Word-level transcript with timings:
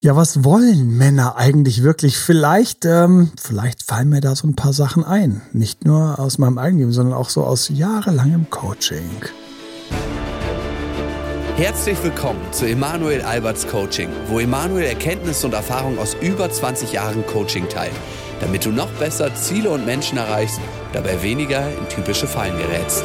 Ja, 0.00 0.14
was 0.14 0.44
wollen 0.44 0.96
Männer 0.96 1.34
eigentlich 1.34 1.82
wirklich? 1.82 2.18
Vielleicht, 2.18 2.84
ähm, 2.84 3.32
vielleicht 3.36 3.82
fallen 3.82 4.10
mir 4.10 4.20
da 4.20 4.36
so 4.36 4.46
ein 4.46 4.54
paar 4.54 4.72
Sachen 4.72 5.02
ein. 5.02 5.42
Nicht 5.52 5.84
nur 5.86 6.20
aus 6.20 6.38
meinem 6.38 6.56
eigenen 6.56 6.92
sondern 6.92 7.18
auch 7.18 7.28
so 7.28 7.42
aus 7.42 7.68
jahrelangem 7.68 8.48
Coaching. 8.48 9.10
Herzlich 11.56 12.00
willkommen 12.04 12.40
zu 12.52 12.66
Emanuel 12.66 13.22
Alberts 13.22 13.66
Coaching, 13.66 14.08
wo 14.28 14.38
Emanuel 14.38 14.84
Erkenntnisse 14.84 15.48
und 15.48 15.52
Erfahrung 15.52 15.98
aus 15.98 16.16
über 16.20 16.48
20 16.48 16.92
Jahren 16.92 17.26
Coaching 17.26 17.68
teilt, 17.68 17.90
damit 18.40 18.64
du 18.64 18.70
noch 18.70 18.90
besser 19.00 19.34
Ziele 19.34 19.70
und 19.70 19.84
Menschen 19.84 20.16
erreichst, 20.16 20.60
dabei 20.92 21.20
weniger 21.24 21.76
in 21.76 21.88
typische 21.88 22.28
Fallen 22.28 22.56
gerätst. 22.56 23.02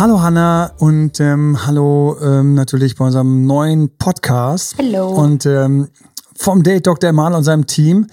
Hallo 0.00 0.22
Hanna 0.22 0.70
und 0.78 1.18
ähm, 1.18 1.66
hallo 1.66 2.16
ähm, 2.22 2.54
natürlich 2.54 2.94
bei 2.94 3.06
unserem 3.06 3.46
neuen 3.46 3.90
Podcast. 3.98 4.76
Hallo. 4.78 5.08
Und 5.08 5.44
ähm, 5.44 5.88
vom 6.36 6.62
Date 6.62 6.86
Dr. 6.86 7.10
Emanuel 7.10 7.38
und 7.38 7.42
seinem 7.42 7.66
Team. 7.66 8.06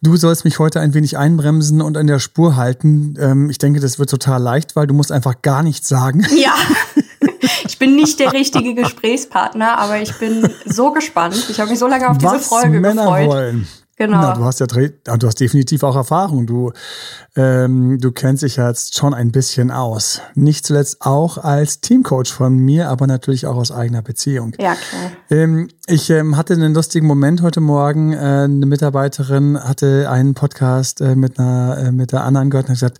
Du 0.00 0.16
sollst 0.16 0.44
mich 0.44 0.60
heute 0.60 0.78
ein 0.78 0.94
wenig 0.94 1.18
einbremsen 1.18 1.82
und 1.82 1.96
an 1.96 2.06
der 2.06 2.20
Spur 2.20 2.54
halten. 2.54 3.16
Ähm, 3.18 3.50
ich 3.50 3.58
denke, 3.58 3.80
das 3.80 3.98
wird 3.98 4.10
total 4.10 4.40
leicht, 4.40 4.76
weil 4.76 4.86
du 4.86 4.94
musst 4.94 5.10
einfach 5.10 5.42
gar 5.42 5.64
nichts 5.64 5.88
sagen. 5.88 6.24
Ja. 6.36 6.54
Ich 7.64 7.78
bin 7.78 7.96
nicht 7.96 8.18
der 8.18 8.32
richtige 8.32 8.74
Gesprächspartner, 8.74 9.78
aber 9.78 10.00
ich 10.00 10.12
bin 10.18 10.48
so 10.66 10.90
gespannt. 10.92 11.46
Ich 11.48 11.60
habe 11.60 11.70
mich 11.70 11.78
so 11.78 11.86
lange 11.86 12.08
auf 12.08 12.18
diese 12.18 12.32
Was 12.32 12.46
Folge 12.48 12.80
Männer 12.80 13.04
gefreut. 13.04 13.28
wollen. 13.28 13.68
Genau. 13.98 14.20
Na, 14.20 14.34
du 14.34 14.44
hast 14.44 14.60
ja 14.60 14.66
ah, 15.08 15.16
du 15.16 15.26
hast 15.26 15.40
definitiv 15.40 15.82
auch 15.82 15.96
Erfahrung. 15.96 16.46
Du, 16.46 16.72
ähm, 17.34 17.98
du 18.00 18.12
kennst 18.12 18.44
dich 18.44 18.56
jetzt 18.56 18.96
schon 18.96 19.12
ein 19.12 19.32
bisschen 19.32 19.72
aus. 19.72 20.20
Nicht 20.36 20.64
zuletzt 20.64 20.98
auch 21.00 21.36
als 21.36 21.80
Teamcoach 21.80 22.28
von 22.28 22.56
mir, 22.56 22.90
aber 22.90 23.08
natürlich 23.08 23.46
auch 23.46 23.56
aus 23.56 23.72
eigener 23.72 24.02
Beziehung. 24.02 24.54
Ja, 24.60 24.76
klar. 24.76 25.10
Ähm, 25.30 25.68
ich 25.88 26.10
ähm, 26.10 26.36
hatte 26.36 26.54
einen 26.54 26.74
lustigen 26.74 27.08
Moment 27.08 27.42
heute 27.42 27.60
Morgen. 27.60 28.12
Äh, 28.12 28.16
eine 28.16 28.66
Mitarbeiterin 28.66 29.58
hatte 29.58 30.08
einen 30.08 30.34
Podcast 30.34 31.00
äh, 31.00 31.16
mit 31.16 31.40
einer 31.40 31.78
äh, 31.78 31.92
mit 31.92 32.12
der 32.12 32.22
Anna 32.22 32.40
angehört 32.40 32.66
und 32.66 32.70
hat 32.70 32.76
gesagt, 32.76 32.98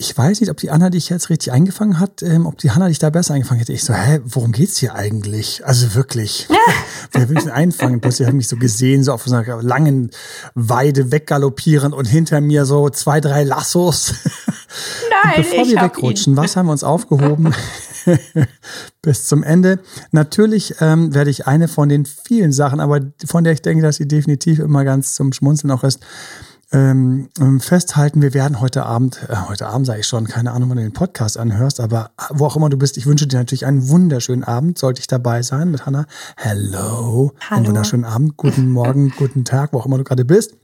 ich 0.00 0.16
weiß 0.16 0.40
nicht, 0.40 0.48
ob 0.48 0.58
die 0.58 0.70
Anna 0.70 0.90
dich 0.90 1.08
jetzt 1.08 1.28
richtig 1.28 1.50
eingefangen 1.50 1.98
hat, 1.98 2.22
ähm, 2.22 2.46
ob 2.46 2.56
die 2.58 2.70
Hanna 2.70 2.86
dich 2.86 3.00
da 3.00 3.10
besser 3.10 3.34
eingefangen 3.34 3.58
hätte. 3.58 3.72
Ich 3.72 3.82
so, 3.82 3.92
hä, 3.92 4.20
worum 4.24 4.52
geht's 4.52 4.78
hier 4.78 4.94
eigentlich? 4.94 5.66
Also 5.66 5.96
wirklich, 5.96 6.46
wer 7.12 7.28
will 7.28 7.34
mich 7.34 7.44
denn 7.44 7.52
einfangen? 7.52 8.00
Plötzlich 8.00 8.26
habe 8.28 8.36
ich 8.36 8.42
mich 8.42 8.48
so 8.48 8.56
gesehen, 8.56 9.02
so 9.02 9.12
auf 9.12 9.24
so 9.26 9.34
einer 9.34 9.60
langen 9.60 10.12
Weide 10.54 11.10
weggaloppierend 11.10 11.96
und 11.96 12.04
hinter 12.04 12.40
mir 12.40 12.64
so 12.64 12.88
zwei, 12.90 13.20
drei 13.20 13.42
Lassos. 13.42 14.14
Nein, 15.24 15.34
Bevor 15.38 15.62
ich 15.62 15.70
wir 15.72 15.80
hab 15.80 15.96
ihn. 15.96 16.02
wegrutschen, 16.02 16.36
was 16.36 16.54
haben 16.54 16.66
wir 16.66 16.72
uns 16.72 16.84
aufgehoben? 16.84 17.52
Bis 19.02 19.26
zum 19.26 19.42
Ende. 19.42 19.80
Natürlich 20.12 20.76
ähm, 20.80 21.12
werde 21.12 21.30
ich 21.30 21.48
eine 21.48 21.66
von 21.66 21.88
den 21.88 22.06
vielen 22.06 22.52
Sachen, 22.52 22.78
aber 22.78 23.00
von 23.26 23.42
der 23.42 23.52
ich 23.52 23.62
denke, 23.62 23.82
dass 23.82 23.96
sie 23.96 24.06
definitiv 24.06 24.60
immer 24.60 24.84
ganz 24.84 25.14
zum 25.14 25.32
Schmunzeln 25.32 25.72
auch 25.72 25.82
ist, 25.82 25.98
ähm, 26.72 27.28
ähm, 27.40 27.60
festhalten. 27.60 28.20
Wir 28.20 28.34
werden 28.34 28.60
heute 28.60 28.84
Abend, 28.84 29.26
äh, 29.28 29.36
heute 29.48 29.68
Abend 29.68 29.86
sage 29.86 30.00
ich 30.00 30.06
schon, 30.06 30.26
keine 30.26 30.52
Ahnung, 30.52 30.70
wann 30.70 30.76
du 30.76 30.82
den 30.82 30.92
Podcast 30.92 31.38
anhörst, 31.38 31.80
aber 31.80 32.10
wo 32.30 32.46
auch 32.46 32.56
immer 32.56 32.68
du 32.68 32.76
bist, 32.76 32.96
ich 32.96 33.06
wünsche 33.06 33.26
dir 33.26 33.38
natürlich 33.38 33.66
einen 33.66 33.88
wunderschönen 33.88 34.44
Abend. 34.44 34.78
Sollte 34.78 35.00
ich 35.00 35.06
dabei 35.06 35.42
sein 35.42 35.70
mit 35.70 35.86
Hannah. 35.86 36.06
Hello. 36.36 37.32
Einen 37.40 37.50
Hallo. 37.50 37.66
wunderschönen 37.68 38.04
Abend, 38.04 38.36
guten 38.36 38.70
Morgen, 38.70 39.10
guten 39.16 39.44
Tag, 39.44 39.72
wo 39.72 39.78
auch 39.78 39.86
immer 39.86 39.98
du 39.98 40.04
gerade 40.04 40.24
bist 40.24 40.54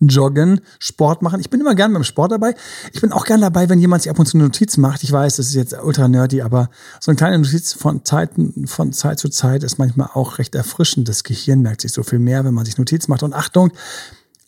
joggen, 0.00 0.60
Sport 0.78 1.22
machen. 1.22 1.40
Ich 1.40 1.50
bin 1.50 1.60
immer 1.60 1.74
gern 1.74 1.92
beim 1.92 2.04
Sport 2.04 2.32
dabei. 2.32 2.54
Ich 2.92 3.00
bin 3.00 3.12
auch 3.12 3.24
gern 3.24 3.40
dabei, 3.40 3.68
wenn 3.68 3.78
jemand 3.78 4.02
sich 4.02 4.10
ab 4.10 4.18
und 4.18 4.26
zu 4.26 4.36
eine 4.36 4.44
Notiz 4.44 4.76
macht. 4.76 5.02
Ich 5.02 5.12
weiß, 5.12 5.36
das 5.36 5.46
ist 5.46 5.54
jetzt 5.54 5.74
ultra 5.82 6.08
nerdy, 6.08 6.42
aber 6.42 6.70
so 7.00 7.10
eine 7.10 7.16
kleine 7.16 7.38
Notiz 7.38 7.72
von 7.72 8.04
Zeit, 8.04 8.30
von 8.66 8.92
Zeit 8.92 9.18
zu 9.18 9.28
Zeit 9.28 9.62
ist 9.64 9.78
manchmal 9.78 10.10
auch 10.14 10.38
recht 10.38 10.54
erfrischend. 10.54 11.08
Das 11.08 11.24
Gehirn 11.24 11.62
merkt 11.62 11.80
sich 11.80 11.92
so 11.92 12.02
viel 12.02 12.18
mehr, 12.18 12.44
wenn 12.44 12.54
man 12.54 12.64
sich 12.64 12.78
Notiz 12.78 13.08
macht. 13.08 13.22
Und 13.22 13.34
Achtung, 13.34 13.72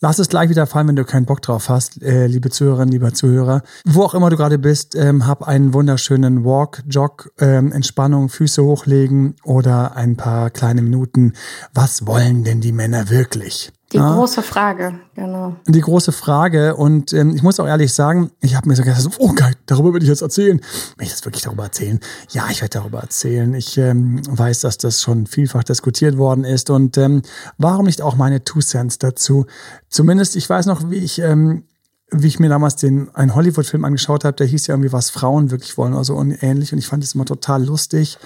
Lass 0.03 0.17
es 0.17 0.29
gleich 0.29 0.49
wieder 0.49 0.65
fallen, 0.65 0.87
wenn 0.87 0.95
du 0.95 1.05
keinen 1.05 1.27
Bock 1.27 1.43
drauf 1.43 1.69
hast, 1.69 2.01
äh, 2.01 2.25
liebe 2.25 2.49
Zuhörerinnen, 2.49 2.91
lieber 2.91 3.13
Zuhörer. 3.13 3.61
Wo 3.85 4.01
auch 4.01 4.15
immer 4.15 4.31
du 4.31 4.35
gerade 4.35 4.57
bist, 4.57 4.95
ähm, 4.95 5.27
hab 5.27 5.47
einen 5.47 5.75
wunderschönen 5.75 6.43
Walk, 6.43 6.81
Jog, 6.89 7.31
ähm, 7.37 7.71
Entspannung, 7.71 8.29
Füße 8.29 8.63
hochlegen 8.63 9.35
oder 9.43 9.95
ein 9.95 10.17
paar 10.17 10.49
kleine 10.49 10.81
Minuten. 10.81 11.33
Was 11.75 12.07
wollen 12.07 12.43
denn 12.43 12.61
die 12.61 12.71
Männer 12.71 13.11
wirklich? 13.11 13.71
Die 13.91 13.97
Ja? 13.97 14.15
große 14.15 14.41
Frage, 14.41 14.99
genau. 15.15 15.55
die 15.67 15.81
große 15.81 16.11
Frage 16.11 16.75
und 16.75 17.11
ähm, 17.11 17.35
ich 17.35 17.43
muss 17.43 17.59
auch 17.59 17.67
ehrlich 17.67 17.91
sagen, 17.93 18.31
ich 18.39 18.55
habe 18.55 18.69
mir 18.69 18.75
so 18.75 18.83
gedacht, 18.83 19.05
oh 19.19 19.33
geil, 19.33 19.53
darüber 19.65 19.93
will 19.93 20.01
ich 20.01 20.07
jetzt 20.07 20.21
erzählen. 20.21 20.61
Will 20.97 21.05
ich 21.05 21.11
das 21.11 21.25
wirklich 21.25 21.43
darüber 21.43 21.63
erzählen? 21.63 21.99
Ja, 22.29 22.45
ich 22.49 22.61
werde 22.61 22.79
darüber 22.79 23.01
erzählen. 23.01 23.53
Ich 23.53 23.77
ähm, 23.77 24.21
weiß, 24.29 24.61
dass 24.61 24.77
das 24.77 25.01
schon 25.01 25.27
vielfach 25.27 25.63
diskutiert 25.63 26.17
worden 26.17 26.45
ist 26.45 26.69
und 26.69 26.97
ähm, 26.97 27.21
warum 27.57 27.85
nicht 27.85 28.01
auch 28.01 28.15
meine 28.15 28.43
Two 28.43 28.61
Cents 28.61 28.97
dazu? 28.97 29.45
Zumindest, 29.89 30.35
ich 30.35 30.49
weiß 30.49 30.67
noch, 30.67 30.89
wie 30.89 30.97
ich 30.97 31.19
ähm, 31.19 31.63
wie 32.11 32.27
ich 32.27 32.39
mir 32.39 32.49
damals 32.49 32.75
den 32.75 33.13
einen 33.15 33.35
Hollywood-Film 33.35 33.85
angeschaut 33.85 34.25
habe, 34.25 34.35
der 34.35 34.45
hieß 34.45 34.67
ja 34.67 34.73
irgendwie, 34.73 34.91
was 34.91 35.09
Frauen 35.09 35.49
wirklich 35.49 35.77
wollen 35.77 35.93
oder 35.93 36.03
so 36.03 36.15
und 36.15 36.43
ähnlich. 36.43 36.73
Und 36.73 36.79
ich 36.79 36.87
fand 36.87 37.03
es 37.03 37.15
immer 37.15 37.25
total 37.25 37.63
lustig, 37.63 38.17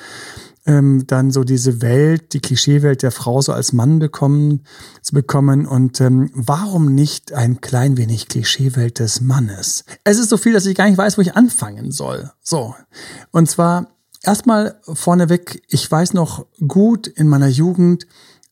ähm, 0.66 1.04
dann 1.08 1.32
so 1.32 1.44
diese 1.44 1.82
Welt, 1.82 2.34
die 2.34 2.40
Klischeewelt 2.40 3.04
der 3.04 3.12
Frau 3.12 3.42
so 3.42 3.54
als 3.54 3.74
Mann 3.74 4.00
bekommen, 4.00 4.66
zu 5.02 5.14
bekommen. 5.14 5.66
Und 5.66 6.02
ähm, 6.02 6.32
warum 6.34 6.94
nicht 6.94 7.34
ein 7.34 7.62
klein 7.62 7.98
wenig 7.98 8.28
Klischeewelt 8.28 9.00
des 9.00 9.22
Mannes? 9.22 9.86
Es 10.04 10.18
ist 10.18 10.30
so 10.30 10.38
viel, 10.38 10.54
dass 10.54 10.66
ich 10.66 10.76
gar 10.76 10.88
nicht 10.88 10.98
weiß, 10.98 11.18
wo 11.18 11.22
ich 11.22 11.36
anfangen 11.36 11.92
soll. 11.92 12.32
So. 12.42 12.76
Und 13.32 13.50
zwar 13.50 13.88
erstmal 14.24 14.80
vorneweg, 14.82 15.62
ich 15.70 15.90
weiß 15.90 16.14
noch 16.14 16.46
gut 16.68 17.08
in 17.08 17.28
meiner 17.28 17.48
Jugend, 17.48 18.08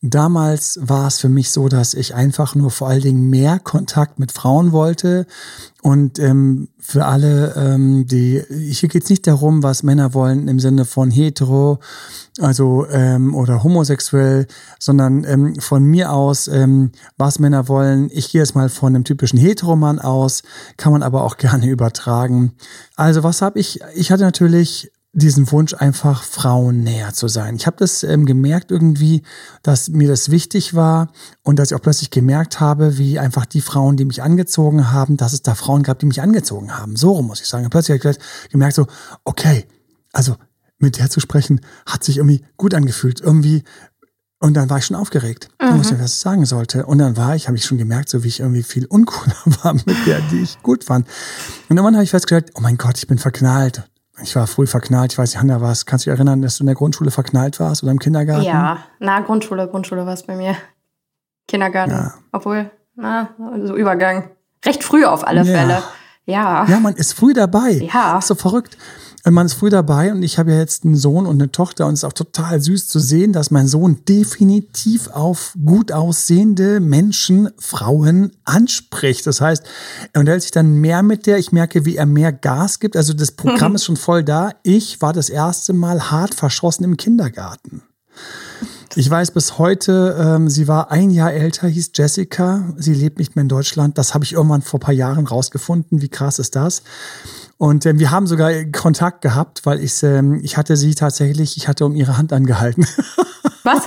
Damals 0.05 0.79
war 0.81 1.07
es 1.07 1.21
für 1.21 1.29
mich 1.29 1.49
so, 1.51 1.69
dass 1.69 1.93
ich 1.93 2.13
einfach 2.13 2.55
nur 2.55 2.71
vor 2.71 2.89
allen 2.89 3.03
Dingen 3.03 3.29
mehr 3.29 3.57
Kontakt 3.57 4.19
mit 4.19 4.33
Frauen 4.33 4.73
wollte. 4.73 5.25
Und 5.81 6.19
ähm, 6.19 6.67
für 6.77 7.05
alle, 7.05 7.53
ähm, 7.55 8.05
die 8.05 8.43
hier 8.49 8.89
geht's 8.89 9.09
nicht 9.09 9.25
darum, 9.25 9.63
was 9.63 9.81
Männer 9.81 10.13
wollen 10.13 10.49
im 10.49 10.59
Sinne 10.59 10.83
von 10.83 11.09
hetero, 11.09 11.79
also 12.41 12.85
ähm, 12.91 13.33
oder 13.33 13.63
homosexuell, 13.63 14.47
sondern 14.77 15.23
ähm, 15.23 15.55
von 15.55 15.85
mir 15.85 16.11
aus, 16.11 16.49
ähm, 16.49 16.91
was 17.15 17.39
Männer 17.39 17.69
wollen. 17.69 18.09
Ich 18.11 18.29
gehe 18.29 18.41
jetzt 18.41 18.55
mal 18.55 18.67
von 18.67 18.93
einem 18.93 19.05
typischen 19.05 19.39
Heteromann 19.39 19.99
aus, 19.99 20.43
kann 20.75 20.91
man 20.91 21.01
aber 21.01 21.23
auch 21.23 21.37
gerne 21.37 21.69
übertragen. 21.69 22.55
Also 22.97 23.23
was 23.23 23.41
habe 23.41 23.57
ich? 23.57 23.79
Ich 23.95 24.11
hatte 24.11 24.23
natürlich 24.23 24.91
diesen 25.13 25.51
Wunsch, 25.51 25.75
einfach 25.75 26.23
Frauen 26.23 26.81
näher 26.81 27.13
zu 27.13 27.27
sein. 27.27 27.55
Ich 27.55 27.67
habe 27.67 27.77
das 27.77 28.01
ähm, 28.01 28.25
gemerkt 28.25 28.71
irgendwie, 28.71 29.21
dass 29.61 29.89
mir 29.89 30.07
das 30.07 30.31
wichtig 30.31 30.73
war 30.73 31.11
und 31.43 31.59
dass 31.59 31.69
ich 31.69 31.75
auch 31.75 31.81
plötzlich 31.81 32.09
gemerkt 32.09 32.59
habe, 32.59 32.97
wie 32.97 33.19
einfach 33.19 33.45
die 33.45 33.61
Frauen, 33.61 33.95
die 33.95 34.05
mich 34.05 34.23
angezogen 34.23 34.91
haben, 34.91 35.15
dass 35.15 35.33
es 35.33 35.43
da 35.43 35.53
Frauen 35.53 35.83
gab, 35.83 35.99
die 35.99 36.07
mich 36.07 36.21
angezogen 36.21 36.75
haben. 36.75 36.95
So 36.95 37.11
rum 37.11 37.27
muss 37.27 37.41
ich 37.41 37.47
sagen. 37.47 37.63
Und 37.63 37.69
plötzlich 37.69 38.03
habe 38.03 38.11
ich 38.11 38.51
gemerkt 38.51 38.75
so, 38.75 38.87
okay, 39.23 39.67
also 40.11 40.35
mit 40.79 40.97
der 40.97 41.11
zu 41.11 41.19
sprechen, 41.19 41.61
hat 41.85 42.03
sich 42.03 42.17
irgendwie 42.17 42.43
gut 42.57 42.73
angefühlt. 42.73 43.21
Irgendwie 43.21 43.63
und 44.39 44.55
dann 44.55 44.69
war 44.69 44.79
ich 44.79 44.85
schon 44.85 44.97
aufgeregt. 44.97 45.47
Dann 45.57 45.79
wusste 45.79 45.93
ich, 45.93 46.01
was 46.01 46.15
ich 46.15 46.19
sagen 46.19 46.45
sollte. 46.45 46.85
Und 46.85 46.97
dann 46.97 47.15
war 47.15 47.33
ich, 47.33 47.47
habe 47.47 47.55
ich 47.55 47.63
schon 47.63 47.77
gemerkt, 47.77 48.09
so 48.09 48.25
wie 48.25 48.27
ich 48.27 48.41
irgendwie 48.41 48.63
viel 48.63 48.85
uncooler 48.87 49.37
war 49.63 49.73
mit 49.73 50.05
der, 50.05 50.19
die 50.31 50.41
ich 50.41 50.61
gut 50.61 50.83
fand. 50.83 51.07
Und 51.69 51.77
irgendwann 51.77 51.95
habe 51.95 52.03
ich 52.03 52.09
festgestellt, 52.09 52.51
oh 52.55 52.59
mein 52.59 52.77
Gott, 52.77 52.97
ich 52.97 53.07
bin 53.07 53.19
verknallt. 53.19 53.89
Ich 54.21 54.35
war 54.35 54.45
früh 54.47 54.67
verknallt. 54.67 55.11
Ich 55.13 55.17
weiß 55.17 55.31
nicht, 55.33 55.41
Hanna, 55.41 55.59
was? 55.61 55.85
Kannst 55.85 56.05
du 56.05 56.09
dich 56.11 56.17
erinnern, 56.17 56.41
dass 56.41 56.57
du 56.57 56.63
in 56.63 56.67
der 56.67 56.75
Grundschule 56.75 57.09
verknallt 57.11 57.59
warst 57.59 57.81
oder 57.83 57.91
im 57.91 57.99
Kindergarten? 57.99 58.43
Ja, 58.43 58.79
na, 58.99 59.19
Grundschule, 59.21 59.67
Grundschule 59.67 60.05
war 60.05 60.13
es 60.13 60.23
bei 60.23 60.35
mir. 60.35 60.55
Kindergarten. 61.47 61.91
Ja. 61.93 62.13
Obwohl, 62.31 62.69
na, 62.95 63.29
so 63.63 63.75
Übergang. 63.75 64.29
Recht 64.65 64.83
früh 64.83 65.03
auf 65.05 65.25
alle 65.27 65.43
Ja. 65.43 65.57
Fälle. 65.57 65.83
Ja. 66.25 66.65
Ja, 66.65 66.79
man 66.79 66.93
ist 66.95 67.13
früh 67.13 67.33
dabei. 67.33 67.71
Ja. 67.93 68.19
Ist 68.19 68.27
so 68.27 68.35
verrückt. 68.35 68.77
Man 69.29 69.45
ist 69.45 69.53
früh 69.53 69.69
dabei 69.69 70.11
und 70.11 70.21
ich 70.21 70.37
habe 70.37 70.51
ja 70.51 70.57
jetzt 70.57 70.83
einen 70.83 70.97
Sohn 70.97 71.25
und 71.25 71.41
eine 71.41 71.49
Tochter 71.49 71.87
und 71.87 71.93
es 71.93 71.99
ist 72.01 72.03
auch 72.03 72.13
total 72.13 72.61
süß 72.61 72.89
zu 72.89 72.99
sehen, 72.99 73.31
dass 73.31 73.51
mein 73.51 73.69
Sohn 73.69 74.03
definitiv 74.03 75.07
auf 75.07 75.55
gut 75.63 75.93
aussehende 75.93 76.81
Menschen, 76.81 77.49
Frauen 77.57 78.33
anspricht. 78.43 79.25
Das 79.25 79.39
heißt, 79.39 79.63
er 80.11 80.19
unterhält 80.19 80.41
sich 80.41 80.51
dann 80.51 80.75
mehr 80.75 81.03
mit 81.03 81.25
der. 81.25 81.37
Ich 81.37 81.53
merke, 81.53 81.85
wie 81.85 81.95
er 81.95 82.05
mehr 82.05 82.33
Gas 82.33 82.81
gibt. 82.81 82.97
Also 82.97 83.13
das 83.13 83.31
Programm 83.31 83.75
ist 83.75 83.85
schon 83.85 83.95
voll 83.95 84.25
da. 84.25 84.51
Ich 84.63 85.01
war 85.01 85.13
das 85.13 85.29
erste 85.29 85.71
Mal 85.71 86.11
hart 86.11 86.35
verschossen 86.35 86.83
im 86.83 86.97
Kindergarten. 86.97 87.81
Ich 88.95 89.09
weiß 89.09 89.31
bis 89.31 89.57
heute, 89.57 90.15
ähm, 90.19 90.49
sie 90.49 90.67
war 90.67 90.91
ein 90.91 91.09
Jahr 91.09 91.33
älter, 91.33 91.67
hieß 91.67 91.91
Jessica. 91.95 92.73
Sie 92.77 92.93
lebt 92.93 93.17
nicht 93.17 93.35
mehr 93.35 93.41
in 93.41 93.49
Deutschland. 93.49 93.97
Das 93.97 94.13
habe 94.13 94.25
ich 94.25 94.33
irgendwann 94.33 94.61
vor 94.61 94.79
ein 94.79 94.83
paar 94.83 94.93
Jahren 94.93 95.25
rausgefunden. 95.25 96.01
Wie 96.01 96.09
krass 96.09 96.37
ist 96.37 96.55
das? 96.55 96.83
Und 97.63 97.85
ähm, 97.85 97.97
wir 97.97 98.11
haben 98.11 98.27
sogar 98.27 98.51
Kontakt 98.73 99.21
gehabt, 99.21 99.65
weil 99.65 99.81
ich, 99.81 100.03
ähm, 100.03 100.41
ich 100.43 100.57
hatte 100.57 100.75
sie 100.75 100.95
tatsächlich, 100.95 101.55
ich 101.55 101.69
hatte 101.69 101.85
um 101.85 101.95
ihre 101.95 102.17
Hand 102.17 102.33
angehalten. 102.33 102.85
Was? 103.63 103.83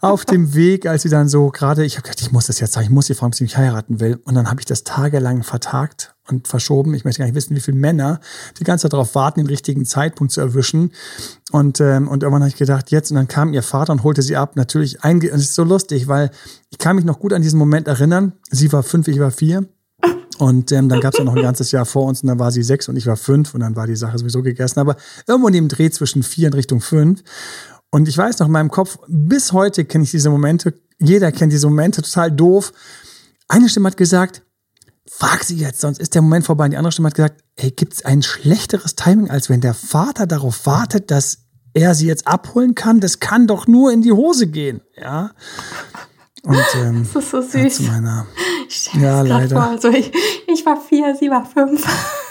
Auf 0.00 0.24
dem 0.24 0.52
Weg, 0.54 0.86
als 0.86 1.02
sie 1.02 1.10
dann 1.10 1.28
so 1.28 1.50
gerade, 1.50 1.84
ich 1.84 1.94
habe 1.94 2.02
gedacht, 2.02 2.20
ich 2.20 2.32
muss 2.32 2.48
das 2.48 2.58
jetzt 2.58 2.72
sagen, 2.72 2.86
ich 2.86 2.90
muss 2.90 3.06
sie 3.06 3.14
fragen, 3.14 3.28
ob 3.28 3.36
sie 3.36 3.44
mich 3.44 3.56
heiraten 3.56 4.00
will. 4.00 4.20
Und 4.24 4.34
dann 4.34 4.50
habe 4.50 4.60
ich 4.60 4.66
das 4.66 4.82
tagelang 4.82 5.44
vertagt 5.44 6.16
und 6.28 6.48
verschoben. 6.48 6.92
Ich 6.92 7.04
möchte 7.04 7.20
gar 7.20 7.26
nicht 7.26 7.36
wissen, 7.36 7.54
wie 7.54 7.60
viele 7.60 7.76
Männer 7.76 8.18
die 8.58 8.64
ganze 8.64 8.82
Zeit 8.82 8.94
darauf 8.94 9.14
warten, 9.14 9.38
den 9.38 9.46
richtigen 9.46 9.84
Zeitpunkt 9.84 10.32
zu 10.32 10.40
erwischen. 10.40 10.90
Und, 11.52 11.80
ähm, 11.80 12.08
und 12.08 12.24
irgendwann 12.24 12.42
habe 12.42 12.50
ich 12.50 12.56
gedacht, 12.56 12.90
jetzt, 12.90 13.12
und 13.12 13.14
dann 13.14 13.28
kam 13.28 13.52
ihr 13.52 13.62
Vater 13.62 13.92
und 13.92 14.02
holte 14.02 14.22
sie 14.22 14.36
ab. 14.36 14.56
Natürlich, 14.56 15.04
einge 15.04 15.30
und 15.30 15.38
es 15.38 15.50
ist 15.50 15.54
so 15.54 15.62
lustig, 15.62 16.08
weil 16.08 16.32
ich 16.70 16.78
kann 16.78 16.96
mich 16.96 17.04
noch 17.04 17.20
gut 17.20 17.32
an 17.32 17.42
diesen 17.42 17.60
Moment 17.60 17.86
erinnern. 17.86 18.32
Sie 18.50 18.72
war 18.72 18.82
fünf, 18.82 19.06
ich 19.06 19.20
war 19.20 19.30
vier. 19.30 19.68
Und 20.38 20.72
ähm, 20.72 20.88
dann 20.88 21.00
gab 21.00 21.14
es 21.14 21.18
ja 21.18 21.24
noch 21.24 21.36
ein 21.36 21.42
ganzes 21.42 21.70
Jahr 21.70 21.84
vor 21.84 22.06
uns 22.06 22.22
und 22.22 22.28
dann 22.28 22.38
war 22.38 22.50
sie 22.50 22.62
sechs 22.62 22.88
und 22.88 22.96
ich 22.96 23.06
war 23.06 23.16
fünf 23.16 23.54
und 23.54 23.60
dann 23.60 23.76
war 23.76 23.86
die 23.86 23.96
Sache 23.96 24.18
sowieso 24.18 24.42
gegessen. 24.42 24.80
Aber 24.80 24.96
irgendwo 25.26 25.48
in 25.48 25.54
dem 25.54 25.68
Dreh 25.68 25.90
zwischen 25.90 26.22
vier 26.22 26.48
und 26.48 26.54
Richtung 26.54 26.80
fünf. 26.80 27.22
Und 27.90 28.08
ich 28.08 28.18
weiß 28.18 28.40
noch 28.40 28.46
in 28.46 28.52
meinem 28.52 28.70
Kopf, 28.70 28.98
bis 29.06 29.52
heute 29.52 29.84
kenne 29.84 30.02
ich 30.02 30.10
diese 30.10 30.30
Momente, 30.30 30.74
jeder 30.98 31.30
kennt 31.30 31.52
diese 31.52 31.68
Momente, 31.68 32.02
total 32.02 32.32
doof. 32.32 32.72
Eine 33.46 33.68
Stimme 33.68 33.88
hat 33.88 33.96
gesagt, 33.96 34.42
frag 35.06 35.44
sie 35.44 35.56
jetzt, 35.56 35.80
sonst 35.80 36.00
ist 36.00 36.14
der 36.14 36.22
Moment 36.22 36.44
vorbei. 36.44 36.64
Und 36.64 36.72
die 36.72 36.76
andere 36.76 36.92
Stimme 36.92 37.08
hat 37.08 37.14
gesagt, 37.14 37.44
ey, 37.56 37.70
gibt 37.70 37.92
es 37.92 38.04
ein 38.04 38.22
schlechteres 38.22 38.96
Timing, 38.96 39.30
als 39.30 39.48
wenn 39.48 39.60
der 39.60 39.74
Vater 39.74 40.26
darauf 40.26 40.66
wartet, 40.66 41.10
dass 41.12 41.38
er 41.72 41.94
sie 41.94 42.06
jetzt 42.06 42.26
abholen 42.26 42.74
kann? 42.74 42.98
Das 43.00 43.20
kann 43.20 43.46
doch 43.46 43.68
nur 43.68 43.92
in 43.92 44.02
die 44.02 44.12
Hose 44.12 44.48
gehen, 44.48 44.80
ja. 44.96 45.30
Und 46.44 46.64
ähm, 46.76 47.06
das 47.14 47.24
ist 47.24 47.30
so 47.30 47.40
süß. 47.40 47.76
zu 47.76 47.82
meiner 47.84 48.26
Ich 48.68 48.92
Ja, 48.94 49.22
leider. 49.22 49.56
Vor. 49.56 49.70
Also 49.70 49.88
ich, 49.88 50.12
ich 50.46 50.64
war 50.64 50.80
vier, 50.80 51.14
sie 51.18 51.30
war 51.30 51.44
fünf. 51.44 51.86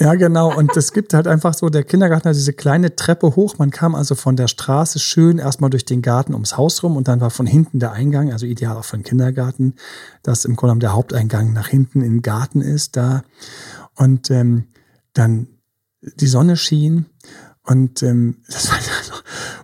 Ja, 0.00 0.14
genau. 0.14 0.56
Und 0.56 0.76
es 0.76 0.92
gibt 0.92 1.12
halt 1.12 1.26
einfach 1.26 1.54
so, 1.54 1.70
der 1.70 1.82
Kindergarten 1.82 2.28
hat 2.28 2.36
diese 2.36 2.52
kleine 2.52 2.94
Treppe 2.94 3.34
hoch. 3.34 3.58
Man 3.58 3.72
kam 3.72 3.96
also 3.96 4.14
von 4.14 4.36
der 4.36 4.46
Straße 4.46 5.00
schön 5.00 5.38
erstmal 5.38 5.70
durch 5.70 5.84
den 5.84 6.02
Garten 6.02 6.34
ums 6.34 6.56
Haus 6.56 6.84
rum 6.84 6.96
und 6.96 7.08
dann 7.08 7.20
war 7.20 7.30
von 7.30 7.46
hinten 7.46 7.80
der 7.80 7.92
Eingang, 7.92 8.30
also 8.32 8.46
ideal 8.46 8.76
auch 8.76 8.84
für 8.84 8.94
einen 8.94 9.02
Kindergarten, 9.02 9.74
dass 10.22 10.44
im 10.44 10.54
Grunde 10.54 10.70
genommen 10.70 10.80
der 10.80 10.92
Haupteingang 10.92 11.52
nach 11.52 11.66
hinten 11.66 12.02
in 12.02 12.18
den 12.18 12.22
Garten 12.22 12.60
ist 12.60 12.96
da. 12.96 13.24
Und 13.96 14.30
ähm, 14.30 14.68
dann 15.14 15.48
die 16.00 16.28
Sonne 16.28 16.56
schien 16.56 17.06
und 17.64 18.02
ähm, 18.04 18.36
das 18.46 18.70
war 18.70 18.78
so. 19.02 19.14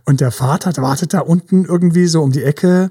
und 0.04 0.20
der 0.20 0.32
Vater 0.32 0.82
wartet 0.82 1.14
da 1.14 1.20
unten 1.20 1.64
irgendwie 1.64 2.06
so 2.06 2.22
um 2.22 2.32
die 2.32 2.42
Ecke 2.42 2.90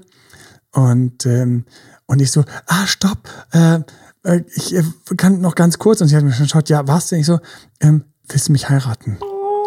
und 0.74 1.26
ähm, 1.26 1.64
und 2.06 2.20
ich 2.20 2.30
so, 2.30 2.44
ah, 2.66 2.86
stopp, 2.86 3.28
äh, 3.52 3.80
äh, 4.24 4.42
ich 4.54 4.74
äh, 4.74 4.82
kann 5.16 5.40
noch 5.40 5.54
ganz 5.54 5.78
kurz. 5.78 6.00
Und 6.00 6.08
sie 6.08 6.16
hat 6.16 6.22
mir 6.22 6.32
schon 6.32 6.44
geschaut, 6.44 6.68
ja, 6.68 6.86
was 6.86 7.08
denn? 7.08 7.20
Ich 7.20 7.26
so, 7.26 7.38
ähm, 7.80 8.04
willst 8.28 8.48
du 8.48 8.52
mich 8.52 8.68
heiraten? 8.68 9.18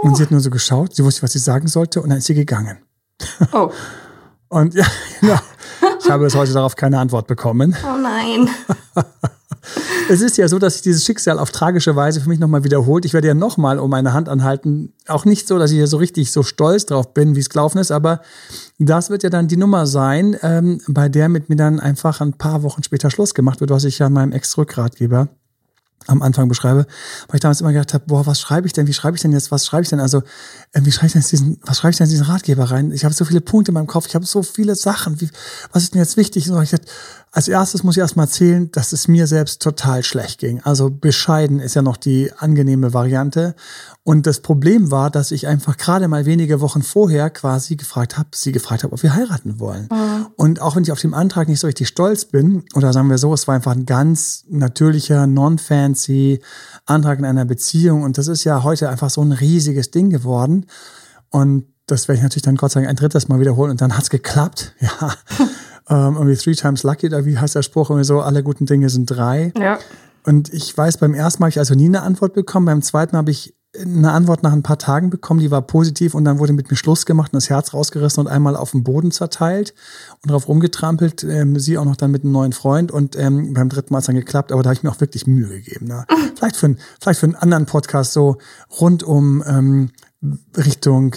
Und 0.04 0.16
sie 0.16 0.24
hat 0.24 0.32
nur 0.32 0.40
so 0.40 0.52
geschaut, 0.52 0.96
sie 0.96 1.04
wusste, 1.04 1.24
was 1.24 1.32
sie 1.32 1.40
sagen 1.40 1.68
sollte, 1.68 2.02
und 2.02 2.10
dann 2.10 2.20
ist 2.20 2.26
sie 2.26 2.36
gegangen. 2.36 2.78
Oh, 3.52 3.72
Und 4.50 4.74
ja, 4.76 4.86
genau. 5.20 5.40
Ich 6.00 6.10
habe 6.10 6.24
bis 6.24 6.36
heute 6.36 6.54
darauf 6.54 6.76
keine 6.76 7.00
Antwort 7.00 7.28
bekommen. 7.28 7.76
oh 7.84 7.98
nein. 7.98 8.50
Es 10.10 10.22
ist 10.22 10.38
ja 10.38 10.48
so, 10.48 10.60
dass 10.60 10.74
sich 10.74 10.82
dieses 10.84 11.06
Schicksal 11.06 11.40
auf 11.40 11.52
tragische 11.52 11.96
Weise 11.96 12.22
für 12.22 12.30
mich 12.30 12.40
nochmal 12.40 12.64
wiederholt. 12.64 13.06
Ich 13.06 13.14
werde 13.14 13.28
ja 13.28 13.34
nochmal 13.34 13.80
um 13.80 13.90
meine 13.90 14.14
Hand 14.14 14.30
anhalten. 14.30 14.94
Auch 15.08 15.26
nicht 15.26 15.48
so, 15.48 15.60
dass 15.60 15.72
ich 15.72 15.78
ja 15.78 15.88
so 15.88 15.98
richtig 15.98 16.32
so 16.32 16.44
stolz 16.44 16.86
drauf 16.86 17.14
bin, 17.14 17.36
wie 17.36 17.40
es 17.40 17.50
gelaufen 17.50 17.78
ist, 17.78 17.92
aber 17.92 18.22
das 18.80 19.10
wird 19.10 19.24
ja 19.24 19.30
dann 19.30 19.48
die 19.48 19.58
Nummer 19.58 19.86
sein, 19.88 20.38
ähm, 20.42 20.80
bei 20.88 21.10
der 21.10 21.30
mit 21.30 21.50
mir 21.50 21.56
dann 21.56 21.80
einfach 21.80 22.22
ein 22.22 22.34
paar 22.34 22.64
Wochen 22.64 22.84
später 22.84 23.10
Schluss 23.10 23.34
gemacht 23.34 23.60
wird, 23.60 23.70
was 23.70 23.84
ich 23.84 24.00
ja 24.00 24.10
meinem 24.10 24.32
Ex-Rückratgeber 24.32 25.30
am 26.08 26.22
Anfang 26.22 26.48
beschreibe, 26.48 26.86
weil 27.28 27.36
ich 27.36 27.42
damals 27.42 27.62
immer 27.62 27.74
gedacht 27.74 27.94
habe, 27.94 28.06
boah, 28.08 28.26
was 28.26 28.40
schreibe 28.40 28.68
ich 28.68 28.74
denn, 28.74 28.88
wie 28.88 28.94
schreibe 28.94 29.16
ich 29.16 29.22
denn 29.22 29.32
jetzt, 29.34 29.52
was 29.52 29.66
schreibe 29.66 29.84
ich 29.84 29.90
denn, 29.90 30.00
also 30.00 30.20
äh, 30.72 30.82
wie 30.84 30.92
schreibe 30.92 31.08
ich 31.08 31.14
denn 31.14 31.22
jetzt 31.22 31.32
diesen, 31.32 31.60
was 31.64 31.80
schreibe 31.80 31.92
ich 31.92 31.98
denn 31.98 32.10
diesen 32.10 32.26
Ratgeber 32.26 32.72
rein? 32.72 32.92
Ich 32.92 33.04
habe 33.04 33.14
so 33.14 33.26
viele 33.26 33.42
Punkte 33.42 33.72
in 33.72 33.74
meinem 33.74 33.88
Kopf, 33.88 34.08
ich 34.08 34.16
habe 34.16 34.26
so 34.26 34.44
viele 34.44 34.76
Sachen, 34.76 35.20
wie, 35.20 35.30
was 35.72 35.84
ist 35.84 35.94
denn 35.94 36.02
jetzt 36.02 36.18
wichtig? 36.18 36.46
So, 36.46 36.60
ich 36.62 36.70
dachte, 36.70 36.88
als 37.32 37.48
erstes 37.48 37.84
muss 37.84 37.98
ich 37.98 38.02
erstmal 38.02 38.26
erzählen, 38.26 38.72
dass 38.72 38.94
es 38.94 39.08
mir 39.08 39.28
selbst 39.28 39.62
total 39.62 40.04
schlecht 40.04 40.40
ging. 40.40 40.62
Also 40.64 40.90
bescheiden 40.90 41.60
ist 41.60 41.76
ja 41.76 41.82
noch 41.82 41.98
die 41.98 42.32
angenehme 42.38 42.94
Variante. 42.94 43.56
Und 44.04 44.26
das 44.26 44.40
Problem 44.40 44.92
war, 44.92 45.12
dass 45.12 45.32
ich 45.32 45.48
einfach 45.48 45.78
gerade 45.78 46.08
mal 46.08 46.26
wenige 46.26 46.62
Wochen 46.62 46.82
vorher 46.82 47.30
quasi 47.30 47.76
gefragt 47.76 48.18
habe, 48.18 48.30
sie 48.34 48.54
gefragt 48.54 48.84
habe, 48.84 48.94
ob 48.94 49.04
wir 49.04 49.14
heiraten 49.14 49.60
wollen. 49.60 49.90
Und 50.36 50.62
auch 50.62 50.76
wenn 50.76 50.84
ich 50.84 50.92
auf 50.92 51.02
dem 51.02 51.14
Antrag 51.14 51.50
nicht 51.50 51.60
so 51.60 51.68
richtig 51.68 51.90
stolz 51.90 52.26
bin, 52.26 52.64
oder 52.76 52.94
sagen 52.94 53.10
wir 53.10 53.18
so, 53.18 53.34
es 53.34 53.48
war 53.48 53.56
einfach 53.56 53.74
ein 53.74 53.86
ganz 53.86 54.46
natürlicher, 54.50 55.28
non-fancy 55.28 56.42
Antrag 56.86 57.20
in 57.20 57.26
einer 57.26 57.46
Beziehung. 57.46 58.04
Und 58.04 58.18
das 58.18 58.30
ist 58.30 58.46
ja 58.46 58.64
heute 58.64 58.90
einfach 58.90 59.10
so 59.10 59.22
ein 59.22 59.34
riesiges 59.34 59.92
Ding 59.92 60.10
geworden. 60.10 60.66
Und 61.30 61.66
das 61.88 62.08
werde 62.08 62.18
ich 62.18 62.24
natürlich 62.24 62.44
dann 62.44 62.56
Gott 62.56 62.72
sei 62.72 62.82
Dank 62.82 62.90
ein 62.90 62.96
drittes 62.96 63.28
Mal 63.28 63.40
wiederholen 63.40 63.72
und 63.72 63.82
dann 63.82 63.98
hat's 63.98 64.10
geklappt. 64.10 64.74
Ja. 64.82 65.14
Ähm, 65.90 66.16
irgendwie 66.16 66.36
three 66.36 66.54
times 66.56 66.84
lucky, 66.84 67.08
oder 67.08 67.26
wie 67.26 67.38
heißt 67.38 67.56
der 67.56 67.62
Spruch? 67.64 67.90
Irgendwie 67.90 68.06
so, 68.06 68.22
alle 68.22 68.44
guten 68.44 68.66
Dinge 68.66 68.90
sind 68.90 69.06
drei. 69.08 69.52
Ja. 69.58 69.80
Und 70.26 70.54
ich 70.54 70.78
weiß, 70.78 70.98
beim 70.98 71.14
ersten 71.14 71.42
Mal 71.42 71.46
habe 71.46 71.52
ich 71.52 71.60
also 71.60 71.74
nie 71.76 71.86
eine 71.86 72.02
Antwort 72.02 72.34
bekommen. 72.34 72.66
Beim 72.66 72.82
zweiten 72.82 73.16
habe 73.16 73.32
ich 73.32 73.56
eine 73.80 74.12
Antwort 74.12 74.44
nach 74.44 74.54
ein 74.54 74.64
paar 74.64 74.80
Tagen 74.80 75.10
bekommen, 75.10 75.40
die 75.40 75.52
war 75.52 75.62
positiv 75.62 76.16
und 76.16 76.26
dann 76.26 76.40
wurde 76.40 76.52
mit 76.54 76.72
mir 76.72 76.78
Schluss 76.78 77.06
gemacht 77.06 77.32
und 77.34 77.36
das 77.36 77.50
Herz 77.50 77.74
rausgerissen 77.74 78.22
und 78.26 78.28
einmal 78.32 78.56
auf 78.56 78.72
den 78.72 78.84
Boden 78.84 79.12
zerteilt 79.12 79.74
und 80.24 80.32
drauf 80.32 80.48
rumgetrampelt. 80.48 81.24
Ähm, 81.24 81.60
sie 81.60 81.78
auch 81.78 81.86
noch 81.86 81.96
dann 81.98 82.10
mit 82.12 82.24
einem 82.24 82.32
neuen 82.32 82.54
Freund 82.54 82.92
und 82.92 83.16
ähm, 83.20 83.54
beim 83.54 83.70
dritten 83.70 83.94
Mal 83.94 83.98
hat 83.98 84.04
es 84.04 84.08
dann 84.08 84.16
geklappt, 84.16 84.52
aber 84.52 84.64
da 84.64 84.70
habe 84.70 84.78
ich 84.78 84.84
mir 84.84 84.90
auch 84.90 85.00
wirklich 85.00 85.28
Mühe 85.28 85.48
gegeben. 85.50 85.88
Ne? 85.88 86.06
Vielleicht, 86.36 86.56
für, 86.56 86.68
ein- 86.70 86.78
vielleicht 87.00 87.20
für 87.20 87.26
einen 87.28 87.36
anderen 87.36 87.66
Podcast 87.68 88.14
so 88.14 88.38
rund 88.80 89.04
um 89.04 89.44
ähm, 89.46 89.92
Richtung 90.56 91.16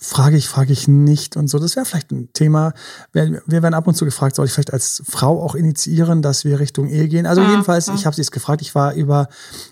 frage 0.00 0.38
ich, 0.38 0.48
frage 0.48 0.72
ich 0.72 0.88
nicht 0.88 1.36
und 1.36 1.48
so. 1.48 1.58
Das 1.58 1.76
wäre 1.76 1.84
vielleicht 1.84 2.10
ein 2.10 2.32
Thema. 2.32 2.72
Wir, 3.12 3.42
wir 3.46 3.62
werden 3.62 3.74
ab 3.74 3.86
und 3.86 3.94
zu 3.94 4.06
gefragt, 4.06 4.34
soll 4.34 4.46
ich 4.46 4.52
vielleicht 4.52 4.72
als 4.72 5.02
Frau 5.06 5.42
auch 5.42 5.54
initiieren, 5.54 6.22
dass 6.22 6.44
wir 6.46 6.58
Richtung 6.58 6.88
Ehe 6.88 7.06
gehen? 7.06 7.26
Also 7.26 7.42
jedenfalls, 7.42 7.88
ich 7.88 8.06
habe 8.06 8.16
sie 8.16 8.22
es 8.22 8.30
gefragt, 8.30 8.62
ich 8.62 8.74
war 8.74 8.94
über 8.94 9.28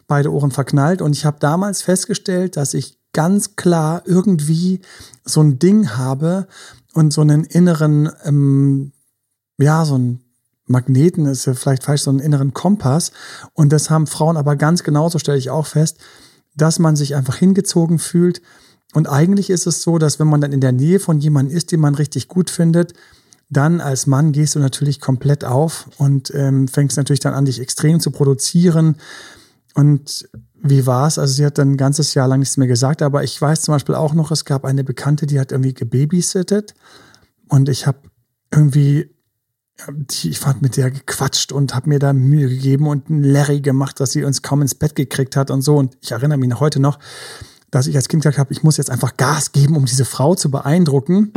beide 0.06 0.30
Ohren 0.30 0.50
verknallt 0.50 1.00
und 1.00 1.16
ich 1.16 1.24
habe 1.24 1.38
damals 1.40 1.80
festgestellt, 1.80 2.58
dass 2.58 2.74
ich 2.74 2.98
ganz 3.14 3.56
klar 3.56 4.02
irgendwie 4.04 4.80
so 5.24 5.40
ein 5.40 5.58
Ding 5.58 5.96
habe 5.96 6.46
und 6.92 7.12
so 7.12 7.22
einen 7.22 7.44
inneren, 7.44 8.10
ähm, 8.24 8.92
ja, 9.58 9.86
so 9.86 9.96
ein 9.96 10.20
Magneten 10.66 11.24
ist 11.24 11.46
ja 11.46 11.54
vielleicht 11.54 11.84
falsch, 11.84 12.02
so 12.02 12.10
einen 12.10 12.20
inneren 12.20 12.52
Kompass. 12.52 13.12
Und 13.54 13.72
das 13.72 13.88
haben 13.88 14.06
Frauen 14.06 14.36
aber 14.36 14.56
ganz 14.56 14.82
genauso, 14.82 15.18
stelle 15.18 15.38
ich 15.38 15.48
auch 15.48 15.66
fest, 15.66 15.96
dass 16.54 16.78
man 16.78 16.96
sich 16.96 17.14
einfach 17.14 17.36
hingezogen 17.36 17.98
fühlt. 17.98 18.42
Und 18.94 19.08
eigentlich 19.08 19.50
ist 19.50 19.66
es 19.66 19.82
so, 19.82 19.98
dass 19.98 20.18
wenn 20.18 20.28
man 20.28 20.40
dann 20.40 20.52
in 20.52 20.60
der 20.60 20.72
Nähe 20.72 21.00
von 21.00 21.18
jemandem 21.18 21.56
ist, 21.56 21.72
den 21.72 21.80
man 21.80 21.94
richtig 21.94 22.28
gut 22.28 22.50
findet, 22.50 22.94
dann 23.50 23.80
als 23.80 24.06
Mann 24.06 24.32
gehst 24.32 24.54
du 24.54 24.58
natürlich 24.58 25.00
komplett 25.00 25.44
auf 25.44 25.88
und 25.98 26.32
ähm, 26.34 26.68
fängst 26.68 26.96
natürlich 26.96 27.20
dann 27.20 27.34
an, 27.34 27.46
dich 27.46 27.60
extrem 27.60 28.00
zu 28.00 28.10
produzieren. 28.10 28.96
Und 29.74 30.28
wie 30.62 30.86
war's? 30.86 31.18
Also 31.18 31.34
sie 31.34 31.46
hat 31.46 31.58
dann 31.58 31.72
ein 31.72 31.76
ganzes 31.76 32.14
Jahr 32.14 32.28
lang 32.28 32.40
nichts 32.40 32.56
mehr 32.56 32.66
gesagt, 32.66 33.00
aber 33.00 33.24
ich 33.24 33.40
weiß 33.40 33.62
zum 33.62 33.74
Beispiel 33.74 33.94
auch 33.94 34.12
noch, 34.12 34.30
es 34.30 34.44
gab 34.44 34.64
eine 34.64 34.84
Bekannte, 34.84 35.26
die 35.26 35.38
hat 35.38 35.52
irgendwie 35.52 35.74
gebabysittet 35.74 36.74
und 37.48 37.68
ich 37.68 37.86
habe 37.86 37.98
irgendwie, 38.52 39.14
ich 40.22 40.38
fand 40.38 40.60
mit 40.60 40.76
der 40.76 40.90
gequatscht 40.90 41.52
und 41.52 41.74
habe 41.74 41.88
mir 41.88 41.98
da 41.98 42.12
Mühe 42.12 42.48
gegeben 42.48 42.86
und 42.86 43.08
ein 43.08 43.22
Larry 43.22 43.60
gemacht, 43.60 44.00
dass 44.00 44.12
sie 44.12 44.24
uns 44.24 44.42
kaum 44.42 44.62
ins 44.62 44.74
Bett 44.74 44.94
gekriegt 44.94 45.36
hat 45.36 45.50
und 45.50 45.62
so. 45.62 45.76
Und 45.76 45.96
ich 46.00 46.10
erinnere 46.10 46.38
mich 46.38 46.48
noch 46.48 46.60
heute 46.60 46.80
noch, 46.80 46.98
dass 47.70 47.86
ich 47.86 47.96
als 47.96 48.08
Kind 48.08 48.22
gesagt 48.22 48.38
habe, 48.38 48.52
ich 48.52 48.62
muss 48.62 48.76
jetzt 48.76 48.90
einfach 48.90 49.16
Gas 49.16 49.52
geben, 49.52 49.76
um 49.76 49.84
diese 49.84 50.04
Frau 50.04 50.34
zu 50.34 50.50
beeindrucken. 50.50 51.32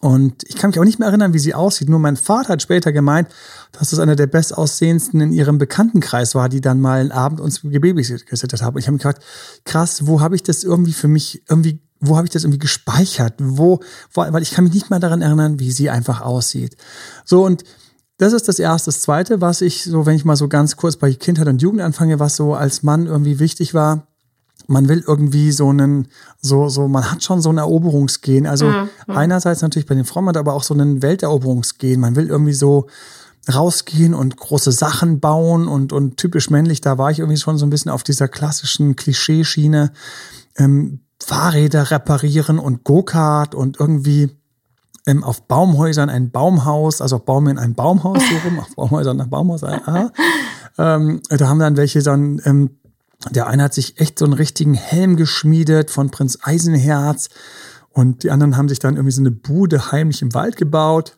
Und 0.00 0.42
ich 0.46 0.56
kann 0.56 0.70
mich 0.70 0.78
auch 0.78 0.84
nicht 0.84 0.98
mehr 0.98 1.08
erinnern, 1.08 1.32
wie 1.32 1.38
sie 1.38 1.54
aussieht. 1.54 1.88
Nur 1.88 1.98
mein 1.98 2.16
Vater 2.16 2.50
hat 2.50 2.62
später 2.62 2.92
gemeint, 2.92 3.28
dass 3.72 3.92
es 3.92 3.98
eine 3.98 4.16
der 4.16 4.26
bestaussehendsten 4.26 5.20
in 5.20 5.32
ihrem 5.32 5.56
Bekanntenkreis 5.56 6.34
war, 6.34 6.50
die 6.50 6.60
dann 6.60 6.80
mal 6.80 7.00
einen 7.00 7.12
Abend 7.12 7.40
uns 7.40 7.62
gebabysittet 7.62 8.62
haben. 8.62 8.76
Ich 8.76 8.86
habe 8.86 8.92
mich 8.92 9.02
gefragt, 9.02 9.22
krass, 9.64 10.06
wo 10.06 10.20
habe 10.20 10.36
ich 10.36 10.42
das 10.42 10.62
irgendwie 10.62 10.92
für 10.92 11.08
mich 11.08 11.42
irgendwie, 11.48 11.80
wo 12.00 12.16
habe 12.16 12.26
ich 12.26 12.32
das 12.32 12.44
irgendwie 12.44 12.58
gespeichert? 12.58 13.34
Wo, 13.38 13.80
wo, 14.12 14.26
weil 14.30 14.42
ich 14.42 14.50
kann 14.50 14.64
mich 14.64 14.74
nicht 14.74 14.90
mehr 14.90 15.00
daran 15.00 15.22
erinnern, 15.22 15.58
wie 15.58 15.72
sie 15.72 15.88
einfach 15.88 16.20
aussieht. 16.20 16.76
So 17.24 17.44
und 17.44 17.64
das 18.18 18.32
ist 18.32 18.46
das 18.46 18.58
Erste. 18.58 18.88
Das 18.88 19.00
Zweite, 19.00 19.40
was 19.40 19.60
ich 19.60 19.84
so, 19.84 20.06
wenn 20.06 20.16
ich 20.16 20.24
mal 20.24 20.36
so 20.36 20.48
ganz 20.48 20.76
kurz 20.76 20.96
bei 20.96 21.12
Kindheit 21.14 21.48
und 21.48 21.62
Jugend 21.62 21.80
anfange, 21.80 22.20
was 22.20 22.36
so 22.36 22.54
als 22.54 22.82
Mann 22.82 23.06
irgendwie 23.06 23.38
wichtig 23.38 23.74
war, 23.74 24.06
man 24.66 24.88
will 24.88 25.04
irgendwie 25.06 25.52
so 25.52 25.68
einen, 25.68 26.08
so, 26.40 26.68
so, 26.68 26.88
man 26.88 27.10
hat 27.10 27.22
schon 27.22 27.40
so 27.40 27.50
ein 27.50 27.58
Eroberungsgen. 27.58 28.46
Also 28.46 28.72
einerseits 29.06 29.62
natürlich 29.62 29.86
bei 29.86 29.94
den 29.94 30.04
hat 30.04 30.36
aber 30.36 30.54
auch 30.54 30.62
so 30.62 30.74
einen 30.74 31.02
Welteroberungsgen. 31.02 32.00
Man 32.00 32.16
will 32.16 32.28
irgendwie 32.28 32.52
so 32.52 32.86
rausgehen 33.52 34.14
und 34.14 34.36
große 34.36 34.72
Sachen 34.72 35.20
bauen 35.20 35.68
und, 35.68 35.92
und 35.92 36.16
typisch 36.16 36.50
männlich, 36.50 36.80
da 36.80 36.96
war 36.96 37.10
ich 37.10 37.18
irgendwie 37.18 37.38
schon 37.38 37.58
so 37.58 37.66
ein 37.66 37.70
bisschen 37.70 37.90
auf 37.90 38.02
dieser 38.02 38.28
klassischen 38.28 38.96
Klischeeschiene. 38.96 39.92
Ähm, 40.56 41.00
Fahrräder 41.22 41.90
reparieren 41.90 42.58
und 42.58 42.84
Go-Kart 42.84 43.54
und 43.54 43.78
irgendwie 43.80 44.30
ähm, 45.06 45.24
auf 45.24 45.46
Baumhäusern 45.46 46.10
ein 46.10 46.30
Baumhaus, 46.30 47.00
also 47.00 47.16
auf 47.16 47.24
Baumen 47.24 47.58
ein 47.58 47.74
Baumhaus 47.74 48.18
so 48.18 48.36
rum, 48.48 48.58
auf 48.58 48.74
Baumhäusern 48.74 49.20
ein 49.20 49.30
Baumhaus, 49.30 49.64
aha. 49.64 50.10
ähm, 50.78 51.20
da 51.28 51.48
haben 51.48 51.58
dann 51.58 51.76
welche 51.76 52.02
dann, 52.02 52.40
ähm, 52.44 52.70
der 53.30 53.46
eine 53.46 53.64
hat 53.64 53.74
sich 53.74 54.00
echt 54.00 54.18
so 54.18 54.24
einen 54.24 54.34
richtigen 54.34 54.74
Helm 54.74 55.16
geschmiedet 55.16 55.90
von 55.90 56.10
Prinz 56.10 56.38
Eisenherz 56.42 57.28
Und 57.90 58.22
die 58.22 58.30
anderen 58.30 58.56
haben 58.56 58.68
sich 58.68 58.78
dann 58.78 58.96
irgendwie 58.96 59.12
so 59.12 59.22
eine 59.22 59.30
Bude 59.30 59.92
heimlich 59.92 60.22
im 60.22 60.34
Wald 60.34 60.56
gebaut. 60.56 61.16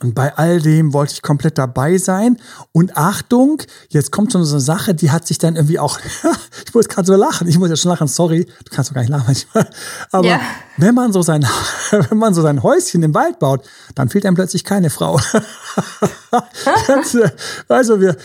Und 0.00 0.14
bei 0.14 0.36
all 0.36 0.60
dem 0.60 0.92
wollte 0.92 1.14
ich 1.14 1.22
komplett 1.22 1.56
dabei 1.56 1.96
sein. 1.96 2.36
Und 2.72 2.98
Achtung, 2.98 3.62
jetzt 3.88 4.12
kommt 4.12 4.32
schon 4.32 4.44
so 4.44 4.56
eine 4.56 4.60
Sache, 4.60 4.94
die 4.94 5.10
hat 5.10 5.26
sich 5.26 5.38
dann 5.38 5.56
irgendwie 5.56 5.78
auch, 5.78 5.98
ich 6.66 6.74
muss 6.74 6.88
gerade 6.88 7.06
so 7.06 7.14
lachen, 7.14 7.48
ich 7.48 7.58
muss 7.58 7.70
ja 7.70 7.76
schon 7.76 7.92
lachen, 7.92 8.06
sorry, 8.06 8.44
du 8.44 8.70
kannst 8.70 8.90
doch 8.90 8.94
gar 8.94 9.00
nicht 9.00 9.10
lachen 9.10 9.24
manchmal. 9.26 9.66
Aber 10.12 10.28
ja. 10.28 10.40
wenn 10.76 10.94
man 10.94 11.14
so 11.14 11.22
sein, 11.22 11.46
wenn 11.90 12.18
man 12.18 12.34
so 12.34 12.42
sein 12.42 12.62
Häuschen 12.62 13.02
im 13.04 13.14
Wald 13.14 13.38
baut, 13.38 13.66
dann 13.94 14.10
fehlt 14.10 14.26
einem 14.26 14.34
plötzlich 14.34 14.64
keine 14.64 14.90
Frau. 14.90 15.16
also 17.68 18.00
wir, 18.00 18.16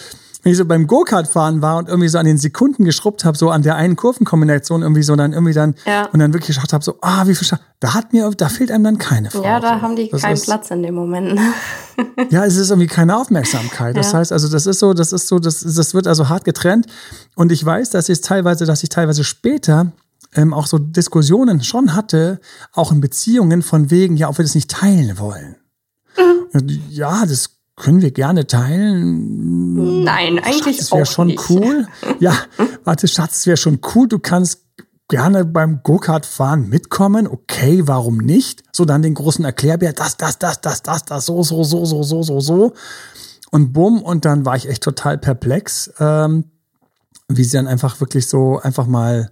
wenn 0.43 0.51
ich 0.51 0.57
so 0.57 0.65
beim 0.65 0.87
Go-Kart 0.87 1.27
fahren 1.27 1.61
war 1.61 1.77
und 1.77 1.87
irgendwie 1.87 2.07
so 2.07 2.17
an 2.17 2.25
den 2.25 2.37
Sekunden 2.37 2.83
geschrubbt 2.83 3.25
habe, 3.25 3.37
so 3.37 3.49
an 3.49 3.61
der 3.61 3.75
einen 3.75 3.95
Kurvenkombination 3.95 4.81
irgendwie 4.81 5.03
so 5.03 5.15
dann 5.15 5.33
irgendwie 5.33 5.53
dann 5.53 5.75
ja. 5.85 6.05
und 6.05 6.19
dann 6.19 6.33
wirklich 6.33 6.55
geschaut 6.55 6.73
habe, 6.73 6.83
so, 6.83 6.97
ah, 7.01 7.27
wie 7.27 7.35
viel 7.35 7.47
Scha 7.47 7.59
da 7.79 7.95
hat 7.95 8.13
mir, 8.13 8.29
da 8.37 8.47
fehlt 8.47 8.71
einem 8.71 8.83
dann 8.83 8.97
keine 8.99 9.31
Frau. 9.31 9.43
Ja, 9.43 9.59
da 9.59 9.75
so. 9.75 9.81
haben 9.81 9.95
die 9.95 10.07
das 10.09 10.21
keinen 10.21 10.33
ist, 10.33 10.45
Platz 10.45 10.69
in 10.69 10.83
dem 10.83 10.93
Moment. 10.93 11.39
ja, 12.29 12.45
es 12.45 12.55
ist 12.55 12.69
irgendwie 12.69 12.87
keine 12.87 13.17
Aufmerksamkeit. 13.17 13.97
Das 13.97 14.11
ja. 14.11 14.19
heißt 14.19 14.31
also, 14.31 14.47
das 14.49 14.67
ist 14.67 14.77
so, 14.77 14.93
das 14.93 15.11
ist 15.11 15.27
so, 15.27 15.39
das, 15.39 15.61
das 15.61 15.95
wird 15.95 16.05
also 16.05 16.29
hart 16.29 16.45
getrennt. 16.45 16.85
Und 17.35 17.51
ich 17.51 17.65
weiß, 17.65 17.89
dass 17.89 18.07
ich 18.07 18.21
teilweise, 18.21 18.65
dass 18.65 18.83
ich 18.83 18.89
teilweise 18.89 19.23
später 19.23 19.91
ähm, 20.35 20.53
auch 20.53 20.67
so 20.67 20.77
Diskussionen 20.77 21.63
schon 21.63 21.95
hatte, 21.95 22.39
auch 22.73 22.91
in 22.91 23.01
Beziehungen 23.01 23.63
von 23.63 23.89
wegen, 23.89 24.15
ja, 24.15 24.29
ob 24.29 24.37
wir 24.37 24.45
das 24.45 24.53
nicht 24.53 24.69
teilen 24.69 25.17
wollen. 25.17 25.55
Mhm. 26.53 26.81
Ja, 26.89 27.25
das 27.25 27.60
können 27.81 28.03
wir 28.03 28.11
gerne 28.11 28.45
teilen. 28.45 30.03
Nein, 30.03 30.37
eigentlich 30.37 30.77
Schatz, 30.77 30.77
das 30.77 30.91
wäre 30.91 31.05
schon 31.07 31.27
nicht. 31.27 31.49
cool. 31.49 31.87
Ja, 32.19 32.37
warte, 32.83 33.07
Schatz, 33.07 33.37
es 33.37 33.47
wäre 33.47 33.57
schon 33.57 33.79
cool. 33.95 34.07
Du 34.07 34.19
kannst 34.19 34.61
gerne 35.07 35.45
beim 35.45 35.81
Go-Kart 35.81 36.27
fahren 36.27 36.69
mitkommen. 36.69 37.27
Okay, 37.27 37.81
warum 37.87 38.17
nicht? 38.17 38.61
So 38.71 38.85
dann 38.85 39.01
den 39.01 39.15
großen 39.15 39.43
Erklärbär, 39.43 39.93
das, 39.93 40.15
das, 40.15 40.37
das, 40.37 40.61
das, 40.61 40.83
das, 40.83 41.05
das, 41.05 41.25
so, 41.25 41.41
so, 41.41 41.63
so, 41.63 41.83
so, 41.85 42.03
so, 42.03 42.21
so, 42.21 42.39
so. 42.39 42.73
Und 43.49 43.73
bumm, 43.73 44.03
und 44.03 44.25
dann 44.25 44.45
war 44.45 44.55
ich 44.55 44.69
echt 44.69 44.83
total 44.83 45.17
perplex, 45.17 45.91
ähm, 45.99 46.51
wie 47.29 47.43
sie 47.43 47.57
dann 47.57 47.67
einfach 47.67 47.99
wirklich 47.99 48.27
so 48.27 48.59
einfach 48.59 48.85
mal 48.85 49.31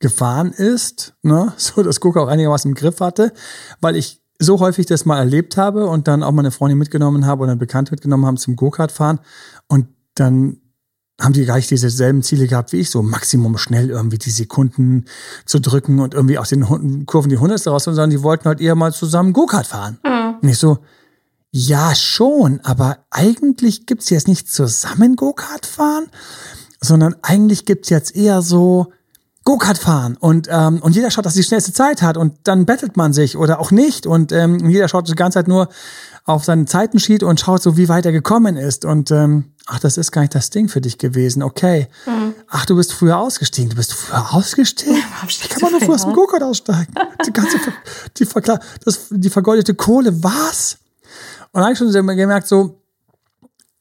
gefahren 0.00 0.52
ist, 0.52 1.14
ne? 1.22 1.54
so 1.56 1.82
dass 1.82 2.04
Cook 2.04 2.18
auch 2.18 2.28
einigermaßen 2.28 2.70
im 2.70 2.74
Griff 2.74 3.00
hatte, 3.00 3.32
weil 3.80 3.96
ich 3.96 4.20
so 4.38 4.60
häufig 4.60 4.86
das 4.86 5.04
mal 5.04 5.18
erlebt 5.18 5.56
habe 5.56 5.86
und 5.86 6.08
dann 6.08 6.22
auch 6.22 6.32
meine 6.32 6.50
Freundin 6.50 6.78
mitgenommen 6.78 7.26
habe 7.26 7.42
oder 7.42 7.52
eine 7.52 7.58
Bekannte 7.58 7.92
mitgenommen 7.92 8.26
haben 8.26 8.36
zum 8.36 8.56
Go-Kart 8.56 8.92
fahren 8.92 9.20
und 9.68 9.88
dann 10.14 10.58
haben 11.20 11.32
die 11.32 11.44
gleich 11.44 11.66
dieselben 11.66 12.22
Ziele 12.22 12.46
gehabt 12.46 12.72
wie 12.72 12.80
ich, 12.80 12.90
so 12.90 13.02
Maximum 13.02 13.56
schnell 13.56 13.88
irgendwie 13.88 14.18
die 14.18 14.30
Sekunden 14.30 15.06
zu 15.46 15.60
drücken 15.60 16.00
und 16.00 16.12
irgendwie 16.12 16.38
aus 16.38 16.50
den 16.50 17.06
Kurven 17.06 17.30
die 17.30 17.38
Hundertstel 17.38 17.72
raus, 17.72 17.84
sondern 17.84 18.10
die 18.10 18.22
wollten 18.22 18.46
halt 18.46 18.60
eher 18.60 18.74
mal 18.74 18.92
zusammen 18.92 19.32
Go-Kart 19.32 19.66
fahren. 19.66 19.98
Mhm. 20.04 20.36
Und 20.42 20.48
ich 20.48 20.58
so, 20.58 20.78
ja 21.52 21.94
schon, 21.94 22.60
aber 22.64 22.98
eigentlich 23.10 23.86
gibt's 23.86 24.10
jetzt 24.10 24.28
nicht 24.28 24.52
zusammen 24.52 25.16
Go-Kart 25.16 25.64
fahren, 25.64 26.06
sondern 26.82 27.16
eigentlich 27.22 27.64
gibt's 27.64 27.88
jetzt 27.88 28.14
eher 28.14 28.42
so, 28.42 28.92
Go-Kart 29.46 29.78
fahren 29.78 30.16
und, 30.18 30.48
ähm, 30.50 30.80
und 30.82 30.96
jeder 30.96 31.10
schaut, 31.10 31.24
dass 31.24 31.34
die 31.34 31.44
schnellste 31.44 31.72
Zeit 31.72 32.02
hat 32.02 32.16
und 32.16 32.34
dann 32.42 32.66
bettelt 32.66 32.96
man 32.96 33.12
sich 33.12 33.36
oder 33.36 33.60
auch 33.60 33.70
nicht 33.70 34.04
und 34.04 34.32
ähm, 34.32 34.68
jeder 34.68 34.88
schaut 34.88 35.08
die 35.08 35.14
ganze 35.14 35.38
Zeit 35.38 35.48
nur 35.48 35.68
auf 36.24 36.44
seinen 36.44 36.66
Zeitensheet 36.66 37.22
und 37.22 37.38
schaut 37.38 37.62
so, 37.62 37.76
wie 37.76 37.88
weit 37.88 38.04
er 38.04 38.12
gekommen 38.12 38.56
ist 38.56 38.84
und 38.84 39.12
ähm, 39.12 39.52
ach, 39.66 39.78
das 39.78 39.98
ist 39.98 40.10
gar 40.10 40.22
nicht 40.22 40.34
das 40.34 40.50
Ding 40.50 40.68
für 40.68 40.80
dich 40.80 40.98
gewesen, 40.98 41.44
okay. 41.44 41.86
Mhm. 42.06 42.34
Ach, 42.48 42.66
du 42.66 42.74
bist 42.74 42.92
früher 42.92 43.18
ausgestiegen, 43.18 43.70
du 43.70 43.76
bist 43.76 43.94
früher 43.94 44.34
ausgestiegen? 44.34 44.96
Ja, 44.96 45.28
Wie 45.28 45.48
kann 45.48 45.62
man 45.62 45.70
nur 45.70 45.80
früher 45.80 45.94
aus 45.94 46.02
dem 46.02 46.12
Go-Kart 46.12 46.42
aussteigen? 46.42 46.92
Die 47.24 47.32
ganze, 47.32 47.58
die, 48.18 48.26
das, 48.84 49.06
die 49.10 49.30
vergoldete 49.30 49.74
Kohle, 49.74 50.22
was? 50.24 50.78
Und 51.52 51.60
dann 51.60 51.62
habe 51.64 51.72
ich 51.72 51.78
schon 51.78 51.92
gemerkt, 51.92 52.48
so, 52.48 52.80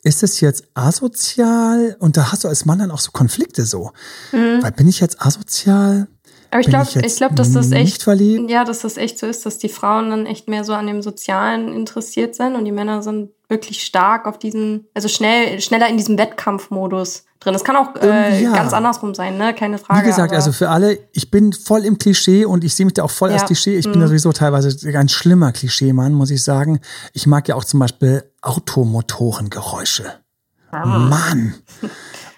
ist 0.06 0.22
es 0.24 0.40
jetzt 0.40 0.66
asozial? 0.76 1.98
Und 2.00 2.16
da 2.16 2.32
hast 2.32 2.44
du 2.44 2.48
als 2.48 2.66
Mann 2.66 2.80
dann 2.80 2.92
auch 2.92 3.00
so 3.00 3.12
Konflikte 3.12 3.66
so. 3.66 3.92
Mhm. 4.32 4.62
Weil 4.62 4.72
bin 4.72 4.88
ich 4.88 5.00
jetzt 5.00 5.22
asozial? 5.22 6.08
Aber 6.52 6.62
ich 6.62 6.68
glaube, 6.68 6.88
ich, 6.90 6.96
ich 6.96 7.16
glaube, 7.16 7.36
dass 7.36 7.52
das 7.52 7.72
echt, 7.72 8.04
verliebt? 8.04 8.50
ja, 8.50 8.64
dass 8.64 8.80
das 8.80 8.98
echt 8.98 9.20
so 9.20 9.28
ist, 9.28 9.46
dass 9.46 9.58
die 9.58 9.70
Frauen 9.70 10.10
dann 10.10 10.26
echt 10.26 10.48
mehr 10.48 10.64
so 10.64 10.74
an 10.74 10.88
dem 10.88 11.02
Sozialen 11.02 11.74
interessiert 11.74 12.36
sind 12.36 12.56
und 12.56 12.66
die 12.66 12.72
Männer 12.72 13.02
sind 13.02 13.32
wirklich 13.50 13.84
stark 13.84 14.26
auf 14.26 14.40
diesen, 14.40 14.88
also 14.94 15.08
schnell, 15.08 15.60
schneller 15.62 15.88
in 15.88 15.98
diesem 15.98 16.18
Wettkampfmodus 16.18 17.26
drin. 17.40 17.54
Das 17.54 17.64
kann 17.64 17.76
auch 17.76 17.96
äh, 18.02 18.42
ja. 18.42 18.54
ganz 18.54 18.74
andersrum 18.74 19.14
sein, 19.14 19.38
ne? 19.38 19.54
Keine 19.54 19.78
Frage. 19.78 20.02
Wie 20.02 20.08
gesagt, 20.08 20.34
also 20.34 20.52
für 20.52 20.70
alle, 20.70 20.98
ich 21.14 21.30
bin 21.30 21.54
voll 21.54 21.86
im 21.86 21.98
Klischee 21.98 22.46
und 22.46 22.64
ich 22.64 22.74
sehe 22.76 22.86
mich 22.86 22.94
da 22.94 23.04
auch 23.04 23.12
voll 23.12 23.30
ja. 23.30 23.36
als 23.36 23.46
Klischee. 23.46 23.78
Ich 23.78 23.86
mhm. 23.88 23.94
bin 23.94 24.02
da 24.02 24.08
sowieso 24.08 24.32
teilweise 24.32 24.76
ein 24.88 24.94
ganz 24.94 25.12
schlimmer 25.12 25.52
Klischee-Mann, 25.52 26.14
muss 26.14 26.32
ich 26.32 26.44
sagen. 26.44 26.80
Ich 27.14 27.28
mag 27.28 27.48
ja 27.48 27.56
auch 27.56 27.66
zum 27.66 27.80
Beispiel 27.80 28.24
Automotorengeräusche. 28.42 30.06
Ah. 30.72 30.86
Mann! 30.86 31.56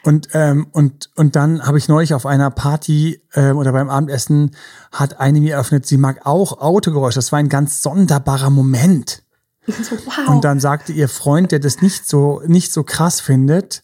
Und, 0.08 0.30
ähm, 0.32 0.68
und, 0.72 1.10
und 1.16 1.36
dann 1.36 1.68
habe 1.68 1.78
ich 1.78 1.90
neulich 1.90 2.14
auf 2.14 2.26
einer 2.26 2.50
Party 2.50 3.22
äh, 3.34 3.52
oder 3.52 3.74
beim 3.74 3.90
Abendessen 3.90 4.52
hat 4.90 5.20
eine 5.20 5.42
mir 5.42 5.56
eröffnet, 5.56 5.86
sie 5.86 5.98
mag 5.98 6.26
auch 6.26 6.62
Autogeräusche. 6.62 7.18
Das 7.18 7.34
war 7.34 7.40
ein 7.40 7.50
ganz 7.50 7.84
sonderbarer 7.84 8.50
Moment. 8.50 9.24
So, 9.68 9.98
wow. 10.06 10.30
Und 10.30 10.46
dann 10.46 10.62
sagte 10.62 10.94
ihr 10.94 11.10
Freund, 11.10 11.52
der 11.52 11.60
das 11.60 11.82
nicht 11.82 12.08
so, 12.08 12.42
nicht 12.48 12.72
so 12.72 12.86
krass 12.86 13.20
findet, 13.20 13.84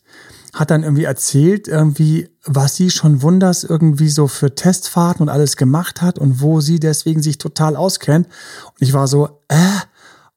hat 0.54 0.72
dann 0.72 0.84
irgendwie 0.84 1.04
erzählt, 1.04 1.68
irgendwie, 1.68 2.30
was 2.46 2.78
sie 2.78 2.90
schon 2.90 3.22
wunders 3.22 3.66
irgendwie 3.66 4.08
so 4.08 4.30
für 4.30 4.56
Testfahrten 4.56 5.24
und 5.24 5.30
alles 5.30 5.58
gemacht 5.58 6.02
hat 6.02 6.20
und 6.20 6.40
wo 6.40 6.62
sie 6.62 6.80
deswegen 6.80 7.22
sich 7.22 7.38
total 7.38 7.76
auskennt. 7.76 8.28
Und 8.28 8.82
ich 8.82 8.94
war 8.94 9.10
so, 9.10 9.42
äh, 9.50 9.80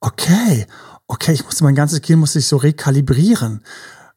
okay, 0.00 0.66
okay, 1.06 1.32
ich 1.32 1.44
musste 1.44 1.62
mein 1.62 1.76
ganzes 1.76 2.02
Kind 2.02 2.18
musste 2.18 2.40
ich 2.40 2.48
so 2.48 2.56
rekalibrieren. 2.56 3.62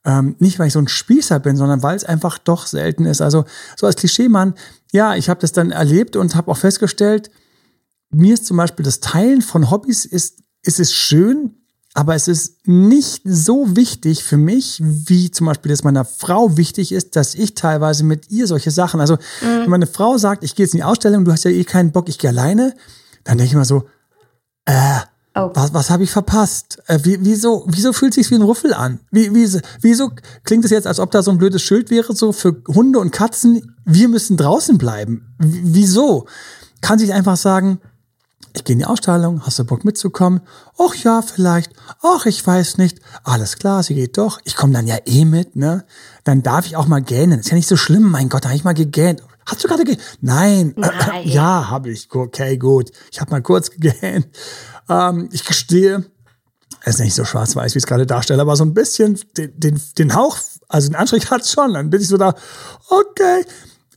Ähm, 0.05 0.35
nicht, 0.39 0.59
weil 0.59 0.67
ich 0.67 0.73
so 0.73 0.79
ein 0.79 0.87
Spießer 0.87 1.39
bin, 1.39 1.57
sondern 1.57 1.83
weil 1.83 1.95
es 1.95 2.05
einfach 2.05 2.37
doch 2.37 2.67
selten 2.67 3.05
ist. 3.05 3.21
Also 3.21 3.45
so 3.75 3.85
als 3.85 3.97
Klischeemann, 3.97 4.53
ja, 4.91 5.15
ich 5.15 5.29
habe 5.29 5.41
das 5.41 5.51
dann 5.51 5.71
erlebt 5.71 6.15
und 6.15 6.35
habe 6.35 6.49
auch 6.51 6.57
festgestellt, 6.57 7.29
mir 8.11 8.33
ist 8.33 8.45
zum 8.45 8.57
Beispiel 8.57 8.83
das 8.83 9.01
Teilen 9.01 9.41
von 9.41 9.69
Hobbys 9.69 10.05
ist, 10.05 10.39
ist 10.63 10.79
es 10.79 10.93
schön, 10.93 11.55
aber 11.93 12.15
es 12.15 12.27
ist 12.27 12.67
nicht 12.67 13.21
so 13.25 13.75
wichtig 13.75 14.23
für 14.23 14.37
mich, 14.37 14.81
wie 14.81 15.31
zum 15.31 15.47
Beispiel 15.47 15.71
es 15.71 15.83
meiner 15.83 16.05
Frau 16.05 16.55
wichtig 16.55 16.91
ist, 16.91 17.15
dass 17.15 17.35
ich 17.35 17.55
teilweise 17.55 18.03
mit 18.03 18.29
ihr 18.29 18.47
solche 18.47 18.71
Sachen, 18.71 19.01
also 19.01 19.15
mhm. 19.15 19.61
wenn 19.61 19.69
meine 19.69 19.87
Frau 19.87 20.17
sagt, 20.17 20.43
ich 20.43 20.55
gehe 20.55 20.65
jetzt 20.65 20.73
in 20.73 20.79
die 20.79 20.83
Ausstellung, 20.83 21.25
du 21.25 21.31
hast 21.31 21.45
ja 21.45 21.51
eh 21.51 21.63
keinen 21.63 21.91
Bock, 21.91 22.07
ich 22.07 22.19
gehe 22.19 22.29
alleine, 22.29 22.75
dann 23.23 23.37
denke 23.37 23.51
ich 23.51 23.55
mal 23.55 23.65
so, 23.65 23.87
äh, 24.65 24.99
Oh. 25.39 25.51
Was, 25.53 25.73
was 25.73 25.89
habe 25.89 26.03
ich 26.03 26.11
verpasst? 26.11 26.79
Äh, 26.87 26.99
wie, 27.03 27.17
wieso, 27.21 27.65
wieso 27.67 27.93
fühlt 27.93 28.13
sich 28.13 28.29
wie 28.31 28.35
ein 28.35 28.41
Ruffel 28.41 28.73
an? 28.73 28.99
Wie, 29.11 29.33
wie, 29.33 29.47
wieso 29.81 30.11
klingt 30.43 30.65
es 30.65 30.71
jetzt, 30.71 30.87
als 30.87 30.99
ob 30.99 31.11
da 31.11 31.21
so 31.21 31.31
ein 31.31 31.37
blödes 31.37 31.61
Schild 31.61 31.89
wäre, 31.89 32.15
so 32.15 32.31
für 32.31 32.61
Hunde 32.67 32.99
und 32.99 33.11
Katzen, 33.11 33.75
wir 33.85 34.07
müssen 34.07 34.37
draußen 34.37 34.77
bleiben? 34.77 35.35
W 35.37 35.59
wieso? 35.63 36.25
Kann 36.81 36.99
sich 36.99 37.13
einfach 37.13 37.37
sagen, 37.37 37.79
ich 38.53 38.63
gehe 38.63 38.73
in 38.73 38.79
die 38.79 38.85
Ausstellung, 38.85 39.45
hast 39.45 39.59
du 39.59 39.63
Bock 39.63 39.85
mitzukommen? 39.85 40.41
Ach 40.77 40.95
ja, 40.95 41.21
vielleicht. 41.21 41.71
Ach, 42.01 42.25
ich 42.25 42.45
weiß 42.45 42.77
nicht. 42.77 42.99
Alles 43.23 43.57
klar, 43.57 43.83
sie 43.83 43.95
geht 43.95 44.17
doch. 44.17 44.39
Ich 44.43 44.55
komme 44.55 44.73
dann 44.73 44.87
ja 44.87 44.97
eh 45.05 45.25
mit, 45.25 45.55
ne? 45.55 45.85
Dann 46.23 46.41
darf 46.41 46.65
ich 46.65 46.75
auch 46.75 46.87
mal 46.87 47.01
gähnen. 47.01 47.39
Ist 47.39 47.49
ja 47.49 47.55
nicht 47.55 47.67
so 47.67 47.77
schlimm, 47.77 48.09
mein 48.09 48.29
Gott, 48.29 48.45
da 48.45 48.49
habe 48.49 48.57
ich 48.57 48.63
mal 48.63 48.73
gegähnt. 48.73 49.21
Hast 49.45 49.63
du 49.63 49.67
gerade 49.67 49.83
gegähnt? 49.83 50.01
Nein. 50.21 50.73
Nein. 50.75 51.21
ja, 51.27 51.69
habe 51.69 51.89
ich. 51.89 52.07
Okay, 52.11 52.57
gut. 52.57 52.91
Ich 53.11 53.19
habe 53.19 53.31
mal 53.31 53.41
kurz 53.41 53.71
gegähnt. 53.71 54.27
Ähm, 54.89 55.29
ich 55.31 55.45
gestehe, 55.45 56.05
es 56.81 56.95
ist 56.95 57.01
nicht 57.01 57.15
so 57.15 57.25
schwarz-weiß, 57.25 57.73
wie 57.73 57.77
ich 57.77 57.83
es 57.83 57.87
gerade 57.87 58.05
darstelle, 58.05 58.41
aber 58.41 58.55
so 58.55 58.63
ein 58.63 58.73
bisschen 58.73 59.19
den, 59.37 59.59
den, 59.59 59.81
den 59.97 60.15
Hauch, 60.15 60.37
also 60.67 60.89
den 60.89 60.95
Anstrich 60.95 61.29
hat 61.29 61.41
es 61.41 61.51
schon. 61.51 61.73
Dann 61.73 61.89
bin 61.89 62.01
ich 62.01 62.07
so 62.07 62.17
da, 62.17 62.33
okay, 62.89 63.45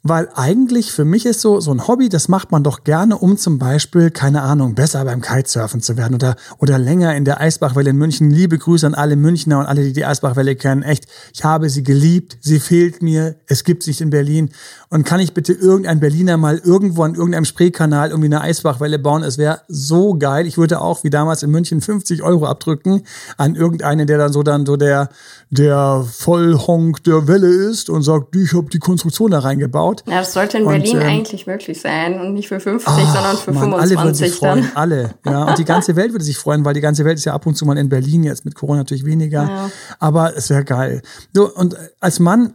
weil 0.05 0.29
eigentlich 0.35 0.91
für 0.91 1.05
mich 1.05 1.27
ist 1.27 1.41
so, 1.41 1.61
so 1.61 1.71
ein 1.71 1.87
Hobby, 1.87 2.09
das 2.09 2.29
macht 2.29 2.51
man 2.51 2.65
doch 2.65 2.83
gerne, 2.83 3.17
um 3.17 3.37
zum 3.37 3.59
Beispiel, 3.59 4.11
keine 4.11 4.43
Ahnung, 4.43 4.75
besser 4.75 5.05
beim 5.05 5.21
Kitesurfen 5.21 5.81
zu 5.81 5.97
werden 5.97 6.15
oder, 6.15 6.35
oder 6.59 6.79
länger 6.79 7.15
in 7.15 7.25
der 7.25 7.41
Eisbachwelle 7.41 7.91
in 7.91 7.97
München. 7.97 8.31
Liebe 8.31 8.59
Grüße 8.59 8.85
an 8.85 8.95
alle 8.95 9.15
Münchner 9.15 9.61
und 9.61 9.67
alle, 9.67 9.85
die 9.85 9.93
die 9.93 10.05
Eisbachwelle 10.05 10.57
kennen. 10.57 10.83
Echt, 10.83 11.07
ich 11.33 11.45
habe 11.45 11.71
sie 11.71 11.85
geliebt, 11.85 12.37
sie 12.41 12.59
fehlt 12.59 13.01
mir, 13.01 13.37
es 13.47 13.63
gibt 13.63 13.85
sich 13.85 14.01
in 14.01 14.11
Berlin. 14.11 14.51
Und 14.89 15.05
kann 15.05 15.21
ich 15.21 15.35
bitte 15.35 15.53
irgendein 15.53 16.01
Berliner 16.01 16.37
mal 16.37 16.59
irgendwo 16.59 17.05
an 17.05 17.15
irgendeinem 17.15 17.45
Spreekanal 17.45 18.11
irgendwie 18.11 18.27
eine 18.27 18.41
Eisbachwelle 18.41 18.99
bauen? 18.99 19.23
Es 19.23 19.39
wäre 19.39 19.61
so 19.69 20.15
geil. 20.19 20.47
Ich 20.47 20.59
würde 20.59 20.81
auch, 20.81 21.05
wie 21.05 21.11
damals 21.11 21.43
in 21.45 21.51
München, 21.51 21.81
50 21.81 22.23
Euro 22.23 22.47
abdrücken 22.47 23.03
an 23.37 23.55
irgendeinen, 23.55 24.07
der 24.07 24.19
dann 24.19 24.33
so 24.33 24.43
dann 24.43 24.67
so 24.67 24.77
der, 24.77 25.11
der 25.51 26.05
Vollhonk 26.11 27.05
der 27.05 27.29
Welle 27.29 27.49
ist 27.49 27.89
und 27.89 28.03
sagt, 28.03 28.35
ich 28.35 28.53
habe 28.53 28.69
die 28.69 28.79
Konstruktion 28.79 29.31
da 29.31 29.39
reingebaut. 29.39 29.92
Ja, 30.07 30.19
das 30.21 30.33
sollte 30.33 30.59
in 30.59 30.65
und, 30.65 30.71
Berlin 30.71 31.01
ähm, 31.01 31.07
eigentlich 31.07 31.47
möglich 31.47 31.81
sein 31.81 32.21
und 32.21 32.35
nicht 32.35 32.49
für 32.49 32.61
50, 32.61 32.89
ach, 32.89 33.15
sondern 33.15 33.37
für 33.37 33.53
Mann, 33.53 33.71
25 33.71 33.99
alle 33.99 34.07
würden 34.07 34.15
sich 34.15 34.35
freuen, 34.35 34.63
dann. 34.63 34.71
Alle, 34.75 35.15
ja. 35.25 35.45
Und 35.45 35.59
die 35.59 35.65
ganze 35.65 35.97
Welt 35.97 36.13
würde 36.13 36.25
sich 36.25 36.39
freuen, 36.39 36.65
weil 36.65 36.75
die 36.75 36.81
ganze 36.81 37.05
Welt 37.05 37.19
ist 37.19 37.25
ja 37.25 37.35
ab 37.35 37.47
und 37.47 37.57
zu 37.57 37.65
mal 37.67 37.79
in 37.79 37.89
Berlin, 37.89 38.25
jetzt 38.25 38.45
mit 38.45 38.55
Corona 38.55 38.79
natürlich 38.79 39.05
weniger. 39.05 39.43
Ja. 39.43 39.71
Aber 39.99 40.37
es 40.37 40.51
wäre 40.51 40.65
geil. 40.65 41.03
So, 41.33 41.53
und 41.53 41.77
als 42.01 42.19
Mann 42.19 42.55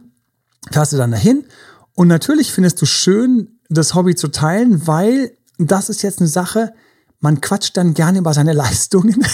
fährst 0.70 0.92
du 0.92 0.96
dann 0.96 1.10
dahin 1.10 1.44
und 1.94 2.08
natürlich 2.08 2.52
findest 2.52 2.80
du 2.82 2.86
schön, 2.86 3.58
das 3.68 3.94
Hobby 3.94 4.14
zu 4.14 4.28
teilen, 4.28 4.86
weil 4.86 5.32
das 5.58 5.88
ist 5.88 6.02
jetzt 6.02 6.20
eine 6.20 6.28
Sache, 6.28 6.72
man 7.20 7.40
quatscht 7.40 7.76
dann 7.76 7.94
gerne 7.94 8.18
über 8.18 8.32
seine 8.32 8.52
Leistungen. 8.54 9.24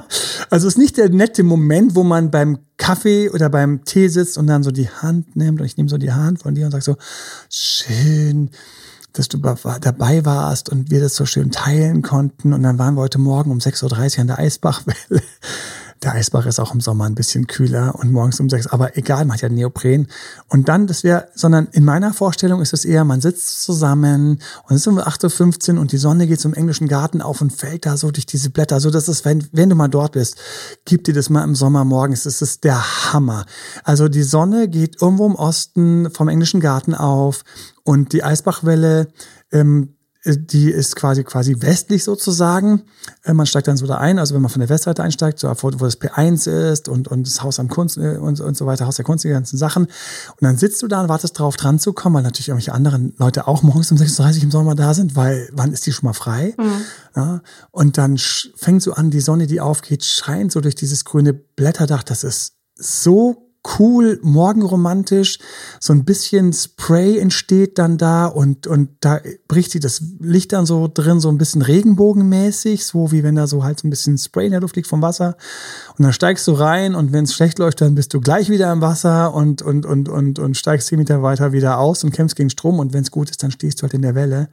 also 0.50 0.66
es 0.66 0.74
ist 0.74 0.78
nicht 0.78 0.96
der 0.96 1.08
nette 1.10 1.42
Moment, 1.42 1.94
wo 1.94 2.02
man 2.02 2.30
beim 2.30 2.58
Kaffee 2.76 3.30
oder 3.30 3.48
beim 3.48 3.84
Tee 3.84 4.08
sitzt 4.08 4.38
und 4.38 4.46
dann 4.46 4.62
so 4.62 4.70
die 4.70 4.88
Hand 4.88 5.36
nimmt 5.36 5.60
und 5.60 5.66
ich 5.66 5.76
nehme 5.76 5.88
so 5.88 5.98
die 5.98 6.12
Hand 6.12 6.42
von 6.42 6.54
dir 6.54 6.66
und 6.66 6.72
sage 6.72 6.84
so, 6.84 6.96
schön, 7.50 8.50
dass 9.12 9.28
du 9.28 9.38
dabei 9.38 10.24
warst 10.24 10.68
und 10.70 10.90
wir 10.90 11.00
das 11.00 11.14
so 11.16 11.24
schön 11.24 11.50
teilen 11.50 12.02
konnten. 12.02 12.52
Und 12.52 12.62
dann 12.62 12.78
waren 12.78 12.94
wir 12.94 13.00
heute 13.00 13.18
Morgen 13.18 13.50
um 13.50 13.58
6.30 13.58 14.16
Uhr 14.16 14.20
an 14.20 14.26
der 14.26 14.38
Eisbachwelle. 14.38 15.22
Der 16.02 16.12
Eisbach 16.12 16.46
ist 16.46 16.60
auch 16.60 16.74
im 16.74 16.80
Sommer 16.80 17.04
ein 17.04 17.14
bisschen 17.14 17.46
kühler 17.46 17.94
und 17.94 18.12
morgens 18.12 18.38
um 18.40 18.48
sechs, 18.48 18.66
aber 18.66 18.96
egal, 18.96 19.24
macht 19.24 19.40
ja 19.40 19.48
Neopren. 19.48 20.08
Und 20.48 20.68
dann, 20.68 20.86
das 20.86 21.04
wäre, 21.04 21.28
sondern 21.34 21.68
in 21.72 21.84
meiner 21.84 22.12
Vorstellung 22.12 22.60
ist 22.60 22.72
es 22.72 22.84
eher, 22.84 23.04
man 23.04 23.20
sitzt 23.20 23.62
zusammen 23.62 24.40
und 24.68 24.76
es 24.76 24.82
ist 24.82 24.86
um 24.86 24.98
8.15 24.98 25.74
Uhr 25.74 25.80
und 25.80 25.92
die 25.92 25.96
Sonne 25.96 26.26
geht 26.26 26.40
zum 26.40 26.54
englischen 26.54 26.88
Garten 26.88 27.22
auf 27.22 27.40
und 27.40 27.52
fällt 27.52 27.86
da 27.86 27.96
so 27.96 28.10
durch 28.10 28.26
diese 28.26 28.50
Blätter. 28.50 28.80
So, 28.80 28.90
dass 28.90 29.08
es, 29.08 29.24
wenn, 29.24 29.46
wenn 29.52 29.70
du 29.70 29.76
mal 29.76 29.88
dort 29.88 30.12
bist, 30.12 30.36
gib 30.84 31.04
dir 31.04 31.14
das 31.14 31.30
mal 31.30 31.44
im 31.44 31.54
Sommer 31.54 31.84
morgens. 31.84 32.24
Das 32.24 32.42
ist 32.42 32.64
der 32.64 33.12
Hammer. 33.12 33.46
Also 33.84 34.08
die 34.08 34.22
Sonne 34.22 34.68
geht 34.68 35.00
irgendwo 35.00 35.26
im 35.26 35.34
Osten 35.34 36.10
vom 36.10 36.28
englischen 36.28 36.60
Garten 36.60 36.94
auf 36.94 37.42
und 37.84 38.12
die 38.12 38.22
Eisbachwelle 38.22 39.08
ähm, 39.52 39.95
die 40.26 40.70
ist 40.70 40.96
quasi 40.96 41.22
quasi 41.22 41.56
westlich 41.60 42.02
sozusagen. 42.02 42.82
Äh, 43.22 43.32
man 43.32 43.46
steigt 43.46 43.68
dann 43.68 43.76
so 43.76 43.86
da 43.86 43.98
ein, 43.98 44.18
also 44.18 44.34
wenn 44.34 44.42
man 44.42 44.50
von 44.50 44.60
der 44.60 44.68
Westseite 44.68 45.02
einsteigt, 45.02 45.38
so 45.38 45.48
wo, 45.48 45.70
das 45.70 46.00
P1 46.00 46.50
ist 46.72 46.88
und, 46.88 47.08
und 47.08 47.26
das 47.26 47.42
Haus 47.42 47.60
am 47.60 47.68
Kunst 47.68 47.96
äh, 47.96 48.16
und, 48.16 48.40
und 48.40 48.56
so 48.56 48.66
weiter, 48.66 48.86
Haus 48.86 48.96
der 48.96 49.04
Kunst, 49.04 49.24
die 49.24 49.28
ganzen 49.28 49.56
Sachen. 49.56 49.84
Und 49.84 50.42
dann 50.42 50.56
sitzt 50.56 50.82
du 50.82 50.88
da 50.88 51.00
und 51.00 51.08
wartest 51.08 51.38
drauf, 51.38 51.56
dran 51.56 51.78
zu 51.78 51.92
kommen, 51.92 52.16
weil 52.16 52.22
natürlich 52.22 52.48
irgendwelche 52.48 52.72
anderen 52.72 53.14
Leute 53.18 53.46
auch 53.46 53.62
morgens 53.62 53.92
um 53.92 53.98
6.30 53.98 54.36
Uhr 54.38 54.42
im 54.44 54.50
Sommer 54.50 54.74
da 54.74 54.94
sind, 54.94 55.14
weil 55.14 55.48
wann 55.52 55.72
ist 55.72 55.86
die 55.86 55.92
schon 55.92 56.06
mal 56.06 56.12
frei? 56.12 56.54
Mhm. 56.58 56.82
Ja, 57.14 57.42
und 57.70 57.96
dann 57.96 58.18
fängt 58.56 58.82
so 58.82 58.94
an, 58.94 59.10
die 59.10 59.20
Sonne, 59.20 59.46
die 59.46 59.60
aufgeht, 59.60 60.04
scheint 60.04 60.50
so 60.52 60.60
durch 60.60 60.74
dieses 60.74 61.04
grüne 61.04 61.32
Blätterdach. 61.32 62.02
Das 62.02 62.24
ist 62.24 62.54
so 62.74 63.45
cool, 63.78 64.18
morgenromantisch, 64.22 65.38
so 65.80 65.92
ein 65.92 66.04
bisschen 66.04 66.52
Spray 66.52 67.18
entsteht 67.18 67.78
dann 67.78 67.98
da 67.98 68.26
und, 68.26 68.66
und 68.66 68.90
da 69.00 69.20
bricht 69.48 69.72
sich 69.72 69.80
das 69.80 70.02
Licht 70.20 70.52
dann 70.52 70.66
so 70.66 70.90
drin, 70.92 71.20
so 71.20 71.28
ein 71.28 71.38
bisschen 71.38 71.62
regenbogenmäßig, 71.62 72.84
so 72.84 73.12
wie 73.12 73.22
wenn 73.22 73.34
da 73.34 73.46
so 73.46 73.64
halt 73.64 73.80
so 73.80 73.86
ein 73.86 73.90
bisschen 73.90 74.18
Spray 74.18 74.46
in 74.46 74.52
der 74.52 74.60
Luft 74.60 74.76
liegt 74.76 74.88
vom 74.88 75.02
Wasser. 75.02 75.36
Und 75.96 76.04
dann 76.04 76.12
steigst 76.12 76.46
du 76.46 76.52
rein 76.52 76.94
und 76.94 77.12
wenn 77.12 77.24
es 77.24 77.34
schlecht 77.34 77.58
läuft, 77.58 77.80
dann 77.80 77.94
bist 77.94 78.14
du 78.14 78.20
gleich 78.20 78.50
wieder 78.50 78.72
im 78.72 78.80
Wasser 78.80 79.34
und, 79.34 79.62
und, 79.62 79.86
und, 79.86 80.08
und, 80.08 80.38
und 80.38 80.56
steigst 80.56 80.88
zehn 80.88 80.98
Meter 80.98 81.22
weiter 81.22 81.52
wieder 81.52 81.78
aus 81.78 82.04
und 82.04 82.12
kämpfst 82.12 82.36
gegen 82.36 82.50
Strom 82.50 82.78
und 82.78 82.92
wenn 82.92 83.02
es 83.02 83.10
gut 83.10 83.30
ist, 83.30 83.42
dann 83.42 83.50
stehst 83.50 83.78
du 83.78 83.82
halt 83.82 83.94
in 83.94 84.02
der 84.02 84.14
Welle. 84.14 84.48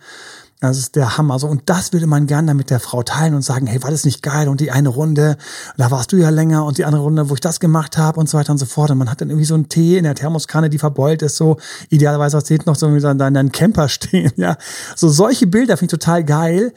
Das 0.59 0.77
ist 0.77 0.95
der 0.95 1.17
Hammer. 1.17 1.39
So, 1.39 1.47
und 1.47 1.63
das 1.65 1.91
würde 1.91 2.07
man 2.07 2.25
gerne 2.25 2.53
mit 2.53 2.69
der 2.69 2.79
Frau 2.79 3.03
teilen 3.03 3.33
und 3.33 3.41
sagen, 3.41 3.67
hey, 3.67 3.83
war 3.83 3.91
das 3.91 4.05
nicht 4.05 4.23
geil? 4.23 4.47
Und 4.47 4.61
die 4.61 4.71
eine 4.71 4.89
Runde, 4.89 5.37
da 5.77 5.91
warst 5.91 6.11
du 6.13 6.15
ja 6.15 6.29
länger 6.29 6.63
und 6.65 6.77
die 6.77 6.85
andere 6.85 7.01
Runde, 7.01 7.29
wo 7.29 7.33
ich 7.33 7.41
das 7.41 7.59
gemacht 7.59 7.97
habe 7.97 8.19
und 8.19 8.29
so 8.29 8.37
weiter 8.37 8.53
und 8.53 8.59
so 8.59 8.65
fort. 8.65 8.89
Und 8.91 8.97
man 8.97 9.11
hat 9.11 9.19
dann 9.19 9.29
irgendwie 9.29 9.45
so 9.45 9.55
einen 9.55 9.67
Tee 9.67 9.97
in 9.97 10.05
der 10.05 10.15
Thermoskanne, 10.15 10.69
die 10.69 10.77
verbeult 10.77 11.21
ist, 11.21 11.35
so 11.35 11.57
idealerweise 11.89 12.37
hast 12.37 12.49
du 12.49 12.57
noch 12.65 12.75
so 12.75 12.87
in 12.87 13.17
deinem 13.17 13.51
Camper 13.51 13.89
stehen. 13.89 14.31
Ja, 14.37 14.57
so 14.95 15.09
solche 15.09 15.47
Bilder 15.47 15.75
finde 15.75 15.95
ich 15.95 15.99
total 15.99 16.23
geil. 16.23 16.73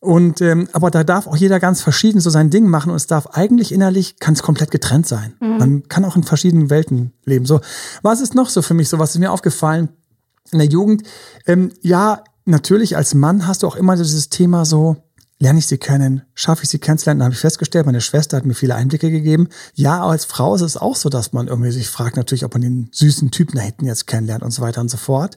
Und 0.00 0.40
ähm, 0.40 0.68
aber 0.72 0.90
da 0.90 1.02
darf 1.02 1.26
auch 1.26 1.36
jeder 1.36 1.58
ganz 1.58 1.80
verschieden 1.80 2.20
so 2.20 2.30
sein 2.30 2.50
Ding 2.50 2.68
machen 2.68 2.90
und 2.90 2.96
es 2.96 3.06
darf 3.06 3.28
eigentlich 3.32 3.72
innerlich 3.72 4.20
kann 4.20 4.34
es 4.34 4.42
komplett 4.42 4.70
getrennt 4.70 5.06
sein. 5.06 5.34
Mhm. 5.40 5.58
Man 5.58 5.88
kann 5.88 6.04
auch 6.04 6.16
in 6.16 6.22
verschiedenen 6.22 6.70
Welten 6.70 7.12
leben. 7.24 7.46
So, 7.46 7.60
was 8.02 8.20
ist 8.20 8.34
noch 8.34 8.48
so 8.48 8.62
für 8.62 8.74
mich 8.74 8.88
so? 8.88 8.98
Was 8.98 9.14
ist 9.14 9.18
mir 9.18 9.32
aufgefallen 9.32 9.88
in 10.52 10.58
der 10.58 10.68
Jugend? 10.68 11.02
Ähm, 11.46 11.72
ja, 11.80 12.22
natürlich 12.46 12.96
als 12.96 13.14
Mann 13.14 13.46
hast 13.46 13.62
du 13.62 13.66
auch 13.66 13.76
immer 13.76 13.96
dieses 13.96 14.28
Thema 14.28 14.64
so, 14.64 14.96
lerne 15.38 15.58
ich 15.58 15.66
sie 15.66 15.76
kennen, 15.76 16.22
schaffe 16.34 16.62
ich 16.62 16.70
sie 16.70 16.78
kennenzulernen, 16.78 17.22
habe 17.22 17.34
ich 17.34 17.40
festgestellt, 17.40 17.84
meine 17.84 18.00
Schwester 18.00 18.38
hat 18.38 18.46
mir 18.46 18.54
viele 18.54 18.74
Einblicke 18.74 19.10
gegeben. 19.10 19.48
Ja, 19.74 20.02
als 20.02 20.24
Frau 20.24 20.54
ist 20.54 20.62
es 20.62 20.78
auch 20.78 20.96
so, 20.96 21.10
dass 21.10 21.34
man 21.34 21.48
irgendwie 21.48 21.70
sich 21.72 21.88
fragt 21.88 22.16
natürlich, 22.16 22.44
ob 22.44 22.54
man 22.54 22.62
den 22.62 22.88
süßen 22.92 23.30
Typen 23.30 23.56
da 23.56 23.62
hinten 23.62 23.84
jetzt 23.84 24.06
kennenlernt 24.06 24.42
und 24.42 24.52
so 24.52 24.62
weiter 24.62 24.80
und 24.80 24.90
so 24.90 24.96
fort. 24.96 25.36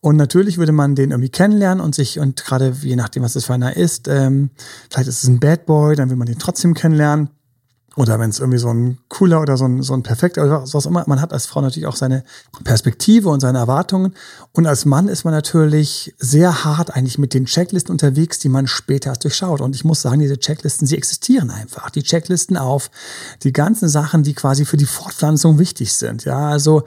Und 0.00 0.16
natürlich 0.16 0.58
würde 0.58 0.72
man 0.72 0.94
den 0.94 1.12
irgendwie 1.12 1.30
kennenlernen 1.30 1.82
und 1.82 1.94
sich, 1.94 2.18
und 2.18 2.44
gerade 2.44 2.74
je 2.82 2.96
nachdem, 2.96 3.22
was 3.22 3.32
das 3.32 3.46
für 3.46 3.54
einer 3.54 3.74
ist, 3.76 4.06
ähm, 4.08 4.50
vielleicht 4.90 5.08
ist 5.08 5.22
es 5.22 5.28
ein 5.28 5.40
Bad 5.40 5.64
Boy, 5.64 5.96
dann 5.96 6.10
will 6.10 6.16
man 6.16 6.26
den 6.26 6.38
trotzdem 6.38 6.74
kennenlernen. 6.74 7.30
Oder 7.98 8.20
wenn 8.20 8.30
es 8.30 8.38
irgendwie 8.38 8.60
so 8.60 8.72
ein 8.72 8.98
cooler 9.08 9.40
oder 9.40 9.56
so 9.56 9.64
ein, 9.64 9.82
so 9.82 9.92
ein 9.92 10.04
perfekter 10.04 10.44
oder 10.44 10.62
was 10.72 10.86
immer. 10.86 11.02
Man 11.08 11.20
hat 11.20 11.32
als 11.32 11.46
Frau 11.46 11.60
natürlich 11.60 11.88
auch 11.88 11.96
seine 11.96 12.22
Perspektive 12.62 13.28
und 13.28 13.40
seine 13.40 13.58
Erwartungen. 13.58 14.14
Und 14.52 14.68
als 14.68 14.84
Mann 14.84 15.08
ist 15.08 15.24
man 15.24 15.34
natürlich 15.34 16.14
sehr 16.16 16.64
hart 16.64 16.94
eigentlich 16.94 17.18
mit 17.18 17.34
den 17.34 17.46
Checklisten 17.46 17.90
unterwegs, 17.90 18.38
die 18.38 18.50
man 18.50 18.68
später 18.68 19.10
erst 19.10 19.24
durchschaut. 19.24 19.60
Und 19.60 19.74
ich 19.74 19.84
muss 19.84 20.00
sagen, 20.00 20.20
diese 20.20 20.38
Checklisten, 20.38 20.86
sie 20.86 20.96
existieren 20.96 21.50
einfach. 21.50 21.90
Die 21.90 22.04
Checklisten 22.04 22.56
auf 22.56 22.88
die 23.42 23.52
ganzen 23.52 23.88
Sachen, 23.88 24.22
die 24.22 24.34
quasi 24.34 24.64
für 24.64 24.76
die 24.76 24.86
Fortpflanzung 24.86 25.58
wichtig 25.58 25.92
sind. 25.92 26.24
Ja, 26.24 26.50
also 26.50 26.84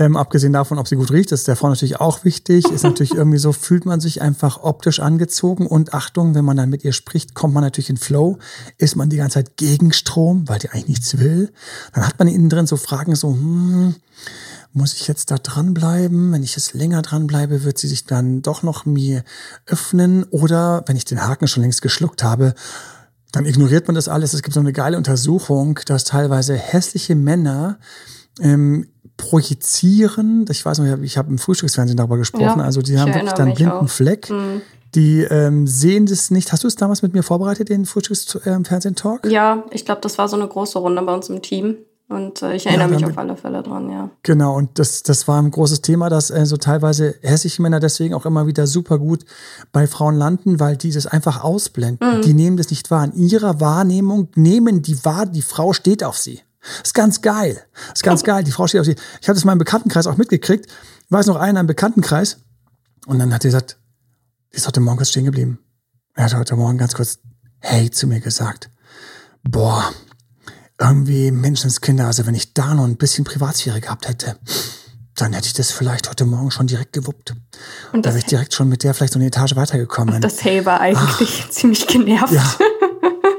ähm, 0.00 0.16
abgesehen 0.16 0.54
davon, 0.54 0.78
ob 0.78 0.88
sie 0.88 0.96
gut 0.96 1.12
riecht, 1.12 1.30
ist 1.30 1.46
der 1.46 1.56
Frau 1.56 1.68
natürlich 1.68 2.00
auch 2.00 2.24
wichtig. 2.24 2.64
Ist 2.72 2.84
natürlich 2.84 3.14
irgendwie 3.14 3.36
so, 3.36 3.52
fühlt 3.52 3.84
man 3.84 4.00
sich 4.00 4.22
einfach 4.22 4.62
optisch 4.62 4.98
angezogen. 4.98 5.66
Und 5.66 5.92
Achtung, 5.92 6.34
wenn 6.34 6.44
man 6.44 6.56
dann 6.56 6.70
mit 6.70 6.84
ihr 6.84 6.94
spricht, 6.94 7.34
kommt 7.34 7.52
man 7.52 7.62
natürlich 7.62 7.90
in 7.90 7.98
Flow. 7.98 8.38
Ist 8.78 8.96
man 8.96 9.10
die 9.10 9.18
ganze 9.18 9.34
Zeit 9.34 9.58
gegen 9.58 9.92
Strom, 9.92 10.48
weil 10.48 10.58
die 10.58 10.70
eigentlich 10.70 10.88
nichts 10.88 11.18
will. 11.18 11.52
Dann 11.92 12.06
hat 12.06 12.18
man 12.18 12.28
innen 12.28 12.48
drin 12.48 12.66
so 12.66 12.78
Fragen 12.78 13.14
so, 13.14 13.28
hm, 13.28 13.94
muss 14.72 14.94
ich 14.94 15.06
jetzt 15.06 15.30
da 15.30 15.36
dranbleiben? 15.36 16.32
Wenn 16.32 16.42
ich 16.42 16.56
jetzt 16.56 16.72
länger 16.72 17.02
dranbleibe, 17.02 17.64
wird 17.64 17.76
sie 17.76 17.88
sich 17.88 18.06
dann 18.06 18.40
doch 18.40 18.62
noch 18.62 18.86
mir 18.86 19.22
öffnen. 19.66 20.24
Oder 20.24 20.82
wenn 20.86 20.96
ich 20.96 21.04
den 21.04 21.20
Haken 21.20 21.46
schon 21.46 21.62
längst 21.62 21.82
geschluckt 21.82 22.24
habe, 22.24 22.54
dann 23.32 23.44
ignoriert 23.44 23.86
man 23.86 23.96
das 23.96 24.08
alles. 24.08 24.32
Es 24.32 24.42
gibt 24.42 24.54
so 24.54 24.60
eine 24.60 24.72
geile 24.72 24.96
Untersuchung, 24.96 25.78
dass 25.84 26.04
teilweise 26.04 26.54
hässliche 26.54 27.14
Männer 27.14 27.78
ähm, 28.40 28.86
projizieren. 29.20 30.46
Ich 30.50 30.64
weiß 30.64 30.78
noch, 30.78 30.98
ich 31.02 31.18
habe 31.18 31.30
im 31.30 31.38
Frühstücksfernsehen 31.38 31.96
darüber 31.96 32.16
gesprochen. 32.16 32.58
Ja, 32.58 32.64
also 32.64 32.80
die 32.80 32.98
haben 32.98 33.14
wirklich 33.14 33.32
dann 33.32 33.48
einen 33.48 33.54
blinden 33.54 33.72
auch. 33.72 33.88
Fleck. 33.88 34.30
Mhm. 34.30 34.62
Die 34.94 35.20
ähm, 35.22 35.66
sehen 35.66 36.06
das 36.06 36.30
nicht. 36.30 36.52
Hast 36.52 36.64
du 36.64 36.68
es 36.68 36.74
damals 36.74 37.02
mit 37.02 37.14
mir 37.14 37.22
vorbereitet, 37.22 37.68
den 37.68 37.84
Frühstücksfernsehen-Talk? 37.84 39.26
Ja, 39.26 39.64
ich 39.70 39.84
glaube, 39.84 40.00
das 40.00 40.18
war 40.18 40.26
so 40.28 40.36
eine 40.36 40.48
große 40.48 40.78
Runde 40.78 41.00
bei 41.02 41.14
uns 41.14 41.28
im 41.28 41.42
Team. 41.42 41.76
Und 42.08 42.42
äh, 42.42 42.56
ich 42.56 42.66
erinnere 42.66 42.90
ja, 42.90 42.94
mich 42.96 43.06
auf 43.06 43.18
alle 43.18 43.36
Fälle 43.36 43.62
dran, 43.62 43.88
ja. 43.88 44.10
Genau, 44.24 44.56
und 44.56 44.80
das, 44.80 45.04
das 45.04 45.28
war 45.28 45.40
ein 45.40 45.52
großes 45.52 45.80
Thema, 45.80 46.08
dass 46.08 46.30
äh, 46.30 46.44
so 46.44 46.56
teilweise 46.56 47.14
hässliche 47.22 47.62
Männer 47.62 47.78
deswegen 47.78 48.14
auch 48.14 48.26
immer 48.26 48.48
wieder 48.48 48.66
super 48.66 48.98
gut 48.98 49.24
bei 49.70 49.86
Frauen 49.86 50.16
landen, 50.16 50.58
weil 50.58 50.76
die 50.76 50.90
das 50.90 51.06
einfach 51.06 51.44
ausblenden. 51.44 52.18
Mhm. 52.18 52.22
Die 52.22 52.34
nehmen 52.34 52.56
das 52.56 52.70
nicht 52.70 52.90
wahr. 52.90 53.04
In 53.04 53.28
ihrer 53.28 53.60
Wahrnehmung 53.60 54.26
nehmen 54.34 54.82
die 54.82 55.04
wahr, 55.04 55.24
die 55.24 55.42
Frau 55.42 55.72
steht 55.72 56.02
auf 56.02 56.16
sie. 56.16 56.40
Das 56.60 56.88
ist 56.88 56.94
ganz 56.94 57.22
geil. 57.22 57.62
Ist 57.94 58.02
ganz 58.02 58.22
geil. 58.22 58.44
Die 58.44 58.52
Frau 58.52 58.66
steht 58.66 58.80
auf 58.80 58.86
sie. 58.86 58.96
Ich 59.20 59.28
habe 59.28 59.34
das 59.34 59.44
mal 59.44 59.52
im 59.52 59.58
Bekanntenkreis 59.58 60.06
auch 60.06 60.16
mitgekriegt. 60.16 60.66
Ich 60.66 61.10
weiß 61.10 61.26
noch 61.26 61.36
einer 61.36 61.60
im 61.60 61.66
Bekanntenkreis. 61.66 62.38
Und 63.06 63.18
dann 63.18 63.32
hat 63.32 63.42
sie 63.42 63.48
gesagt, 63.48 63.78
die 64.52 64.56
ist 64.56 64.66
heute 64.66 64.80
Morgen 64.80 64.98
kurz 64.98 65.10
stehen 65.10 65.24
geblieben. 65.24 65.58
Er 66.14 66.24
hat 66.24 66.34
heute 66.34 66.56
Morgen 66.56 66.78
ganz 66.78 66.94
kurz 66.94 67.18
Hey 67.60 67.90
zu 67.90 68.06
mir 68.06 68.20
gesagt. 68.20 68.70
Boah, 69.42 69.92
irgendwie 70.78 71.30
Menschenskinder, 71.30 72.06
also 72.06 72.26
wenn 72.26 72.34
ich 72.34 72.54
da 72.54 72.74
noch 72.74 72.84
ein 72.84 72.96
bisschen 72.96 73.24
Privatsphäre 73.24 73.80
gehabt 73.80 74.08
hätte, 74.08 74.36
dann 75.14 75.32
hätte 75.34 75.46
ich 75.46 75.52
das 75.52 75.70
vielleicht 75.70 76.08
heute 76.08 76.24
Morgen 76.24 76.50
schon 76.50 76.66
direkt 76.66 76.94
gewuppt. 76.94 77.34
Und 77.92 78.06
da 78.06 78.10
wäre 78.10 78.18
ich 78.18 78.24
direkt 78.24 78.54
schon 78.54 78.68
mit 78.68 78.82
der 78.82 78.94
vielleicht 78.94 79.12
so 79.12 79.18
eine 79.18 79.26
Etage 79.26 79.56
weitergekommen. 79.56 80.14
Und 80.14 80.24
das 80.24 80.42
Hey 80.42 80.64
war 80.64 80.80
eigentlich 80.80 81.44
Ach, 81.46 81.50
ziemlich 81.50 81.86
genervt. 81.86 82.32
Ja, 82.32 82.54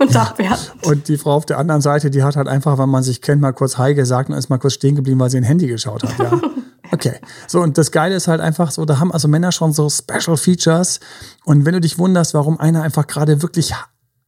und 0.01 0.11
ja. 0.11 0.23
abwertend. 0.23 0.73
Und 0.83 1.07
die 1.07 1.17
Frau 1.17 1.33
auf 1.33 1.45
der 1.45 1.57
anderen 1.57 1.81
Seite, 1.81 2.09
die 2.09 2.23
hat 2.23 2.35
halt 2.35 2.47
einfach, 2.47 2.77
wenn 2.77 2.89
man 2.89 3.03
sich 3.03 3.21
kennt, 3.21 3.41
mal 3.41 3.53
kurz 3.53 3.77
Hi 3.77 3.93
gesagt 3.93 4.29
und 4.29 4.35
ist 4.35 4.49
mal 4.49 4.57
kurz 4.57 4.73
stehen 4.73 4.95
geblieben, 4.95 5.19
weil 5.19 5.29
sie 5.29 5.37
ein 5.37 5.43
Handy 5.43 5.67
geschaut 5.67 6.03
hat. 6.03 6.17
Ja. 6.19 6.41
Okay. 6.93 7.21
So, 7.47 7.61
und 7.61 7.77
das 7.77 7.91
Geile 7.91 8.15
ist 8.15 8.27
halt 8.27 8.41
einfach 8.41 8.69
so, 8.69 8.83
da 8.83 8.99
haben 8.99 9.13
also 9.13 9.29
Männer 9.29 9.53
schon 9.53 9.71
so 9.71 9.89
Special 9.89 10.35
Features. 10.35 10.99
Und 11.45 11.65
wenn 11.65 11.71
du 11.71 11.79
dich 11.79 11.97
wunderst, 11.97 12.33
warum 12.33 12.59
einer 12.59 12.83
einfach 12.83 13.07
gerade 13.07 13.41
wirklich 13.41 13.73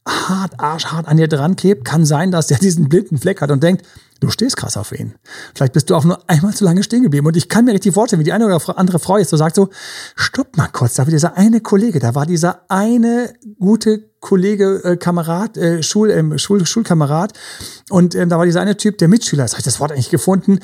hart, 0.08 0.58
arschhart 0.58 1.06
an 1.06 1.18
dir 1.18 1.28
dran 1.28 1.56
klebt, 1.56 1.84
kann 1.84 2.06
sein, 2.06 2.30
dass 2.30 2.46
der 2.46 2.56
diesen 2.56 2.88
blinden 2.88 3.18
Fleck 3.18 3.42
hat 3.42 3.50
und 3.50 3.62
denkt, 3.62 3.84
du 4.20 4.30
stehst 4.30 4.56
krass 4.56 4.76
auf 4.76 4.92
ihn. 4.92 5.14
Vielleicht 5.54 5.72
bist 5.72 5.90
du 5.90 5.94
auch 5.94 6.04
nur 6.04 6.18
einmal 6.28 6.54
zu 6.54 6.64
lange 6.64 6.82
stehen 6.82 7.02
geblieben. 7.02 7.26
Und 7.26 7.36
ich 7.36 7.48
kann 7.48 7.64
mir 7.64 7.72
richtig 7.72 7.94
vorstellen, 7.94 8.20
wie 8.20 8.24
die 8.24 8.32
eine 8.32 8.46
oder 8.46 8.78
andere 8.78 8.98
Frau 8.98 9.18
jetzt 9.18 9.30
so 9.30 9.36
sagt 9.36 9.56
so, 9.56 9.68
stopp 10.16 10.56
mal 10.56 10.68
kurz, 10.68 10.94
da 10.94 11.04
war 11.04 11.10
dieser 11.10 11.36
eine 11.36 11.60
Kollege, 11.60 11.98
da 11.98 12.14
war 12.14 12.26
dieser 12.26 12.62
eine 12.68 13.34
gute 13.58 14.10
Kollege, 14.24 14.80
äh, 14.84 14.96
Kamerad, 14.96 15.58
äh, 15.58 15.82
Schul, 15.82 16.10
äh, 16.10 16.38
Schul, 16.38 16.64
Schulkamerad. 16.64 17.34
Und 17.90 18.14
ähm, 18.14 18.30
da 18.30 18.38
war 18.38 18.46
dieser 18.46 18.62
eine 18.62 18.78
Typ, 18.78 18.96
der 18.96 19.08
Mitschüler, 19.08 19.42
das 19.42 19.52
habe 19.52 19.60
ich 19.60 19.66
das 19.66 19.80
Wort 19.80 19.92
eigentlich 19.92 20.08
gefunden. 20.08 20.60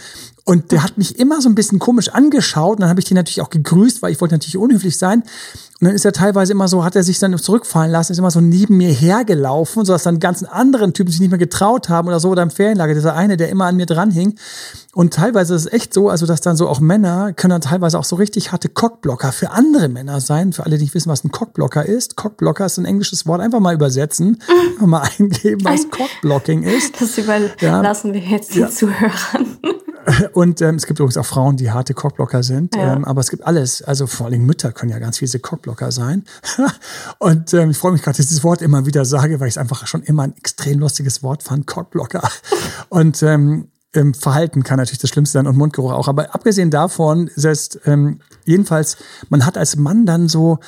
Und 0.47 0.73
der 0.73 0.83
hat 0.83 0.97
mich 0.97 1.19
immer 1.19 1.43
so 1.43 1.49
ein 1.51 1.55
bisschen 1.55 1.79
komisch 1.79 2.09
angeschaut. 2.09 2.77
Und 2.77 2.81
dann 2.81 2.89
habe 2.89 3.01
ich 3.01 3.07
den 3.07 3.17
natürlich 3.17 3.43
auch 3.43 3.51
gegrüßt, 3.51 4.01
weil 4.01 4.13
ich 4.13 4.21
wollte 4.23 4.35
natürlich 4.35 4.57
unhöflich 4.57 4.97
sein. 4.97 5.23
Und 5.81 5.87
dann 5.87 5.95
ist 5.95 6.07
er 6.07 6.13
teilweise 6.13 6.53
immer 6.53 6.69
so, 6.69 6.85
hat 6.85 6.97
er 6.97 7.03
sich 7.03 7.19
dann 7.19 7.37
zurückfallen 7.37 7.93
lassen, 7.93 8.13
ist 8.13 8.19
immer 8.19 8.31
so 8.31 8.41
neben 8.41 8.79
mir 8.79 8.91
hergelaufen, 8.91 9.85
sodass 9.85 10.05
dann 10.05 10.21
ganzen 10.21 10.47
anderen 10.47 10.95
Typen 10.95 11.11
sich 11.11 11.21
nicht 11.21 11.31
mehr 11.31 11.39
getraut 11.39 11.91
haben 11.91 12.09
oder 12.09 12.19
so, 12.19 12.31
oder 12.31 12.43
im 12.43 12.51
Ferienlager. 12.51 12.95
Dieser 12.95 13.15
eine, 13.15 13.37
der 13.41 13.49
immer 13.49 13.65
an 13.65 13.77
mir 13.77 13.87
dranhing. 13.87 14.39
Und 14.93 15.15
teilweise 15.15 15.55
ist 15.55 15.67
es 15.67 15.73
echt 15.73 15.95
so, 15.95 16.09
also 16.09 16.27
dass 16.27 16.41
dann 16.41 16.57
so 16.57 16.69
auch 16.69 16.81
Männer 16.81 17.33
können 17.33 17.53
dann 17.53 17.61
teilweise 17.61 17.99
auch 17.99 18.05
so 18.05 18.17
richtig 18.17 18.53
harte 18.53 18.69
Cockblocker 18.69 19.33
für 19.33 19.51
andere 19.51 19.89
Männer 19.89 20.21
sein. 20.21 20.53
Für 20.53 20.67
alle, 20.67 20.79
die 20.79 20.91
nicht 20.91 20.95
wissen, 20.95 21.11
was 21.11 21.25
ein 21.25 21.31
Cockblocker 21.31 21.87
ist. 21.87 22.17
Cockblocker 22.17 22.67
ist 22.67 22.79
ein 22.79 22.85
englisches 22.85 23.27
Wort. 23.27 23.41
Einfach 23.41 23.61
mal 23.61 23.75
übersetzen, 23.75 24.43
einfach 24.73 24.87
mal 24.87 25.09
eingeben, 25.19 25.65
was 25.65 25.89
Cockblocking 25.91 26.65
ist. 26.65 27.01
Das 27.01 27.17
überlassen 27.17 28.09
ja. 28.09 28.15
wir 28.15 28.21
jetzt 28.21 28.55
den 28.55 28.63
ja. 28.63 28.71
Zuhörern. 28.71 29.59
Und 30.33 30.61
ähm, 30.63 30.77
es 30.77 30.87
gibt 30.87 30.99
übrigens 30.99 31.17
auch 31.17 31.27
Frauen, 31.27 31.57
die 31.57 31.71
harte 31.71 31.95
Cockblocker 31.95 32.43
sind. 32.43 32.75
Ja. 32.75 32.95
Ähm, 32.95 33.05
aber 33.05 33.21
es 33.21 33.31
gibt 33.31 33.47
alles. 33.47 33.83
Also 33.83 34.07
vor 34.07 34.27
allem 34.27 34.45
Mütter 34.45 34.73
können 34.73 34.91
ja 34.91 34.99
ganz 34.99 35.19
fiese 35.19 35.39
Cockblocker 35.39 35.93
sein. 35.93 36.25
und 37.19 37.53
ähm, 37.55 37.71
ich 37.71 37.79
freue 37.79 37.93
mich 37.93 38.03
gerade, 38.03 38.17
dass 38.17 38.25
ich 38.25 38.29
dieses 38.29 38.45
Wort 38.45 38.63
immer 38.63 38.87
wieder 38.87 39.05
sage, 39.05 39.41
weil 39.41 39.49
ich 39.49 39.55
es 39.55 39.59
einfach 39.59 39.87
schon 39.87 40.03
immer 40.03 40.25
ein 40.25 40.37
extrem 40.37 40.79
lustiges 40.79 41.23
Wort 41.23 41.43
fand, 41.43 41.67
Cockblocker. 41.67 42.29
und 42.89 43.23
ähm, 43.23 43.69
ähm, 43.93 44.15
Verhalten 44.15 44.63
kann 44.63 44.77
natürlich 44.79 45.01
das 45.01 45.11
Schlimmste 45.11 45.39
sein 45.39 45.47
und 45.47 45.57
Mundgeruch 45.57 45.93
auch. 45.93 46.09
Aber 46.09 46.35
abgesehen 46.35 46.71
davon, 46.71 47.31
selbst 47.35 47.81
ähm, 47.87 48.21
jedenfalls, 48.45 48.97
man 49.29 49.45
hat 49.45 49.59
als 49.59 49.77
Mann 49.77 50.07
dann 50.07 50.29
so, 50.29 50.61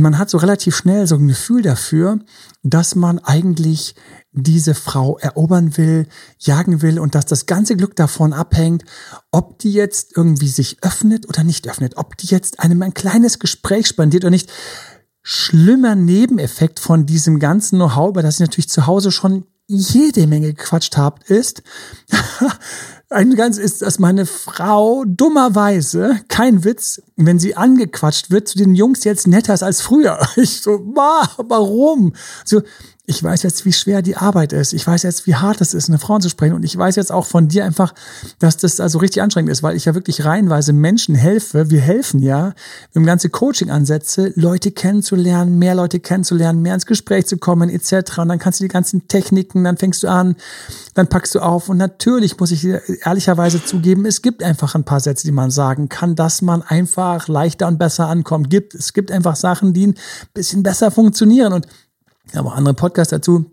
man 0.00 0.18
hat 0.18 0.30
so 0.30 0.38
relativ 0.38 0.76
schnell 0.76 1.06
so 1.06 1.16
ein 1.16 1.28
Gefühl 1.28 1.62
dafür, 1.62 2.18
dass 2.62 2.94
man 2.94 3.18
eigentlich 3.18 3.94
diese 4.32 4.74
Frau 4.74 5.18
erobern 5.18 5.76
will, 5.76 6.06
jagen 6.38 6.82
will 6.82 6.98
und 6.98 7.14
dass 7.14 7.26
das 7.26 7.46
ganze 7.46 7.76
Glück 7.76 7.96
davon 7.96 8.32
abhängt, 8.32 8.84
ob 9.30 9.58
die 9.58 9.72
jetzt 9.72 10.16
irgendwie 10.16 10.48
sich 10.48 10.82
öffnet 10.82 11.28
oder 11.28 11.44
nicht 11.44 11.68
öffnet, 11.68 11.96
ob 11.96 12.16
die 12.16 12.26
jetzt 12.26 12.60
einem 12.60 12.82
ein 12.82 12.94
kleines 12.94 13.38
Gespräch 13.38 13.86
spendiert 13.86 14.24
oder 14.24 14.30
nicht. 14.30 14.50
Schlimmer 15.22 15.94
Nebeneffekt 15.94 16.80
von 16.80 17.04
diesem 17.04 17.38
ganzen 17.38 17.76
Know-how, 17.76 18.10
über 18.10 18.22
das 18.22 18.36
ich 18.36 18.40
natürlich 18.40 18.68
zu 18.68 18.86
Hause 18.86 19.10
schon 19.12 19.44
jede 19.68 20.26
Menge 20.26 20.54
gequatscht 20.54 20.96
habe, 20.96 21.20
ist, 21.26 21.62
ein 23.10 23.36
ganz 23.36 23.58
ist, 23.58 23.82
dass 23.82 23.98
meine 23.98 24.26
Frau 24.26 25.04
dummerweise, 25.06 26.20
kein 26.28 26.64
Witz, 26.64 27.02
wenn 27.16 27.38
sie 27.38 27.54
angequatscht 27.54 28.30
wird, 28.30 28.48
zu 28.48 28.58
den 28.58 28.74
Jungs 28.74 29.04
jetzt 29.04 29.26
netter 29.26 29.54
ist 29.54 29.62
als 29.62 29.80
früher. 29.80 30.18
Ich 30.36 30.62
so, 30.62 30.80
warum? 30.94 32.14
So, 32.44 32.62
ich 33.08 33.22
weiß 33.24 33.42
jetzt, 33.42 33.64
wie 33.64 33.72
schwer 33.72 34.02
die 34.02 34.18
Arbeit 34.18 34.52
ist. 34.52 34.74
Ich 34.74 34.86
weiß 34.86 35.02
jetzt, 35.02 35.26
wie 35.26 35.34
hart 35.34 35.62
es 35.62 35.72
ist, 35.72 35.88
eine 35.88 35.98
Frau 35.98 36.18
zu 36.18 36.28
sprechen. 36.28 36.54
Und 36.54 36.62
ich 36.62 36.76
weiß 36.76 36.94
jetzt 36.96 37.10
auch 37.10 37.24
von 37.24 37.48
dir 37.48 37.64
einfach, 37.64 37.94
dass 38.38 38.58
das 38.58 38.80
also 38.80 38.98
richtig 38.98 39.22
anstrengend 39.22 39.50
ist, 39.50 39.62
weil 39.62 39.76
ich 39.76 39.86
ja 39.86 39.94
wirklich 39.94 40.26
reihenweise 40.26 40.74
Menschen 40.74 41.14
helfe. 41.14 41.70
Wir 41.70 41.80
helfen 41.80 42.20
ja, 42.20 42.52
im 42.92 43.06
ganze 43.06 43.30
Coaching-Ansätze, 43.30 44.34
Leute 44.36 44.72
kennenzulernen, 44.72 45.58
mehr 45.58 45.74
Leute 45.74 46.00
kennenzulernen, 46.00 46.60
mehr 46.60 46.74
ins 46.74 46.84
Gespräch 46.84 47.26
zu 47.26 47.38
kommen, 47.38 47.70
etc. 47.70 48.18
Und 48.18 48.28
dann 48.28 48.38
kannst 48.38 48.60
du 48.60 48.64
die 48.64 48.68
ganzen 48.68 49.08
Techniken, 49.08 49.64
dann 49.64 49.78
fängst 49.78 50.02
du 50.02 50.08
an, 50.08 50.36
dann 50.92 51.06
packst 51.06 51.34
du 51.34 51.40
auf. 51.40 51.70
Und 51.70 51.78
natürlich 51.78 52.38
muss 52.38 52.50
ich 52.50 52.66
ehrlicherweise 53.06 53.64
zugeben, 53.64 54.04
es 54.04 54.20
gibt 54.20 54.42
einfach 54.42 54.74
ein 54.74 54.84
paar 54.84 55.00
Sätze, 55.00 55.26
die 55.26 55.32
man 55.32 55.50
sagen 55.50 55.88
kann, 55.88 56.14
dass 56.14 56.42
man 56.42 56.60
einfach 56.60 57.26
leichter 57.26 57.68
und 57.68 57.78
besser 57.78 58.06
ankommt. 58.08 58.50
Gibt, 58.50 58.74
es 58.74 58.92
gibt 58.92 59.10
einfach 59.10 59.34
Sachen, 59.34 59.72
die 59.72 59.86
ein 59.86 59.94
bisschen 60.34 60.62
besser 60.62 60.90
funktionieren. 60.90 61.54
Und 61.54 61.66
ich 62.30 62.36
habe 62.36 62.48
auch 62.48 62.56
andere 62.56 62.74
Podcasts 62.74 63.10
dazu. 63.10 63.46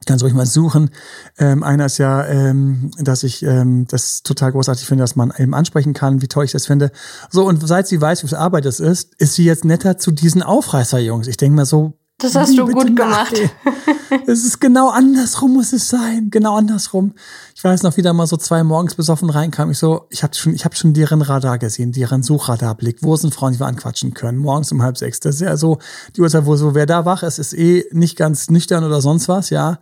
Ich 0.00 0.06
kann 0.06 0.16
es 0.16 0.24
ruhig 0.24 0.34
mal 0.34 0.46
suchen. 0.46 0.90
Ähm, 1.38 1.62
einer 1.62 1.86
ist 1.86 1.98
ja, 1.98 2.26
ähm, 2.26 2.90
dass 2.98 3.22
ich 3.22 3.44
ähm, 3.44 3.86
das 3.86 4.24
total 4.24 4.50
großartig 4.50 4.84
finde, 4.84 5.04
dass 5.04 5.14
man 5.14 5.32
eben 5.38 5.54
ansprechen 5.54 5.94
kann, 5.94 6.20
wie 6.22 6.26
toll 6.26 6.44
ich 6.44 6.50
das 6.50 6.66
finde. 6.66 6.90
So, 7.30 7.46
und 7.46 7.64
seit 7.66 7.86
sie 7.86 8.00
weiß, 8.00 8.24
wie 8.24 8.28
viel 8.28 8.36
Arbeit 8.36 8.66
es 8.66 8.80
ist, 8.80 9.14
ist 9.20 9.34
sie 9.34 9.44
jetzt 9.44 9.64
netter 9.64 9.98
zu 9.98 10.10
diesen 10.10 10.42
Aufreißerjungs. 10.42 11.28
Ich 11.28 11.36
denke 11.36 11.54
mal 11.54 11.66
so, 11.66 12.00
das 12.22 12.34
hast 12.34 12.56
du 12.56 12.66
gut 12.66 12.96
gemacht. 12.96 13.34
es 14.26 14.44
ist 14.44 14.60
genau 14.60 14.90
andersrum 14.90 15.54
muss 15.54 15.72
es 15.72 15.88
sein, 15.88 16.28
genau 16.30 16.56
andersrum. 16.56 17.14
Ich 17.54 17.64
weiß 17.64 17.82
noch, 17.82 17.96
wieder 17.96 18.12
mal 18.12 18.26
so 18.26 18.36
zwei 18.36 18.62
morgens 18.62 18.94
besoffen 18.94 19.30
reinkam. 19.30 19.70
Ich 19.70 19.78
so, 19.78 20.06
ich 20.10 20.22
habe 20.22 20.34
schon, 20.34 20.54
ich 20.54 20.64
habe 20.64 20.74
schon 20.76 20.94
deren 20.94 21.22
Radar 21.22 21.58
gesehen, 21.58 21.92
deren 21.92 22.22
Suchradarblick. 22.22 22.98
Wo 23.02 23.16
sind 23.16 23.34
Frauen, 23.34 23.52
die 23.54 23.60
wir 23.60 23.66
anquatschen 23.66 24.14
können? 24.14 24.38
Morgens 24.38 24.72
um 24.72 24.82
halb 24.82 24.96
sechs. 24.98 25.20
Das 25.20 25.36
ist 25.36 25.40
ja 25.40 25.56
so 25.56 25.78
die 26.16 26.20
Uhrzeit, 26.20 26.46
wo 26.46 26.56
so 26.56 26.74
wer 26.74 26.86
da 26.86 27.04
wach 27.04 27.22
ist, 27.22 27.38
ist 27.38 27.54
eh 27.54 27.84
nicht 27.92 28.16
ganz 28.16 28.50
nüchtern 28.50 28.84
oder 28.84 29.00
sonst 29.00 29.28
was, 29.28 29.50
ja. 29.50 29.78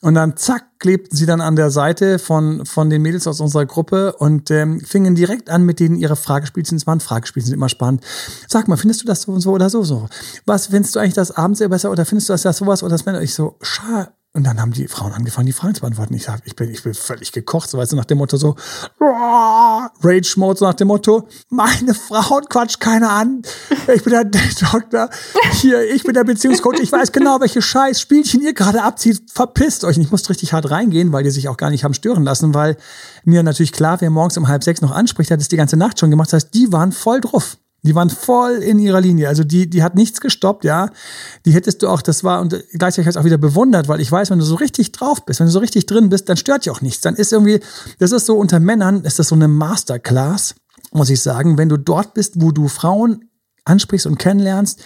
Und 0.00 0.14
dann 0.14 0.36
zack, 0.36 0.78
klebten 0.78 1.16
sie 1.16 1.26
dann 1.26 1.40
an 1.40 1.56
der 1.56 1.70
Seite 1.70 2.20
von, 2.20 2.64
von 2.64 2.88
den 2.88 3.02
Mädels 3.02 3.26
aus 3.26 3.40
unserer 3.40 3.66
Gruppe 3.66 4.12
und 4.12 4.50
ähm, 4.50 4.80
fingen 4.80 5.16
direkt 5.16 5.50
an 5.50 5.64
mit 5.64 5.80
denen 5.80 5.96
ihre 5.96 6.14
Fragespielchen. 6.14 6.76
Es 6.76 6.86
waren 6.86 7.00
Fragespielchen, 7.00 7.48
sind 7.48 7.56
immer 7.56 7.68
spannend. 7.68 8.04
Sag 8.46 8.68
mal, 8.68 8.76
findest 8.76 9.02
du 9.02 9.06
das 9.06 9.22
so 9.22 9.32
und 9.32 9.40
so 9.40 9.52
oder 9.52 9.70
so 9.70 9.82
so? 9.82 10.08
Was 10.46 10.68
findest 10.68 10.94
du 10.94 11.00
eigentlich 11.00 11.14
das 11.14 11.32
abends 11.32 11.60
eher 11.60 11.68
besser 11.68 11.90
oder 11.90 12.04
findest 12.04 12.28
du 12.28 12.32
das 12.32 12.44
ja 12.44 12.52
sowas 12.52 12.82
oder 12.82 12.92
das 12.92 13.06
Männer? 13.06 13.22
Ich 13.22 13.34
so, 13.34 13.56
schade 13.60 14.12
und 14.38 14.44
dann 14.44 14.60
haben 14.60 14.72
die 14.72 14.86
Frauen 14.86 15.12
angefangen, 15.12 15.46
die 15.46 15.52
Fragen 15.52 15.74
zu 15.74 15.80
beantworten. 15.80 16.14
Ich 16.14 16.22
sag, 16.22 16.42
ich 16.44 16.54
bin, 16.54 16.70
ich 16.70 16.84
bin 16.84 16.94
völlig 16.94 17.32
gekocht, 17.32 17.68
so 17.68 17.76
weißt 17.76 17.90
du, 17.90 17.96
nach 17.96 18.04
dem 18.04 18.18
Motto 18.18 18.36
so, 18.36 18.54
Rage-Mode, 19.00 20.58
so 20.60 20.64
nach 20.64 20.74
dem 20.74 20.86
Motto, 20.86 21.26
meine 21.50 21.92
Frau 21.92 22.40
quatscht 22.48 22.78
keiner 22.78 23.10
an. 23.10 23.42
Ich 23.92 24.04
bin 24.04 24.12
der 24.12 24.24
Doktor. 24.24 25.10
Hier, 25.54 25.92
ich 25.92 26.04
bin 26.04 26.14
der 26.14 26.22
Beziehungscoach. 26.22 26.78
Ich 26.80 26.92
weiß 26.92 27.10
genau, 27.10 27.40
welche 27.40 27.60
scheiß 27.60 28.00
Spielchen 28.00 28.40
ihr 28.40 28.54
gerade 28.54 28.82
abzieht. 28.82 29.22
Verpisst 29.32 29.84
euch. 29.84 29.96
Und 29.96 30.02
ich 30.02 30.12
musste 30.12 30.30
richtig 30.30 30.52
hart 30.52 30.70
reingehen, 30.70 31.12
weil 31.12 31.24
die 31.24 31.30
sich 31.30 31.48
auch 31.48 31.56
gar 31.56 31.70
nicht 31.70 31.82
haben 31.82 31.94
stören 31.94 32.22
lassen, 32.22 32.54
weil 32.54 32.76
mir 33.24 33.42
natürlich 33.42 33.72
klar, 33.72 34.00
wer 34.00 34.10
morgens 34.10 34.36
um 34.36 34.46
halb 34.46 34.62
sechs 34.62 34.80
noch 34.80 34.92
anspricht, 34.92 35.32
hat 35.32 35.40
es 35.40 35.48
die 35.48 35.56
ganze 35.56 35.76
Nacht 35.76 35.98
schon 35.98 36.10
gemacht. 36.10 36.28
Das 36.28 36.44
heißt, 36.44 36.54
die 36.54 36.72
waren 36.72 36.92
voll 36.92 37.20
drauf. 37.20 37.56
Die 37.88 37.94
waren 37.94 38.10
voll 38.10 38.56
in 38.56 38.78
ihrer 38.78 39.00
Linie. 39.00 39.28
Also 39.28 39.44
die, 39.44 39.68
die 39.68 39.82
hat 39.82 39.94
nichts 39.94 40.20
gestoppt, 40.20 40.64
ja. 40.64 40.90
Die 41.46 41.52
hättest 41.52 41.82
du 41.82 41.88
auch, 41.88 42.02
das 42.02 42.22
war, 42.22 42.42
und 42.42 42.62
gleichzeitig 42.74 43.16
auch 43.16 43.24
wieder 43.24 43.38
bewundert, 43.38 43.88
weil 43.88 44.02
ich 44.02 44.12
weiß, 44.12 44.30
wenn 44.30 44.38
du 44.38 44.44
so 44.44 44.56
richtig 44.56 44.92
drauf 44.92 45.24
bist, 45.24 45.40
wenn 45.40 45.46
du 45.46 45.52
so 45.52 45.58
richtig 45.58 45.86
drin 45.86 46.10
bist, 46.10 46.28
dann 46.28 46.36
stört 46.36 46.66
dich 46.66 46.70
auch 46.70 46.82
nichts. 46.82 47.00
Dann 47.00 47.14
ist 47.14 47.32
irgendwie, 47.32 47.60
das 47.98 48.12
ist 48.12 48.26
so 48.26 48.36
unter 48.36 48.60
Männern, 48.60 49.04
ist 49.04 49.18
das 49.18 49.28
so 49.28 49.34
eine 49.34 49.48
Masterclass, 49.48 50.54
muss 50.92 51.08
ich 51.08 51.22
sagen. 51.22 51.56
Wenn 51.56 51.70
du 51.70 51.78
dort 51.78 52.12
bist, 52.12 52.34
wo 52.42 52.52
du 52.52 52.68
Frauen 52.68 53.30
ansprichst 53.64 54.06
und 54.06 54.18
kennenlernst, 54.18 54.82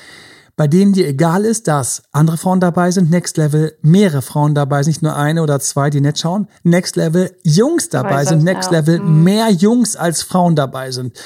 bei 0.54 0.68
denen 0.68 0.92
dir 0.92 1.08
egal 1.08 1.44
ist, 1.44 1.66
dass 1.66 2.02
andere 2.12 2.36
Frauen 2.36 2.60
dabei 2.60 2.90
sind, 2.90 3.10
Next 3.10 3.36
Level, 3.36 3.76
mehrere 3.80 4.22
Frauen 4.22 4.54
dabei 4.54 4.82
sind, 4.82 4.92
nicht 4.92 5.02
nur 5.02 5.16
eine 5.16 5.42
oder 5.42 5.58
zwei, 5.60 5.90
die 5.90 6.00
nett 6.00 6.18
schauen, 6.18 6.46
Next 6.62 6.94
Level, 6.96 7.34
Jungs 7.42 7.88
dabei 7.88 8.24
sind, 8.24 8.44
Next. 8.44 8.70
Level, 8.70 9.00
mhm. 9.00 9.24
mehr 9.24 9.50
Jungs 9.50 9.96
als 9.96 10.22
Frauen 10.22 10.54
dabei 10.54 10.90
sind. 10.90 11.18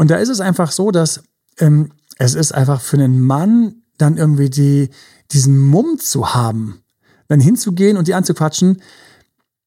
Und 0.00 0.10
da 0.10 0.16
ist 0.16 0.30
es 0.30 0.40
einfach 0.40 0.70
so, 0.70 0.92
dass 0.92 1.24
ähm, 1.58 1.90
es 2.16 2.34
ist 2.34 2.52
einfach 2.52 2.80
für 2.80 2.96
einen 2.96 3.20
Mann 3.20 3.82
dann 3.98 4.16
irgendwie 4.16 4.48
die, 4.48 4.88
diesen 5.30 5.58
Mumm 5.58 5.98
zu 5.98 6.32
haben, 6.32 6.80
dann 7.28 7.38
hinzugehen 7.38 7.98
und 7.98 8.08
die 8.08 8.14
anzuquatschen, 8.14 8.80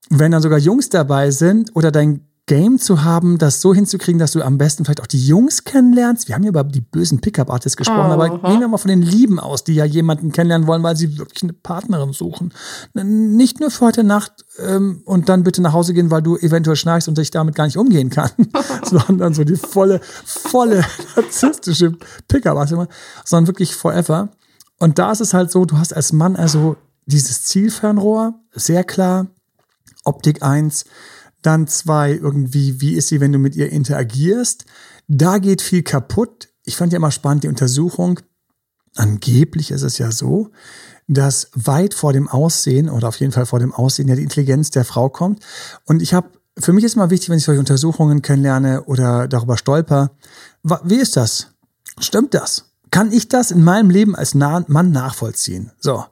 wenn 0.09 0.31
dann 0.31 0.41
sogar 0.41 0.57
Jungs 0.57 0.89
dabei 0.89 1.29
sind 1.29 1.75
oder 1.75 1.91
dein 1.91 2.25
Game 2.45 2.77
zu 2.77 3.05
haben, 3.05 3.37
das 3.37 3.61
so 3.61 3.73
hinzukriegen, 3.73 4.19
dass 4.19 4.33
du 4.33 4.41
am 4.41 4.57
besten 4.57 4.83
vielleicht 4.83 4.99
auch 4.99 5.07
die 5.07 5.25
Jungs 5.25 5.63
kennenlernst. 5.63 6.27
Wir 6.27 6.35
haben 6.35 6.41
hier 6.41 6.49
über 6.49 6.65
die 6.65 6.81
bösen 6.81 7.21
Pickup-Artists 7.21 7.77
gesprochen, 7.77 8.09
oh, 8.09 8.13
aber 8.13 8.29
gehen 8.39 8.59
wir 8.59 8.67
mal 8.67 8.77
von 8.77 8.89
den 8.89 9.01
Lieben 9.01 9.39
aus, 9.39 9.63
die 9.63 9.73
ja 9.73 9.85
jemanden 9.85 10.33
kennenlernen 10.33 10.67
wollen, 10.67 10.83
weil 10.83 10.97
sie 10.97 11.17
wirklich 11.17 11.43
eine 11.43 11.53
Partnerin 11.53 12.11
suchen. 12.11 12.53
Nicht 12.93 13.61
nur 13.61 13.71
für 13.71 13.85
heute 13.85 14.03
Nacht 14.03 14.43
ähm, 14.59 15.03
und 15.05 15.29
dann 15.29 15.43
bitte 15.43 15.61
nach 15.61 15.71
Hause 15.71 15.93
gehen, 15.93 16.11
weil 16.11 16.21
du 16.21 16.35
eventuell 16.35 16.75
schnarchst 16.75 17.07
und 17.07 17.17
dich 17.17 17.31
damit 17.31 17.55
gar 17.55 17.65
nicht 17.65 17.77
umgehen 17.77 18.09
kann, 18.09 18.31
sondern 18.83 19.33
so 19.33 19.45
die 19.45 19.55
volle, 19.55 20.01
volle 20.25 20.83
narzisstische 21.15 21.93
Pickup-Artist, 22.27 22.89
sondern 23.23 23.47
wirklich 23.47 23.73
forever. 23.73 24.29
Und 24.79 24.99
da 24.99 25.13
ist 25.13 25.21
es 25.21 25.33
halt 25.33 25.49
so, 25.49 25.63
du 25.63 25.77
hast 25.77 25.95
als 25.95 26.11
Mann 26.11 26.35
also 26.35 26.75
dieses 27.05 27.45
Zielfernrohr, 27.45 28.33
sehr 28.51 28.83
klar, 28.83 29.27
Optik 30.03 30.43
1, 30.43 30.83
dann 31.45 31.67
zwei, 31.67 32.13
irgendwie, 32.13 32.81
wie 32.81 32.93
ist 32.93 33.07
sie, 33.07 33.19
wenn 33.19 33.31
du 33.31 33.39
mit 33.39 33.55
ihr 33.55 33.71
interagierst? 33.71 34.65
Da 35.07 35.37
geht 35.37 35.61
viel 35.61 35.83
kaputt. 35.83 36.49
Ich 36.65 36.77
fand 36.77 36.93
ja 36.93 36.97
immer 36.97 37.11
spannend 37.11 37.43
die 37.43 37.49
Untersuchung. 37.49 38.19
Angeblich 38.95 39.71
ist 39.71 39.81
es 39.81 39.97
ja 39.97 40.11
so, 40.11 40.51
dass 41.07 41.49
weit 41.53 41.93
vor 41.93 42.13
dem 42.13 42.27
Aussehen 42.27 42.89
oder 42.89 43.07
auf 43.07 43.19
jeden 43.19 43.31
Fall 43.31 43.45
vor 43.45 43.59
dem 43.59 43.73
Aussehen 43.73 44.07
ja 44.07 44.15
die 44.15 44.23
Intelligenz 44.23 44.71
der 44.71 44.85
Frau 44.85 45.09
kommt. 45.09 45.43
Und 45.85 46.01
ich 46.01 46.13
habe, 46.13 46.29
für 46.57 46.73
mich 46.73 46.83
ist 46.83 46.95
immer 46.95 47.09
wichtig, 47.09 47.29
wenn 47.29 47.37
ich 47.37 47.43
solche 47.43 47.59
Untersuchungen 47.59 48.21
kennenlerne 48.21 48.83
oder 48.83 49.27
darüber 49.27 49.57
stolper, 49.57 50.11
wie 50.83 50.95
ist 50.95 51.17
das? 51.17 51.47
Stimmt 51.99 52.33
das? 52.33 52.71
Kann 52.91 53.11
ich 53.11 53.27
das 53.27 53.51
in 53.51 53.63
meinem 53.63 53.89
Leben 53.89 54.15
als 54.15 54.35
Mann 54.35 54.91
nachvollziehen? 54.91 55.71
So. 55.79 56.05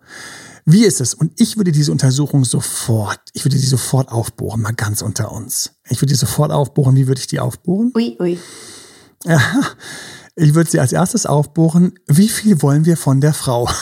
Wie 0.66 0.86
ist 0.86 1.02
es? 1.02 1.14
Und 1.14 1.32
ich 1.38 1.58
würde 1.58 1.72
diese 1.72 1.92
Untersuchung 1.92 2.46
sofort, 2.46 3.20
ich 3.34 3.46
würde 3.46 3.58
die 3.58 3.66
sofort 3.66 4.12
aufbohren, 4.12 4.62
mal 4.62 4.74
ganz 4.74 5.02
unter 5.02 5.32
uns. 5.32 5.72
Ich 5.90 6.02
würde 6.02 6.14
die 6.14 6.20
sofort 6.20 6.52
aufbohren. 6.52 6.96
Wie 6.96 7.08
würde 7.08 7.20
ich 7.20 7.28
die 7.28 7.40
aufbohren? 7.40 7.92
Ui, 7.96 8.18
ui. 8.20 8.40
Ja, 9.26 9.40
ich 10.36 10.54
würde 10.54 10.70
sie 10.70 10.80
als 10.80 10.94
erstes 10.94 11.26
aufbohren. 11.26 12.00
Wie 12.08 12.30
viel 12.30 12.62
wollen 12.62 12.86
wir 12.86 12.98
von 12.98 13.22
der 13.22 13.34
Frau? 13.34 13.70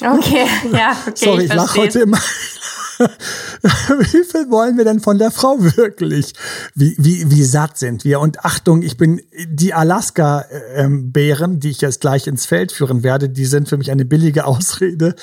Okay, 0.00 0.46
ja, 0.72 0.96
okay. 1.08 1.24
Sorry, 1.24 1.44
ich, 1.44 1.50
ich 1.50 1.56
lache 1.56 1.80
heute 1.80 2.00
immer. 2.00 2.18
wie 2.98 4.24
viel 4.24 4.48
wollen 4.48 4.76
wir 4.76 4.84
denn 4.84 5.00
von 5.00 5.18
der 5.18 5.32
Frau 5.32 5.56
wirklich? 5.58 6.34
Wie, 6.76 6.94
wie, 6.98 7.28
wie 7.30 7.42
satt 7.42 7.78
sind 7.78 8.04
wir? 8.04 8.20
Und 8.20 8.44
Achtung, 8.44 8.82
ich 8.82 8.96
bin 8.96 9.20
die 9.48 9.74
Alaska-Bären, 9.74 11.58
die 11.58 11.70
ich 11.70 11.80
jetzt 11.80 12.00
gleich 12.00 12.28
ins 12.28 12.46
Feld 12.46 12.70
führen 12.70 13.02
werde, 13.02 13.28
die 13.28 13.44
sind 13.44 13.68
für 13.68 13.76
mich 13.76 13.90
eine 13.90 14.04
billige 14.04 14.44
Ausrede 14.46 15.16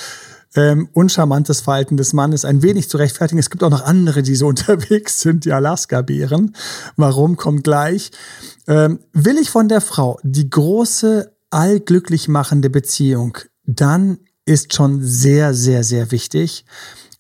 ähm, 0.56 0.90
uncharmantes 0.94 1.62
Verhalten 1.62 1.98
des 1.98 2.14
Mannes 2.14 2.46
ein 2.46 2.62
wenig 2.62 2.90
zu 2.90 2.98
rechtfertigen. 2.98 3.40
Es 3.40 3.50
gibt 3.50 3.64
auch 3.64 3.70
noch 3.70 3.84
andere, 3.84 4.24
die 4.24 4.36
so 4.36 4.48
unterwegs 4.56 5.22
sind, 5.22 5.46
die 5.46 5.54
Alaska-Bären. 5.54 6.56
Warum, 6.96 7.38
kommt 7.38 7.64
gleich. 7.64 8.12
Ähm, 8.68 9.00
will 9.14 9.38
ich 9.38 9.50
von 9.50 9.68
der 9.68 9.82
Frau 9.82 10.20
die 10.24 10.50
große, 10.50 11.32
allglücklich 11.52 12.28
machende 12.28 12.70
Beziehung, 12.70 13.38
dann 13.66 14.20
ist 14.46 14.74
schon 14.74 15.02
sehr, 15.02 15.54
sehr, 15.54 15.84
sehr 15.84 16.12
wichtig, 16.12 16.66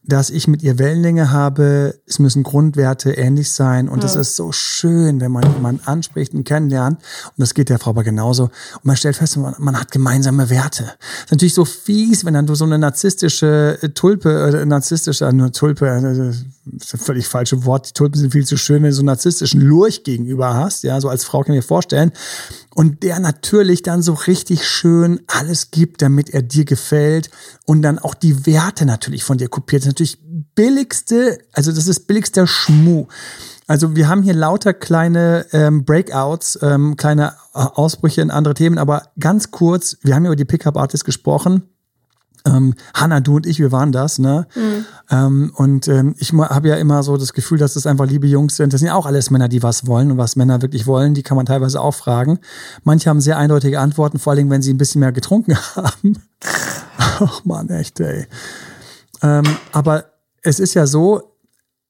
dass 0.07 0.29
ich 0.29 0.47
mit 0.47 0.61
ihr 0.63 0.77
Wellenlänge 0.77 1.31
habe. 1.31 1.99
Es 2.05 2.19
müssen 2.19 2.43
Grundwerte 2.43 3.13
ähnlich 3.13 3.51
sein. 3.51 3.89
Und 3.89 4.03
es 4.03 4.15
ja. 4.15 4.21
ist 4.21 4.35
so 4.35 4.51
schön, 4.51 5.19
wenn 5.21 5.31
man 5.31 5.43
jemanden 5.53 5.85
anspricht 5.87 6.33
und 6.33 6.43
kennenlernt. 6.43 6.99
Und 6.99 7.41
das 7.41 7.53
geht 7.53 7.69
der 7.69 7.79
Frau 7.79 7.91
aber 7.91 8.03
genauso. 8.03 8.45
Und 8.45 8.85
man 8.85 8.97
stellt 8.97 9.15
fest, 9.15 9.37
man, 9.37 9.55
man 9.57 9.79
hat 9.79 9.91
gemeinsame 9.91 10.49
Werte. 10.49 10.83
Das 10.83 11.25
ist 11.25 11.31
natürlich 11.31 11.53
so 11.53 11.65
fies, 11.65 12.25
wenn 12.25 12.33
dann 12.33 12.45
du 12.45 12.55
so 12.55 12.65
eine 12.65 12.77
narzisstische 12.77 13.79
Tulpe, 13.95 14.59
äh, 14.61 14.65
narzisstische, 14.65 15.31
nur 15.33 15.51
Tulpe, 15.51 15.87
äh, 15.87 16.33
ist 16.73 16.93
ein 16.93 16.99
völlig 16.99 17.27
falsche 17.27 17.65
Wort. 17.65 17.89
Die 17.89 17.93
Tulpen 17.93 18.19
sind 18.19 18.31
viel 18.31 18.45
zu 18.45 18.57
schön, 18.57 18.83
wenn 18.83 18.89
du 18.89 18.95
so 18.95 19.01
einen 19.01 19.07
narzisstischen 19.07 19.61
Lurch 19.61 20.03
gegenüber 20.03 20.55
hast. 20.55 20.83
Ja, 20.83 20.99
so 20.99 21.09
als 21.09 21.23
Frau 21.23 21.41
kann 21.41 21.53
ich 21.53 21.59
mir 21.59 21.67
vorstellen. 21.67 22.11
Und 22.73 23.03
der 23.03 23.19
natürlich 23.19 23.83
dann 23.83 24.01
so 24.01 24.13
richtig 24.13 24.67
schön 24.67 25.21
alles 25.27 25.71
gibt, 25.71 26.01
damit 26.01 26.29
er 26.29 26.41
dir 26.41 26.65
gefällt 26.65 27.29
und 27.65 27.81
dann 27.81 27.99
auch 27.99 28.13
die 28.13 28.45
Werte 28.45 28.85
natürlich 28.85 29.23
von 29.23 29.37
dir 29.37 29.47
kopiert. 29.47 29.83
Das 29.83 29.87
ist 29.87 29.93
natürlich 29.93 30.19
billigste, 30.55 31.37
also 31.53 31.71
das 31.71 31.87
ist 31.87 32.07
billigster 32.07 32.47
Schmuh. 32.47 33.07
Also 33.67 33.95
wir 33.95 34.07
haben 34.09 34.21
hier 34.21 34.35
lauter 34.35 34.73
kleine 34.73 35.45
ähm, 35.51 35.85
Breakouts, 35.85 36.59
ähm, 36.61 36.97
kleine 36.97 37.33
äh, 37.53 37.59
Ausbrüche 37.59 38.21
in 38.21 38.29
andere 38.29 38.53
Themen, 38.53 38.77
aber 38.77 39.09
ganz 39.19 39.51
kurz, 39.51 39.97
wir 40.01 40.15
haben 40.15 40.23
ja 40.23 40.29
über 40.29 40.35
die 40.35 40.45
Pickup 40.45 40.77
Artists 40.77 41.05
gesprochen 41.05 41.63
ähm, 42.45 42.75
Hanna, 42.93 43.19
du 43.19 43.37
und 43.37 43.45
ich, 43.45 43.59
wir 43.59 43.71
waren 43.71 43.91
das, 43.91 44.19
ne? 44.19 44.47
Mhm. 44.55 44.85
Ähm, 45.09 45.51
und 45.55 45.87
ähm, 45.87 46.15
ich 46.19 46.31
habe 46.33 46.67
ja 46.67 46.75
immer 46.75 47.03
so 47.03 47.17
das 47.17 47.33
Gefühl, 47.33 47.57
dass 47.57 47.73
das 47.73 47.87
einfach 47.87 48.05
liebe 48.05 48.27
Jungs 48.27 48.55
sind. 48.55 48.73
Das 48.73 48.79
sind 48.79 48.87
ja 48.87 48.95
auch 48.95 49.05
alles 49.05 49.31
Männer, 49.31 49.49
die 49.49 49.63
was 49.63 49.87
wollen 49.87 50.11
und 50.11 50.17
was 50.17 50.35
Männer 50.35 50.61
wirklich 50.61 50.87
wollen, 50.87 51.13
die 51.13 51.23
kann 51.23 51.37
man 51.37 51.45
teilweise 51.45 51.81
auch 51.81 51.93
fragen. 51.93 52.39
Manche 52.83 53.09
haben 53.09 53.21
sehr 53.21 53.37
eindeutige 53.37 53.79
Antworten, 53.79 54.19
vor 54.19 54.33
allem 54.33 54.49
wenn 54.49 54.61
sie 54.61 54.73
ein 54.73 54.77
bisschen 54.77 54.99
mehr 54.99 55.11
getrunken 55.11 55.57
haben. 55.75 56.21
Ach 56.97 57.43
man, 57.45 57.69
echt, 57.69 57.99
ey. 57.99 58.27
Ähm, 59.21 59.43
aber 59.71 60.05
es 60.41 60.59
ist 60.59 60.73
ja 60.73 60.85
so, 60.85 61.35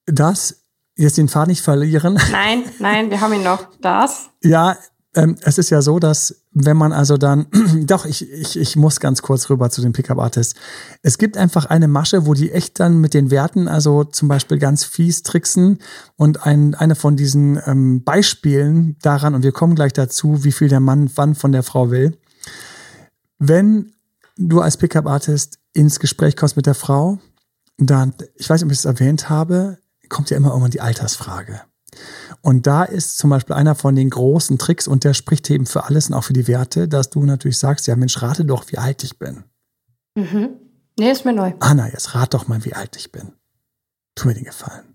dass 0.06 0.62
jetzt 0.96 1.18
den 1.18 1.28
Faden 1.28 1.50
nicht 1.50 1.62
verlieren. 1.62 2.18
Nein, 2.32 2.62
nein, 2.78 3.10
wir 3.10 3.20
haben 3.20 3.34
ihn 3.34 3.42
noch. 3.42 3.68
Das? 3.80 4.30
Ja, 4.42 4.76
ähm, 5.16 5.36
es 5.40 5.58
ist 5.58 5.70
ja 5.70 5.82
so, 5.82 5.98
dass 5.98 6.42
wenn 6.52 6.76
man 6.76 6.92
also 6.92 7.16
dann, 7.16 7.46
doch, 7.86 8.04
ich, 8.04 8.30
ich, 8.30 8.58
ich 8.58 8.76
muss 8.76 9.00
ganz 9.00 9.22
kurz 9.22 9.50
rüber 9.50 9.70
zu 9.70 9.80
den 9.80 9.92
Pickup-Artists. 9.92 10.54
Es 11.02 11.18
gibt 11.18 11.36
einfach 11.36 11.64
eine 11.64 11.88
Masche, 11.88 12.26
wo 12.26 12.34
die 12.34 12.52
echt 12.52 12.78
dann 12.78 13.00
mit 13.00 13.14
den 13.14 13.30
Werten, 13.30 13.66
also 13.66 14.04
zum 14.04 14.28
Beispiel 14.28 14.58
ganz 14.58 14.84
fies 14.84 15.22
tricksen 15.22 15.78
und 16.16 16.46
ein, 16.46 16.74
eine 16.74 16.94
von 16.94 17.16
diesen 17.16 17.60
ähm, 17.66 18.04
Beispielen 18.04 18.96
daran, 19.02 19.34
und 19.34 19.42
wir 19.42 19.52
kommen 19.52 19.74
gleich 19.74 19.94
dazu, 19.94 20.44
wie 20.44 20.52
viel 20.52 20.68
der 20.68 20.80
Mann 20.80 21.10
wann 21.16 21.34
von 21.34 21.52
der 21.52 21.62
Frau 21.62 21.90
will. 21.90 22.16
Wenn 23.38 23.92
du 24.36 24.60
als 24.60 24.76
Pickup-Artist 24.76 25.58
ins 25.72 25.98
Gespräch 25.98 26.36
kommst 26.36 26.56
mit 26.56 26.66
der 26.66 26.74
Frau, 26.74 27.18
dann, 27.78 28.14
ich 28.36 28.48
weiß 28.48 28.60
nicht, 28.60 28.66
ob 28.66 28.72
ich 28.72 28.78
es 28.78 28.84
erwähnt 28.84 29.30
habe, 29.30 29.78
kommt 30.08 30.30
ja 30.30 30.36
immer 30.36 30.48
irgendwann 30.48 30.70
die 30.70 30.80
Altersfrage. 30.80 31.62
Und 32.46 32.68
da 32.68 32.84
ist 32.84 33.18
zum 33.18 33.30
Beispiel 33.30 33.56
einer 33.56 33.74
von 33.74 33.96
den 33.96 34.08
großen 34.08 34.56
Tricks 34.56 34.86
und 34.86 35.02
der 35.02 35.14
spricht 35.14 35.50
eben 35.50 35.66
für 35.66 35.82
alles 35.82 36.06
und 36.06 36.14
auch 36.14 36.22
für 36.22 36.32
die 36.32 36.46
Werte, 36.46 36.86
dass 36.86 37.10
du 37.10 37.24
natürlich 37.24 37.58
sagst, 37.58 37.88
ja 37.88 37.96
Mensch, 37.96 38.22
rate 38.22 38.44
doch, 38.44 38.70
wie 38.70 38.78
alt 38.78 39.02
ich 39.02 39.18
bin. 39.18 39.42
Mhm. 40.14 40.50
Nee, 40.96 41.10
ist 41.10 41.24
mir 41.24 41.32
neu. 41.32 41.54
Anna, 41.58 41.88
jetzt 41.88 42.14
rat 42.14 42.34
doch 42.34 42.46
mal, 42.46 42.64
wie 42.64 42.72
alt 42.72 42.94
ich 42.94 43.10
bin. 43.10 43.32
Tu 44.14 44.28
mir 44.28 44.34
den 44.34 44.44
Gefallen. 44.44 44.94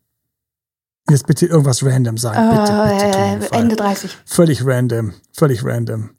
Jetzt 1.09 1.27
bitte 1.27 1.45
irgendwas 1.45 1.83
random 1.83 2.17
sagen. 2.17 2.37
Äh, 2.37 2.57
bitte, 2.57 3.39
bitte, 3.39 3.53
Ende 3.53 3.75
30. 3.75 4.17
Völlig 4.23 4.65
random. 4.65 5.13
Völlig 5.33 5.65
random. 5.65 6.11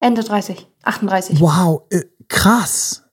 Ende 0.00 0.22
30. 0.22 0.68
38. 0.82 1.40
Wow, 1.40 1.84
äh, 1.88 2.02
krass. 2.28 3.04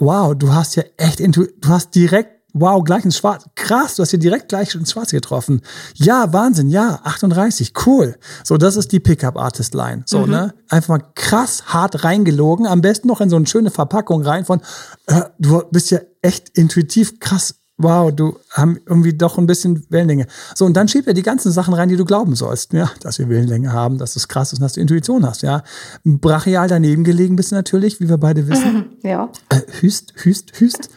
Wow, 0.00 0.34
du 0.34 0.52
hast 0.52 0.74
ja 0.74 0.82
echt, 0.96 1.20
du 1.20 1.46
hast 1.68 1.94
direkt 1.94 2.37
wow, 2.52 2.82
gleich 2.82 3.04
ins 3.04 3.18
Schwarz. 3.18 3.44
Krass, 3.54 3.96
du 3.96 4.02
hast 4.02 4.10
hier 4.10 4.18
direkt 4.18 4.48
gleich 4.48 4.74
ins 4.74 4.92
Schwarz 4.92 5.10
getroffen. 5.10 5.62
Ja, 5.94 6.32
Wahnsinn, 6.32 6.68
ja, 6.68 7.00
38, 7.04 7.72
cool. 7.86 8.16
So, 8.44 8.56
das 8.56 8.76
ist 8.76 8.92
die 8.92 9.00
Pickup-Artist-Line. 9.00 10.02
So, 10.06 10.20
mhm. 10.20 10.30
ne? 10.30 10.54
Einfach 10.68 10.98
mal 10.98 11.04
krass 11.14 11.64
hart 11.66 12.04
reingelogen. 12.04 12.66
Am 12.66 12.80
besten 12.80 13.08
noch 13.08 13.20
in 13.20 13.30
so 13.30 13.36
eine 13.36 13.46
schöne 13.46 13.70
Verpackung 13.70 14.22
rein 14.22 14.44
von, 14.44 14.60
äh, 15.06 15.22
du 15.38 15.62
bist 15.70 15.90
ja 15.90 16.00
echt 16.22 16.50
intuitiv 16.56 17.20
krass. 17.20 17.57
Wow, 17.80 18.12
du 18.12 18.36
haben 18.50 18.80
irgendwie 18.86 19.12
doch 19.12 19.38
ein 19.38 19.46
bisschen 19.46 19.86
Wellenlänge. 19.88 20.26
So, 20.56 20.64
und 20.64 20.76
dann 20.76 20.88
schiebt 20.88 21.06
er 21.06 21.14
die 21.14 21.22
ganzen 21.22 21.52
Sachen 21.52 21.74
rein, 21.74 21.88
die 21.88 21.96
du 21.96 22.04
glauben 22.04 22.34
sollst. 22.34 22.72
Ja, 22.72 22.90
dass 23.00 23.20
wir 23.20 23.28
Wellenlänge 23.28 23.72
haben, 23.72 23.98
dass 23.98 24.16
es 24.16 24.26
krass 24.26 24.52
ist 24.52 24.58
und 24.58 24.64
dass 24.64 24.72
du 24.72 24.80
Intuition 24.80 25.24
hast. 25.24 25.42
Ja, 25.42 25.62
brachial 26.04 26.66
daneben 26.66 27.04
gelegen 27.04 27.36
bist 27.36 27.52
natürlich, 27.52 28.00
wie 28.00 28.08
wir 28.08 28.18
beide 28.18 28.48
wissen. 28.48 28.86
Ja. 29.02 29.30
Äh, 29.48 29.60
hüst, 29.80 30.12
hüst, 30.16 30.60
hüst. 30.60 30.90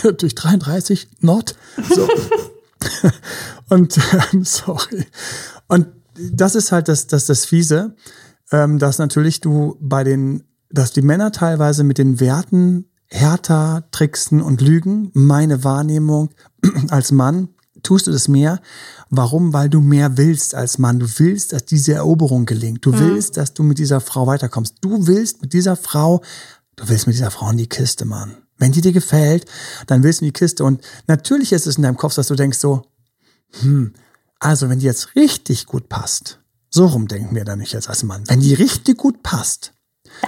durch 0.18 0.34
33 0.34 1.08
Nord. 1.20 1.54
So. 1.94 2.08
und 3.68 3.98
ähm, 4.32 4.44
sorry. 4.44 5.06
Und 5.68 5.86
das 6.18 6.54
ist 6.54 6.72
halt 6.72 6.88
das, 6.88 7.06
das, 7.06 7.26
das 7.26 7.44
Fiese, 7.44 7.94
ähm, 8.50 8.78
dass 8.78 8.98
natürlich 8.98 9.40
du 9.40 9.76
bei 9.80 10.04
den, 10.04 10.44
dass 10.70 10.92
die 10.92 11.02
Männer 11.02 11.32
teilweise 11.32 11.84
mit 11.84 11.98
den 11.98 12.20
Werten 12.20 12.86
härter 13.12 13.84
tricksen 13.92 14.40
und 14.40 14.60
lügen. 14.60 15.10
Meine 15.14 15.64
Wahrnehmung 15.64 16.30
als 16.88 17.12
Mann 17.12 17.48
tust 17.82 18.06
du 18.06 18.12
das 18.12 18.28
mehr. 18.28 18.60
Warum? 19.10 19.52
Weil 19.52 19.68
du 19.68 19.80
mehr 19.80 20.16
willst 20.16 20.54
als 20.54 20.78
Mann. 20.78 20.98
Du 20.98 21.06
willst, 21.18 21.52
dass 21.52 21.64
diese 21.64 21.94
Eroberung 21.94 22.46
gelingt. 22.46 22.84
Du 22.86 22.92
mhm. 22.92 23.00
willst, 23.00 23.36
dass 23.36 23.54
du 23.54 23.62
mit 23.62 23.78
dieser 23.78 24.00
Frau 24.00 24.26
weiterkommst. 24.26 24.76
Du 24.80 25.06
willst 25.06 25.42
mit 25.42 25.52
dieser 25.52 25.76
Frau, 25.76 26.22
du 26.76 26.88
willst 26.88 27.06
mit 27.06 27.16
dieser 27.16 27.30
Frau 27.30 27.50
in 27.50 27.58
die 27.58 27.68
Kiste, 27.68 28.04
Mann. 28.04 28.36
Wenn 28.56 28.72
die 28.72 28.80
dir 28.80 28.92
gefällt, 28.92 29.46
dann 29.86 30.02
willst 30.02 30.20
du 30.20 30.24
in 30.24 30.28
die 30.28 30.38
Kiste. 30.38 30.64
Und 30.64 30.82
natürlich 31.06 31.52
ist 31.52 31.66
es 31.66 31.76
in 31.76 31.82
deinem 31.82 31.96
Kopf, 31.96 32.14
dass 32.14 32.28
du 32.28 32.34
denkst 32.34 32.58
so, 32.58 32.82
hm, 33.60 33.92
also 34.38 34.68
wenn 34.68 34.78
die 34.78 34.86
jetzt 34.86 35.14
richtig 35.14 35.66
gut 35.66 35.88
passt, 35.88 36.40
so 36.70 36.86
rum 36.86 37.08
denken 37.08 37.34
wir 37.34 37.44
dann 37.44 37.58
nicht 37.58 37.74
jetzt 37.74 37.88
als 37.88 38.02
Mann. 38.02 38.24
Wenn 38.28 38.40
die 38.40 38.54
richtig 38.54 38.96
gut 38.96 39.22
passt, 39.22 39.74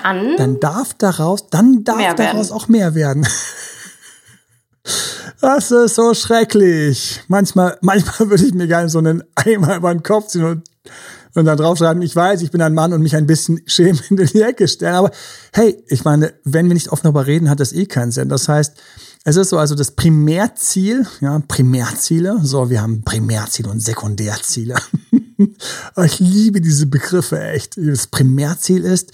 dann, 0.03 0.37
dann 0.37 0.61
darf 0.61 0.95
daraus, 0.95 1.49
dann 1.49 1.85
darf 1.85 2.15
daraus 2.17 2.51
auch 2.51 2.69
mehr 2.69 2.95
werden. 2.95 3.27
Das 5.41 5.71
ist 5.71 5.97
so 5.97 6.15
schrecklich. 6.15 7.23
Manchmal, 7.29 7.77
manchmal 7.83 8.31
würde 8.31 8.47
ich 8.47 8.55
mir 8.55 8.67
gerne 8.67 8.89
so 8.89 8.99
einen 8.99 9.23
Eimer 9.35 9.77
über 9.77 9.93
den 9.93 10.03
Kopf 10.03 10.29
ziehen 10.29 10.45
und 10.45 10.63
und 11.35 11.47
dann 11.47 11.59
draufschreiben, 11.59 12.01
ich 12.03 12.15
weiß, 12.15 12.43
ich 12.43 12.51
bin 12.53 12.63
ein 12.63 12.75
Mann 12.75 12.93
und 12.93 13.03
mich 13.03 13.17
ein 13.17 13.27
bisschen 13.27 13.61
schämend 13.67 14.11
in 14.11 14.17
die 14.17 14.43
Ecke 14.43 14.69
stellen. 14.69 14.95
Aber 14.95 15.11
hey, 15.53 15.83
ich 15.89 16.05
meine, 16.05 16.33
wenn 16.45 16.69
wir 16.69 16.75
nicht 16.75 16.91
offen 16.91 17.05
darüber 17.05 17.27
reden, 17.27 17.51
hat 17.51 17.61
das 17.61 17.73
eh 17.73 17.87
keinen 17.87 18.13
Sinn. 18.13 18.29
Das 18.29 18.49
heißt, 18.49 18.75
es 19.25 19.37
ist 19.37 19.49
so 19.49 19.59
also 19.59 19.75
das 19.75 19.93
Primärziel, 19.93 21.07
ja, 21.21 21.41
Primärziele. 21.49 22.39
So, 22.43 22.71
wir 22.71 22.83
haben 22.83 23.03
Primärziele 23.03 23.71
und 23.71 23.81
Sekundärziele. 23.81 24.77
ich 26.05 26.21
liebe 26.21 26.61
diese 26.61 26.87
Begriffe 26.87 27.43
echt. 27.43 27.79
Das 27.79 28.07
Primärziel 28.07 28.85
ist, 28.85 29.13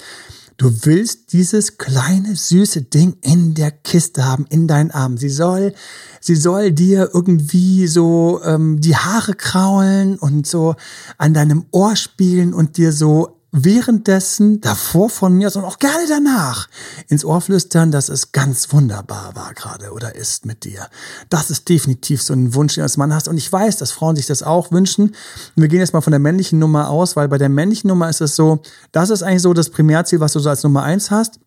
Du 0.60 0.84
willst 0.84 1.32
dieses 1.32 1.78
kleine 1.78 2.36
süße 2.36 2.82
Ding 2.82 3.16
in 3.22 3.54
der 3.54 3.70
Kiste 3.70 4.26
haben, 4.26 4.44
in 4.50 4.68
deinen 4.68 4.90
Armen. 4.90 5.16
Sie 5.16 5.30
soll, 5.30 5.72
sie 6.20 6.36
soll 6.36 6.70
dir 6.70 7.08
irgendwie 7.14 7.86
so 7.86 8.42
ähm, 8.44 8.78
die 8.78 8.94
Haare 8.94 9.32
kraulen 9.32 10.18
und 10.18 10.46
so 10.46 10.74
an 11.16 11.32
deinem 11.32 11.64
Ohr 11.70 11.96
spielen 11.96 12.52
und 12.52 12.76
dir 12.76 12.92
so 12.92 13.39
währenddessen, 13.52 14.60
davor 14.60 15.10
von 15.10 15.34
mir, 15.34 15.50
sondern 15.50 15.70
auch 15.70 15.78
gerne 15.78 16.06
danach, 16.08 16.68
ins 17.08 17.24
Ohr 17.24 17.40
flüstern, 17.40 17.90
dass 17.90 18.08
es 18.08 18.32
ganz 18.32 18.72
wunderbar 18.72 19.34
war 19.34 19.54
gerade 19.54 19.92
oder 19.92 20.14
ist 20.14 20.46
mit 20.46 20.64
dir. 20.64 20.86
Das 21.28 21.50
ist 21.50 21.68
definitiv 21.68 22.22
so 22.22 22.32
ein 22.32 22.54
Wunsch, 22.54 22.74
den 22.74 22.82
du 22.82 22.84
als 22.84 22.96
Mann 22.96 23.12
hast. 23.12 23.28
Und 23.28 23.36
ich 23.36 23.50
weiß, 23.50 23.76
dass 23.78 23.92
Frauen 23.92 24.16
sich 24.16 24.26
das 24.26 24.42
auch 24.42 24.70
wünschen. 24.70 25.08
Und 25.08 25.16
wir 25.56 25.68
gehen 25.68 25.80
jetzt 25.80 25.92
mal 25.92 26.00
von 26.00 26.12
der 26.12 26.20
männlichen 26.20 26.58
Nummer 26.58 26.90
aus, 26.90 27.16
weil 27.16 27.28
bei 27.28 27.38
der 27.38 27.48
männlichen 27.48 27.88
Nummer 27.88 28.08
ist 28.08 28.20
es 28.20 28.36
so, 28.36 28.62
das 28.92 29.10
ist 29.10 29.22
eigentlich 29.22 29.42
so 29.42 29.52
das 29.52 29.70
Primärziel, 29.70 30.20
was 30.20 30.32
du 30.32 30.40
so 30.40 30.48
als 30.48 30.62
Nummer 30.62 30.82
eins 30.82 31.10
hast. 31.10 31.40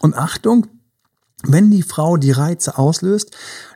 Und 0.00 0.16
Achtung, 0.16 0.66
wenn 1.46 1.70
die 1.70 1.82
Frau 1.82 2.16
die 2.16 2.30
Reize 2.30 2.78
auslöst, 2.78 3.30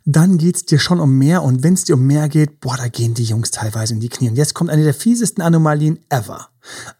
dann 0.05 0.39
geht's 0.39 0.65
dir 0.65 0.79
schon 0.79 1.01
um 1.01 1.19
mehr. 1.19 1.43
Und 1.43 1.63
wenn 1.63 1.75
es 1.75 1.85
dir 1.85 1.95
um 1.95 2.07
mehr 2.07 2.29
geht, 2.29 2.61
boah, 2.61 2.77
da 2.77 2.89
gehen 2.89 3.15
die 3.15 3.25
Jungs 3.25 3.51
teilweise 3.51 3.95
in 3.95 4.01
die 4.01 4.09
Knie. 4.09 4.31
Und 4.31 4.37
jetzt 4.37 4.55
kommt 4.55 4.71
eine 4.71 4.85
der 4.85 4.95
fiesesten 4.95 5.43
Anomalien 5.43 5.99
ever. 6.09 6.49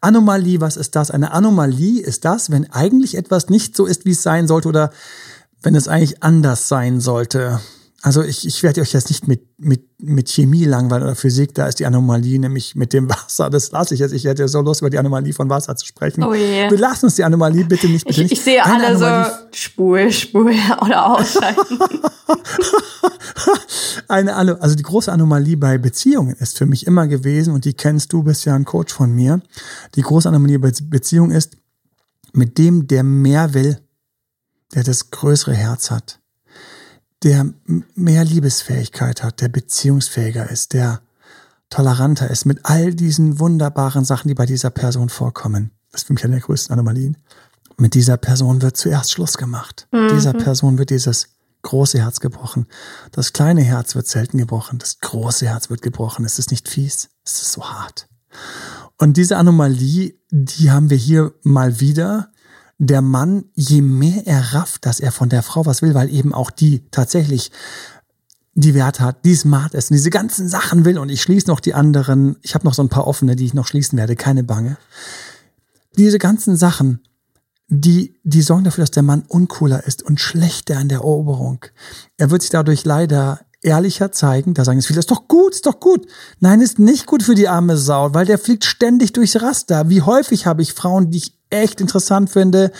Anomalie, 0.01 0.61
was 0.61 0.77
ist 0.77 0.95
das? 0.95 1.11
Eine 1.11 1.31
Anomalie 1.31 2.01
ist 2.01 2.25
das, 2.25 2.49
wenn 2.49 2.69
eigentlich 2.71 3.15
etwas 3.15 3.49
nicht 3.49 3.75
so 3.75 3.85
ist, 3.85 4.05
wie 4.05 4.11
es 4.11 4.23
sein 4.23 4.47
sollte 4.47 4.67
oder 4.67 4.91
wenn 5.61 5.75
es 5.75 5.87
eigentlich 5.87 6.23
anders 6.23 6.67
sein 6.67 6.99
sollte. 6.99 7.59
Also 8.01 8.23
ich, 8.23 8.47
ich 8.47 8.63
werde 8.63 8.79
euch 8.79 8.93
jetzt 8.93 9.09
nicht 9.09 9.27
mit, 9.27 9.41
mit, 9.57 9.83
mit 10.01 10.29
Chemie 10.29 10.63
langweilen 10.63 11.03
oder 11.03 11.15
Physik, 11.15 11.53
da 11.53 11.67
ist 11.67 11.79
die 11.79 11.85
Anomalie 11.85 12.39
nämlich 12.39 12.73
mit 12.75 12.93
dem 12.93 13.09
Wasser. 13.09 13.49
Das 13.49 13.71
lasse 13.71 13.93
ich 13.93 13.99
jetzt. 13.99 14.13
Ich 14.13 14.23
hätte 14.23 14.47
so 14.47 14.61
Lust, 14.61 14.79
über 14.79 14.89
die 14.89 14.97
Anomalie 14.97 15.33
von 15.33 15.49
Wasser 15.49 15.75
zu 15.75 15.85
sprechen. 15.85 16.23
Oh 16.23 16.33
je. 16.33 16.69
Wir 16.69 16.77
lassen 16.77 17.07
uns 17.07 17.15
die 17.15 17.25
Anomalie 17.25 17.65
bitte 17.65 17.87
nicht. 17.87 18.07
Bitte 18.07 18.21
nicht. 18.21 18.31
Ich, 18.31 18.39
ich 18.39 18.43
sehe 18.45 18.63
Eine 18.63 18.73
alle 18.73 18.87
Anomalie. 18.95 19.31
so 19.31 19.47
Spul, 19.51 20.11
Spul 20.11 20.53
oder 20.81 21.07
ausschalten. 21.07 21.79
Eine, 24.07 24.61
also 24.61 24.75
die 24.75 24.83
große 24.83 25.11
Anomalie 25.11 25.57
bei 25.57 25.77
Beziehungen 25.77 26.35
ist 26.37 26.57
für 26.57 26.65
mich 26.65 26.87
immer 26.87 27.07
gewesen, 27.07 27.53
und 27.53 27.65
die 27.65 27.73
kennst 27.73 28.13
du, 28.13 28.23
bist 28.23 28.45
ja 28.45 28.55
ein 28.55 28.65
Coach 28.65 28.93
von 28.93 29.13
mir. 29.13 29.41
Die 29.95 30.01
große 30.01 30.27
Anomalie 30.29 30.57
bei 30.57 30.71
Beziehungen 30.83 31.31
ist, 31.31 31.57
mit 32.31 32.57
dem, 32.57 32.87
der 32.87 33.03
mehr 33.03 33.53
will, 33.53 33.79
der 34.73 34.83
das 34.83 35.11
größere 35.11 35.53
Herz 35.53 35.91
hat 35.91 36.18
der 37.23 37.53
mehr 37.95 38.23
Liebesfähigkeit 38.23 39.23
hat, 39.23 39.41
der 39.41 39.49
beziehungsfähiger 39.49 40.49
ist, 40.49 40.73
der 40.73 41.01
toleranter 41.69 42.29
ist 42.29 42.45
mit 42.45 42.59
all 42.63 42.93
diesen 42.93 43.39
wunderbaren 43.39 44.05
Sachen, 44.05 44.27
die 44.27 44.33
bei 44.33 44.45
dieser 44.45 44.69
Person 44.69 45.09
vorkommen. 45.09 45.71
Das 45.91 46.01
ist 46.01 46.07
für 46.07 46.13
mich 46.13 46.23
eine 46.23 46.35
der 46.35 46.43
größten 46.43 46.73
Anomalien. 46.73 47.17
Mit 47.77 47.93
dieser 47.93 48.17
Person 48.17 48.61
wird 48.61 48.77
zuerst 48.77 49.11
Schluss 49.11 49.37
gemacht. 49.37 49.87
Mhm. 49.91 50.09
Dieser 50.09 50.33
Person 50.33 50.77
wird 50.77 50.89
dieses 50.89 51.29
große 51.61 51.99
Herz 51.99 52.19
gebrochen. 52.19 52.67
Das 53.11 53.33
kleine 53.33 53.61
Herz 53.61 53.95
wird 53.95 54.07
selten 54.07 54.37
gebrochen. 54.37 54.79
Das 54.79 54.99
große 54.99 55.47
Herz 55.47 55.69
wird 55.69 55.81
gebrochen. 55.81 56.25
Es 56.25 56.39
ist 56.39 56.51
nicht 56.51 56.69
fies. 56.69 57.09
Es 57.25 57.41
ist 57.41 57.53
so 57.53 57.63
hart. 57.63 58.07
Und 58.97 59.17
diese 59.17 59.37
Anomalie, 59.37 60.15
die 60.29 60.71
haben 60.71 60.89
wir 60.89 60.97
hier 60.97 61.33
mal 61.43 61.79
wieder 61.79 62.31
der 62.79 63.01
Mann, 63.01 63.43
je 63.55 63.81
mehr 63.81 64.25
er 64.25 64.53
rafft, 64.53 64.85
dass 64.85 65.01
er 65.01 65.11
von 65.11 65.29
der 65.29 65.43
Frau 65.43 65.65
was 65.65 65.81
will, 65.81 65.93
weil 65.93 66.09
eben 66.09 66.33
auch 66.33 66.49
die 66.49 66.81
tatsächlich 66.91 67.51
die 68.55 68.73
Wert 68.73 68.99
hat, 68.99 69.25
die 69.25 69.35
smart 69.35 69.73
ist 69.73 69.91
und 69.91 69.95
diese 69.95 70.09
ganzen 70.09 70.49
Sachen 70.49 70.85
will 70.85 70.97
und 70.97 71.09
ich 71.09 71.21
schließe 71.21 71.47
noch 71.47 71.59
die 71.59 71.73
anderen, 71.73 72.37
ich 72.41 72.55
habe 72.55 72.65
noch 72.65 72.73
so 72.73 72.81
ein 72.81 72.89
paar 72.89 73.05
offene, 73.05 73.35
die 73.35 73.45
ich 73.45 73.53
noch 73.53 73.67
schließen 73.67 73.97
werde, 73.97 74.15
keine 74.15 74.43
Bange. 74.43 74.77
Diese 75.97 76.19
ganzen 76.19 76.55
Sachen, 76.55 77.01
die, 77.67 78.15
die 78.23 78.41
sorgen 78.41 78.63
dafür, 78.63 78.83
dass 78.83 78.91
der 78.91 79.03
Mann 79.03 79.23
uncooler 79.27 79.85
ist 79.85 80.01
und 80.01 80.19
schlechter 80.19 80.79
in 80.79 80.87
der 80.87 80.99
Eroberung. 80.99 81.65
Er 82.17 82.31
wird 82.31 82.41
sich 82.41 82.51
dadurch 82.51 82.85
leider 82.85 83.41
ehrlicher 83.61 84.11
zeigen. 84.11 84.53
Da 84.53 84.63
sagen 84.63 84.79
es 84.79 84.87
viele, 84.87 84.99
ist 84.99 85.11
doch 85.11 85.27
gut, 85.27 85.53
ist 85.53 85.65
doch 85.65 85.79
gut. 85.79 86.07
Nein, 86.39 86.61
ist 86.61 86.79
nicht 86.79 87.05
gut 87.05 87.23
für 87.23 87.35
die 87.35 87.49
arme 87.49 87.77
Sau, 87.77 88.13
weil 88.13 88.25
der 88.25 88.39
fliegt 88.39 88.63
ständig 88.63 89.13
durchs 89.13 89.41
Raster. 89.41 89.89
Wie 89.89 90.01
häufig 90.01 90.45
habe 90.45 90.61
ich 90.61 90.73
Frauen, 90.73 91.11
die 91.11 91.17
ich 91.17 91.38
echt 91.49 91.81
interessant 91.81 92.29
finde, 92.29 92.71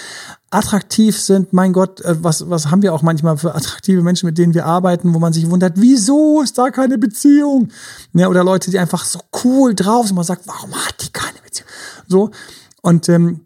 attraktiv 0.51 1.19
sind. 1.19 1.53
Mein 1.53 1.73
Gott, 1.73 2.01
äh, 2.01 2.23
was, 2.23 2.49
was 2.49 2.71
haben 2.71 2.81
wir 2.81 2.93
auch 2.93 3.01
manchmal 3.01 3.37
für 3.37 3.55
attraktive 3.55 4.01
Menschen, 4.01 4.25
mit 4.27 4.37
denen 4.37 4.53
wir 4.53 4.65
arbeiten, 4.65 5.13
wo 5.13 5.19
man 5.19 5.33
sich 5.33 5.49
wundert, 5.49 5.73
wieso 5.75 6.41
ist 6.41 6.57
da 6.57 6.69
keine 6.69 6.97
Beziehung? 6.97 7.69
Ja, 8.13 8.27
oder 8.27 8.43
Leute, 8.43 8.71
die 8.71 8.79
einfach 8.79 9.05
so 9.05 9.19
cool 9.43 9.75
drauf 9.75 10.07
sind. 10.07 10.15
Man 10.15 10.25
sagt, 10.25 10.47
warum 10.47 10.73
hat 10.73 10.95
die 11.03 11.11
keine 11.11 11.39
Beziehung? 11.43 11.69
So. 12.07 12.31
Und 12.81 13.09
ähm, 13.09 13.41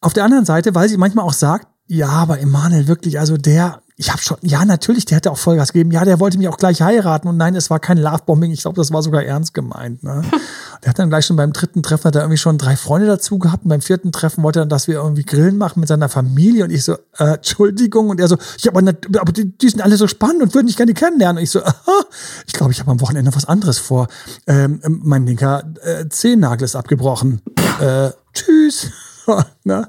auf 0.00 0.12
der 0.12 0.24
anderen 0.24 0.44
Seite, 0.44 0.74
weil 0.74 0.88
sie 0.88 0.96
manchmal 0.96 1.24
auch 1.24 1.32
sagt, 1.32 1.68
ja, 1.88 2.08
aber 2.08 2.40
Emanuel 2.40 2.88
wirklich, 2.88 3.18
also 3.18 3.36
der, 3.36 3.80
ich 3.98 4.12
habe 4.12 4.20
schon, 4.20 4.36
ja, 4.42 4.62
natürlich, 4.66 5.06
der 5.06 5.16
hätte 5.16 5.30
auch 5.30 5.38
Vollgas 5.38 5.72
gegeben. 5.72 5.90
Ja, 5.90 6.04
der 6.04 6.20
wollte 6.20 6.36
mich 6.36 6.48
auch 6.48 6.58
gleich 6.58 6.82
heiraten. 6.82 7.28
Und 7.28 7.38
nein, 7.38 7.56
es 7.56 7.70
war 7.70 7.78
kein 7.78 7.96
Lovebombing. 7.96 8.50
Ich 8.50 8.60
glaube, 8.60 8.76
das 8.76 8.92
war 8.92 9.02
sogar 9.02 9.24
ernst 9.24 9.54
gemeint. 9.54 10.02
Ne? 10.02 10.22
der 10.82 10.90
hat 10.90 10.98
dann 10.98 11.08
gleich 11.08 11.24
schon 11.24 11.36
beim 11.36 11.54
dritten 11.54 11.82
Treffen, 11.82 12.04
hat 12.04 12.14
er 12.14 12.20
irgendwie 12.20 12.36
schon 12.36 12.58
drei 12.58 12.76
Freunde 12.76 13.06
dazu 13.06 13.38
gehabt. 13.38 13.64
Und 13.64 13.70
beim 13.70 13.80
vierten 13.80 14.12
Treffen 14.12 14.42
wollte 14.42 14.58
er 14.58 14.62
dann, 14.62 14.68
dass 14.68 14.86
wir 14.86 14.96
irgendwie 14.96 15.24
Grillen 15.24 15.56
machen 15.56 15.80
mit 15.80 15.88
seiner 15.88 16.10
Familie. 16.10 16.64
Und 16.64 16.72
ich 16.72 16.84
so, 16.84 16.92
äh, 17.16 17.36
Entschuldigung. 17.36 18.10
Und 18.10 18.20
er 18.20 18.28
so, 18.28 18.36
ja, 18.58 18.70
aber, 18.70 18.86
aber 19.18 19.32
die, 19.32 19.56
die 19.56 19.68
sind 19.70 19.80
alle 19.80 19.96
so 19.96 20.06
spannend 20.08 20.42
und 20.42 20.54
würden 20.54 20.66
dich 20.66 20.76
gerne 20.76 20.92
kennenlernen. 20.92 21.38
Und 21.38 21.44
ich 21.44 21.50
so, 21.50 21.64
aha, 21.64 22.04
ich 22.46 22.52
glaube, 22.52 22.72
ich 22.72 22.80
habe 22.80 22.90
am 22.90 23.00
Wochenende 23.00 23.34
was 23.34 23.46
anderes 23.46 23.78
vor. 23.78 24.08
Ähm, 24.46 24.80
mein 24.84 25.26
linker 25.26 25.62
äh, 25.82 26.06
Zehennagel 26.10 26.66
ist 26.66 26.76
abgebrochen. 26.76 27.40
Äh, 27.80 28.10
tschüss. 28.34 28.90
ne? 29.64 29.88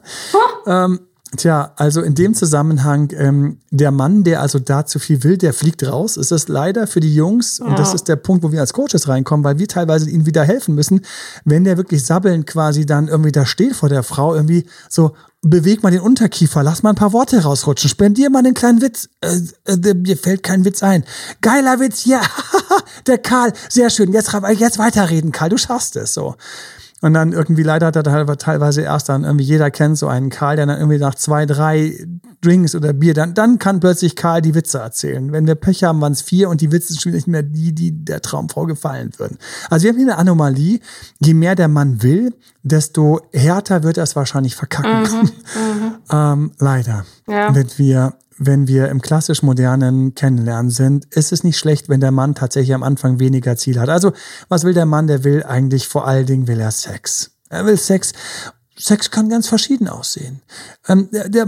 ähm, 0.66 1.07
Tja, 1.36 1.74
also 1.76 2.02
in 2.02 2.16
dem 2.16 2.34
Zusammenhang, 2.34 3.12
ähm, 3.14 3.58
der 3.70 3.92
Mann, 3.92 4.24
der 4.24 4.42
also 4.42 4.60
da 4.60 4.86
zu 4.86 4.98
viel 4.98 5.24
will, 5.24 5.38
der 5.38 5.54
fliegt 5.54 5.86
raus. 5.86 6.16
Ist 6.16 6.32
das 6.32 6.48
leider 6.48 6.88
für 6.88 7.02
die 7.02 7.14
Jungs, 7.14 7.58
ja. 7.58 7.66
und 7.66 7.78
das 7.78 7.94
ist 7.94 8.08
der 8.08 8.16
Punkt, 8.16 8.44
wo 8.44 8.54
wir 8.54 8.62
als 8.62 8.72
Coaches 8.72 9.10
reinkommen, 9.10 9.44
weil 9.44 9.60
wir 9.60 9.68
teilweise 9.68 10.10
ihnen 10.10 10.26
wieder 10.26 10.46
helfen 10.46 10.74
müssen, 10.74 11.02
wenn 11.44 11.66
der 11.66 11.76
wirklich 11.76 12.06
sabbelnd 12.06 12.48
quasi 12.48 12.86
dann 12.86 13.10
irgendwie 13.10 13.34
da 13.34 13.46
steht 13.46 13.76
vor 13.76 13.90
der 13.90 14.04
Frau, 14.04 14.36
irgendwie 14.36 14.66
so, 14.88 15.16
beweg 15.42 15.84
mal 15.84 15.92
den 15.92 16.00
Unterkiefer, 16.00 16.64
lass 16.64 16.82
mal 16.82 16.92
ein 16.92 16.96
paar 16.96 17.12
Worte 17.12 17.44
rausrutschen, 17.44 17.90
spendier 17.90 18.30
mal 18.30 18.40
einen 18.40 18.54
kleinen 18.54 18.82
Witz. 18.82 19.10
Äh, 19.20 19.42
äh, 19.66 19.94
mir 19.94 20.18
fällt 20.18 20.44
kein 20.44 20.64
Witz 20.64 20.82
ein. 20.82 21.04
Geiler 21.42 21.82
Witz, 21.82 22.06
ja, 22.06 22.22
der 23.08 23.18
Karl, 23.18 23.52
sehr 23.68 23.90
schön. 23.90 24.14
Jetzt, 24.14 24.32
jetzt 24.58 24.78
weiterreden, 24.78 25.34
Karl, 25.34 25.50
du 25.50 25.58
schaffst 25.58 25.98
es 25.98 26.14
so. 26.14 26.36
Und 27.02 27.14
dann 27.14 27.32
irgendwie 27.32 27.64
leider 27.64 27.88
hat 27.88 27.96
er 27.96 28.38
teilweise 28.38 28.82
erst 28.82 29.10
dann 29.10 29.24
irgendwie 29.24 29.46
jeder 29.46 29.70
kennt 29.70 29.98
so 29.98 30.08
einen 30.08 30.30
Karl, 30.30 30.56
der 30.56 30.66
dann 30.66 30.78
irgendwie 30.78 30.98
nach 30.98 31.14
zwei, 31.14 31.46
drei 31.46 31.96
Drinks 32.42 32.76
oder 32.76 32.94
Bier, 32.94 33.14
dann, 33.14 33.34
dann 33.34 33.60
kann 33.60 33.80
plötzlich 33.80 34.16
Karl 34.16 34.42
die 34.42 34.56
Witze 34.56 34.80
erzählen. 34.80 35.32
Wenn 35.32 35.46
wir 35.46 35.56
Pech 35.56 35.84
haben, 35.84 36.02
waren 36.02 36.14
es 36.14 36.22
vier 36.22 36.50
und 36.50 36.62
die 36.62 36.72
Witze 36.72 36.90
sind 36.90 37.02
schon 37.02 37.12
nicht 37.12 37.28
mehr 37.28 37.44
die, 37.44 37.74
die 37.74 37.92
der 37.92 38.22
Traumfrau 38.22 38.66
gefallen 38.66 39.12
würden. 39.18 39.38
Also 39.70 39.84
wir 39.84 39.92
haben 39.92 39.98
hier 39.98 40.08
eine 40.08 40.18
Anomalie. 40.18 40.80
Je 41.20 41.34
mehr 41.34 41.56
der 41.56 41.68
Mann 41.68 42.02
will, 42.02 42.34
desto 42.64 43.22
härter 43.32 43.84
wird 43.84 43.98
er 43.98 44.04
es 44.04 44.16
wahrscheinlich 44.16 44.56
verkacken. 44.56 45.02
Mhm, 45.02 45.22
mhm. 45.22 45.96
ähm, 46.12 46.52
leider. 46.60 47.06
Ja. 47.28 47.54
Wenn 47.54 47.68
wir 47.78 48.14
wenn 48.38 48.68
wir 48.68 48.90
im 48.90 49.02
klassisch 49.02 49.42
modernen 49.42 50.16
Kennenlernen 50.16 50.72
sind, 50.72 51.06
ist 51.06 51.32
es 51.32 51.44
nicht 51.44 51.58
schlecht, 51.58 51.90
wenn 51.90 52.02
der 52.02 52.12
Mann 52.12 52.36
tatsächlich 52.36 52.74
am 52.74 52.84
Anfang 52.84 53.20
weniger 53.20 53.58
Ziel 53.58 53.80
hat. 53.80 53.90
Also, 53.90 54.14
was 54.50 54.64
will 54.64 54.74
der 54.74 54.86
Mann? 54.86 55.08
Der 55.08 55.24
will 55.24 55.44
eigentlich 55.44 55.88
vor 55.88 56.08
allen 56.08 56.26
Dingen 56.26 56.48
will 56.48 56.60
er 56.60 56.72
Sex. 56.72 57.32
Er 57.50 57.66
will 57.66 57.78
Sex. 57.78 58.14
Sex 58.78 59.10
kann 59.10 59.30
ganz 59.30 59.48
verschieden 59.48 59.88
aussehen. 59.88 60.42
Ähm, 60.88 61.10
der, 61.12 61.30
der 61.30 61.48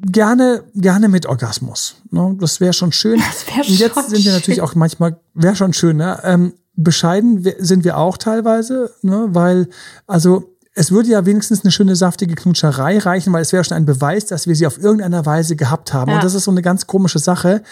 gerne, 0.00 0.64
gerne 0.74 1.08
mit 1.08 1.26
Orgasmus. 1.26 1.96
Ne? 2.10 2.36
Das 2.40 2.60
wäre 2.60 2.72
schon 2.72 2.92
schön. 2.92 3.18
Das 3.18 3.46
wär 3.46 3.64
schon 3.64 3.74
Jetzt 3.74 4.10
sind 4.10 4.24
wir 4.24 4.32
natürlich 4.32 4.60
auch 4.60 4.74
manchmal, 4.74 5.20
wäre 5.34 5.56
schon 5.56 5.72
schön, 5.72 5.96
ne? 5.96 6.18
Ähm, 6.24 6.54
bescheiden 6.74 7.44
sind 7.58 7.84
wir 7.84 7.98
auch 7.98 8.16
teilweise, 8.16 8.92
ne? 9.02 9.28
weil, 9.30 9.68
also 10.06 10.56
es 10.78 10.92
würde 10.92 11.08
ja 11.08 11.26
wenigstens 11.26 11.64
eine 11.64 11.72
schöne 11.72 11.96
saftige 11.96 12.36
Knutscherei 12.36 12.98
reichen, 12.98 13.32
weil 13.32 13.42
es 13.42 13.52
wäre 13.52 13.64
schon 13.64 13.76
ein 13.76 13.84
Beweis, 13.84 14.26
dass 14.26 14.46
wir 14.46 14.54
sie 14.54 14.64
auf 14.64 14.78
irgendeiner 14.78 15.26
Weise 15.26 15.56
gehabt 15.56 15.92
haben. 15.92 16.10
Ja. 16.10 16.16
Und 16.16 16.24
das 16.24 16.34
ist 16.34 16.44
so 16.44 16.52
eine 16.52 16.62
ganz 16.62 16.86
komische 16.86 17.18
Sache. 17.18 17.64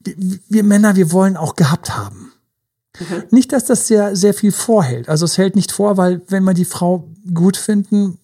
Wir, 0.00 0.38
wir 0.48 0.62
Männer, 0.62 0.96
wir 0.96 1.12
wollen 1.12 1.36
auch 1.36 1.54
gehabt 1.54 1.98
haben. 1.98 2.32
Mhm. 2.98 3.24
Nicht, 3.30 3.52
dass 3.52 3.66
das 3.66 3.86
sehr, 3.86 4.16
sehr 4.16 4.32
viel 4.32 4.52
vorhält. 4.52 5.10
Also 5.10 5.26
es 5.26 5.36
hält 5.36 5.54
nicht 5.54 5.70
vor, 5.70 5.98
weil 5.98 6.22
wenn 6.28 6.44
wir 6.44 6.54
die 6.54 6.64
Frau 6.64 7.06
gut 7.34 7.58
finden, 7.58 8.18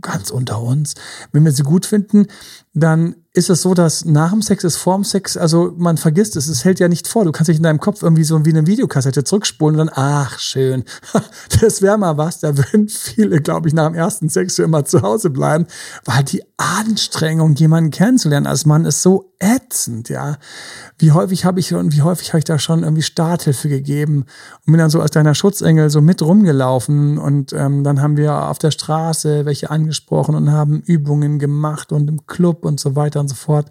ganz 0.00 0.30
unter 0.30 0.62
uns, 0.62 0.94
wenn 1.32 1.44
wir 1.44 1.52
sie 1.52 1.62
gut 1.62 1.84
finden, 1.84 2.28
dann 2.72 3.16
ist 3.36 3.50
es 3.50 3.62
so, 3.62 3.74
dass 3.74 4.04
nach 4.04 4.30
dem 4.30 4.42
Sex 4.42 4.62
ist 4.62 4.76
vorm 4.76 5.02
Sex, 5.02 5.36
also 5.36 5.74
man 5.76 5.96
vergisst 5.96 6.36
es, 6.36 6.46
es 6.46 6.64
hält 6.64 6.78
ja 6.78 6.86
nicht 6.86 7.08
vor. 7.08 7.24
Du 7.24 7.32
kannst 7.32 7.48
dich 7.48 7.56
in 7.56 7.64
deinem 7.64 7.80
Kopf 7.80 8.00
irgendwie 8.00 8.22
so 8.22 8.44
wie 8.46 8.50
eine 8.50 8.68
Videokassette 8.68 9.24
zurückspulen 9.24 9.78
und 9.78 9.88
dann, 9.88 9.96
ach, 9.96 10.38
schön, 10.38 10.84
das 11.60 11.82
wäre 11.82 11.98
mal 11.98 12.16
was. 12.16 12.38
Da 12.38 12.56
würden 12.56 12.88
viele, 12.88 13.40
glaube 13.40 13.66
ich, 13.66 13.74
nach 13.74 13.88
dem 13.88 13.96
ersten 13.96 14.28
Sex 14.28 14.54
für 14.54 14.62
immer 14.62 14.84
zu 14.84 15.02
Hause 15.02 15.30
bleiben, 15.30 15.66
weil 16.04 16.22
die 16.22 16.44
Anstrengung, 16.58 17.56
jemanden 17.56 17.90
kennenzulernen 17.90 18.46
als 18.46 18.66
Mann, 18.66 18.84
ist 18.84 19.02
so 19.02 19.32
ätzend, 19.40 20.08
ja. 20.08 20.36
Wie 20.98 21.10
häufig 21.10 21.44
habe 21.44 21.58
ich 21.58 21.74
und 21.74 21.92
wie 21.92 22.02
häufig 22.02 22.28
habe 22.28 22.38
ich 22.38 22.44
da 22.44 22.60
schon 22.60 22.84
irgendwie 22.84 23.02
Starthilfe 23.02 23.68
gegeben 23.68 24.26
und 24.64 24.72
bin 24.72 24.78
dann 24.78 24.90
so 24.90 25.00
als 25.00 25.10
deiner 25.10 25.34
Schutzengel 25.34 25.90
so 25.90 26.00
mit 26.00 26.22
rumgelaufen 26.22 27.18
und 27.18 27.52
ähm, 27.52 27.82
dann 27.82 28.00
haben 28.00 28.16
wir 28.16 28.48
auf 28.48 28.58
der 28.58 28.70
Straße 28.70 29.44
welche 29.44 29.70
angesprochen 29.70 30.36
und 30.36 30.52
haben 30.52 30.80
Übungen 30.80 31.40
gemacht 31.40 31.90
und 31.90 32.08
im 32.08 32.26
Club 32.26 32.64
und 32.64 32.78
so 32.78 32.94
weiter 32.94 33.23
und 33.24 33.28
so 33.28 33.34
fort. 33.34 33.70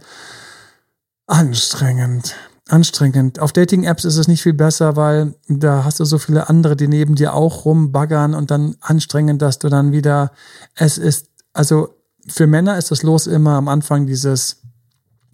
Anstrengend. 1.27 2.35
Anstrengend. 2.69 3.39
Auf 3.39 3.51
Dating-Apps 3.51 4.05
ist 4.05 4.17
es 4.17 4.27
nicht 4.27 4.41
viel 4.41 4.53
besser, 4.53 4.95
weil 4.95 5.35
da 5.47 5.83
hast 5.83 5.99
du 5.99 6.05
so 6.05 6.17
viele 6.17 6.49
andere, 6.49 6.75
die 6.75 6.87
neben 6.87 7.15
dir 7.15 7.33
auch 7.33 7.65
rumbaggern 7.65 8.33
und 8.33 8.51
dann 8.51 8.75
anstrengend, 8.81 9.41
dass 9.41 9.59
du 9.59 9.69
dann 9.69 9.91
wieder, 9.91 10.31
es 10.75 10.97
ist, 10.97 11.27
also 11.51 11.89
für 12.27 12.47
Männer 12.47 12.77
ist 12.77 12.91
das 12.91 13.03
Los 13.03 13.27
immer 13.27 13.53
am 13.53 13.67
Anfang 13.67 14.05
dieses 14.05 14.61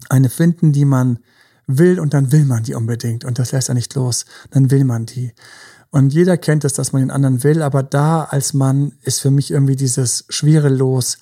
eine 0.08 0.28
finden, 0.28 0.72
die 0.72 0.84
man 0.84 1.20
will 1.66 2.00
und 2.00 2.14
dann 2.14 2.32
will 2.32 2.44
man 2.44 2.64
die 2.64 2.74
unbedingt 2.74 3.24
und 3.24 3.38
das 3.38 3.52
lässt 3.52 3.68
er 3.68 3.74
nicht 3.74 3.94
los. 3.94 4.24
Dann 4.50 4.70
will 4.70 4.84
man 4.84 5.06
die. 5.06 5.32
Und 5.90 6.12
jeder 6.12 6.36
kennt 6.36 6.64
es, 6.64 6.72
dass 6.72 6.92
man 6.92 7.02
den 7.02 7.10
anderen 7.10 7.42
will, 7.42 7.62
aber 7.62 7.82
da 7.82 8.24
als 8.24 8.54
Mann 8.54 8.92
ist 9.02 9.20
für 9.20 9.30
mich 9.30 9.50
irgendwie 9.50 9.76
dieses 9.76 10.24
schwere 10.28 10.68
Los. 10.68 11.18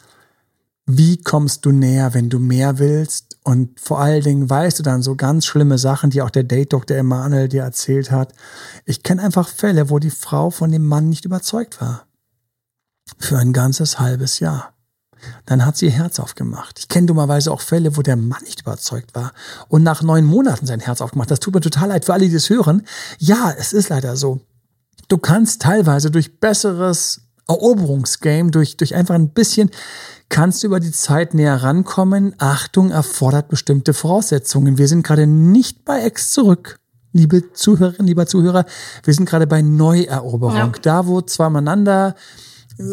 Wie 0.91 1.19
kommst 1.19 1.67
du 1.67 1.71
näher, 1.71 2.15
wenn 2.15 2.31
du 2.31 2.39
mehr 2.39 2.79
willst? 2.79 3.37
Und 3.45 3.79
vor 3.79 4.01
allen 4.01 4.23
Dingen 4.23 4.49
weißt 4.49 4.79
du 4.79 4.83
dann 4.83 5.03
so 5.03 5.17
ganz 5.17 5.45
schlimme 5.45 5.77
Sachen, 5.77 6.09
die 6.09 6.23
auch 6.23 6.31
der 6.31 6.45
Date-Doktor 6.45 6.97
Emanuel 6.97 7.49
dir 7.49 7.63
erzählt 7.63 8.11
hat. 8.11 8.33
Ich 8.87 9.03
kenne 9.03 9.21
einfach 9.23 9.51
Fälle, 9.51 9.91
wo 9.91 9.99
die 9.99 10.09
Frau 10.09 10.49
von 10.49 10.73
dem 10.73 10.87
Mann 10.87 11.11
nicht 11.11 11.27
überzeugt 11.27 11.83
war. 11.83 12.07
Für 13.19 13.37
ein 13.37 13.53
ganzes 13.53 14.01
halbes 14.01 14.39
Jahr. 14.41 14.73
dann 15.45 15.67
hat 15.67 15.77
sie 15.77 15.87
ihr 15.87 15.93
Herz 15.93 16.21
aufgemacht. 16.21 16.79
Ich 16.79 16.89
kenne 16.89 17.09
dummerweise 17.09 17.53
auch 17.53 17.61
Fälle, 17.61 17.97
wo 17.99 18.03
der 18.03 18.17
Mann 18.17 18.43
nicht 18.45 18.63
überzeugt 18.63 19.15
war 19.15 19.33
und 19.69 19.83
nach 19.83 20.01
neun 20.01 20.25
Monaten 20.25 20.65
sein 20.65 20.81
Herz 20.81 21.03
aufgemacht. 21.03 21.31
Das 21.31 21.41
tut 21.41 21.55
mir 21.55 21.61
total 21.61 21.89
leid 21.89 22.07
für 22.07 22.15
alle, 22.15 22.27
die 22.27 22.33
das 22.33 22.49
hören. 22.49 22.83
Ja, 23.19 23.53
es 23.59 23.75
ist 23.75 23.91
leider 23.91 24.17
so. 24.17 24.41
Du 25.09 25.19
kannst 25.19 25.61
teilweise 25.61 26.11
durch 26.11 26.41
besseres 26.41 27.23
Eroberungsgame, 27.49 28.51
durch, 28.51 28.77
durch 28.77 28.95
einfach 28.95 29.15
ein 29.15 29.31
bisschen, 29.31 29.71
kannst 30.29 30.63
du 30.63 30.67
über 30.67 30.81
die 30.81 30.93
Zeit 30.93 31.35
näher 31.35 31.63
rankommen. 31.63 32.35
Achtung, 32.39 32.91
erfordert 32.91 33.49
bestimmte 33.49 33.95
Voraussetzungen. 33.95 34.79
Wir 34.79 34.89
sind 34.89 35.03
gerade 35.03 35.27
nicht 35.27 35.85
bei 35.85 36.01
Ex 36.01 36.31
zurück. 36.31 36.79
Liebe 37.13 37.53
Zuhörerinnen, 37.53 38.07
lieber 38.07 38.27
Zuhörer, 38.27 38.67
wir 39.03 39.15
sind 39.15 39.29
gerade 39.29 39.47
bei 39.47 39.63
Neueroberung. 39.63 40.57
Ja. 40.57 40.73
Da, 40.83 41.07
wo 41.07 41.23
zwei 41.23 41.49
miteinander 41.49 42.15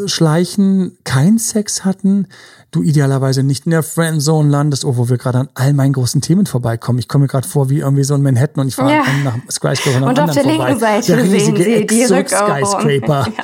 schleichen, 0.07 0.97
keinen 1.03 1.37
Sex 1.37 1.85
hatten, 1.85 2.27
du 2.75 2.83
idealerweise 2.83 3.43
nicht 3.43 3.65
in 3.65 3.71
der 3.71 3.83
Friendzone 3.83 4.49
landest, 4.49 4.85
oh, 4.85 4.97
wo 4.97 5.09
wir 5.09 5.17
gerade 5.17 5.39
an 5.39 5.49
all 5.53 5.73
meinen 5.73 5.93
großen 5.93 6.21
Themen 6.21 6.45
vorbeikommen. 6.45 6.99
Ich 6.99 7.07
komme 7.07 7.23
mir 7.23 7.27
gerade 7.27 7.47
vor 7.47 7.69
wie 7.69 7.79
irgendwie 7.79 8.03
so 8.03 8.13
ein 8.13 8.21
Manhattan 8.21 8.61
und 8.61 8.67
ich 8.67 8.75
fahre 8.75 8.91
ja. 8.91 9.03
nach 9.23 9.37
Skyscraper 9.49 9.99
nach 10.01 10.09
Und 10.09 10.19
auf 10.19 10.31
der 10.31 10.43
vorbei. 10.43 10.65
linken 10.65 10.79
Seite 10.79 11.15
der 11.15 11.23
riesige 11.23 11.63
sehen 11.63 11.87
Sie 11.87 12.05
Skyscraper. 12.05 13.27
Ja. 13.27 13.43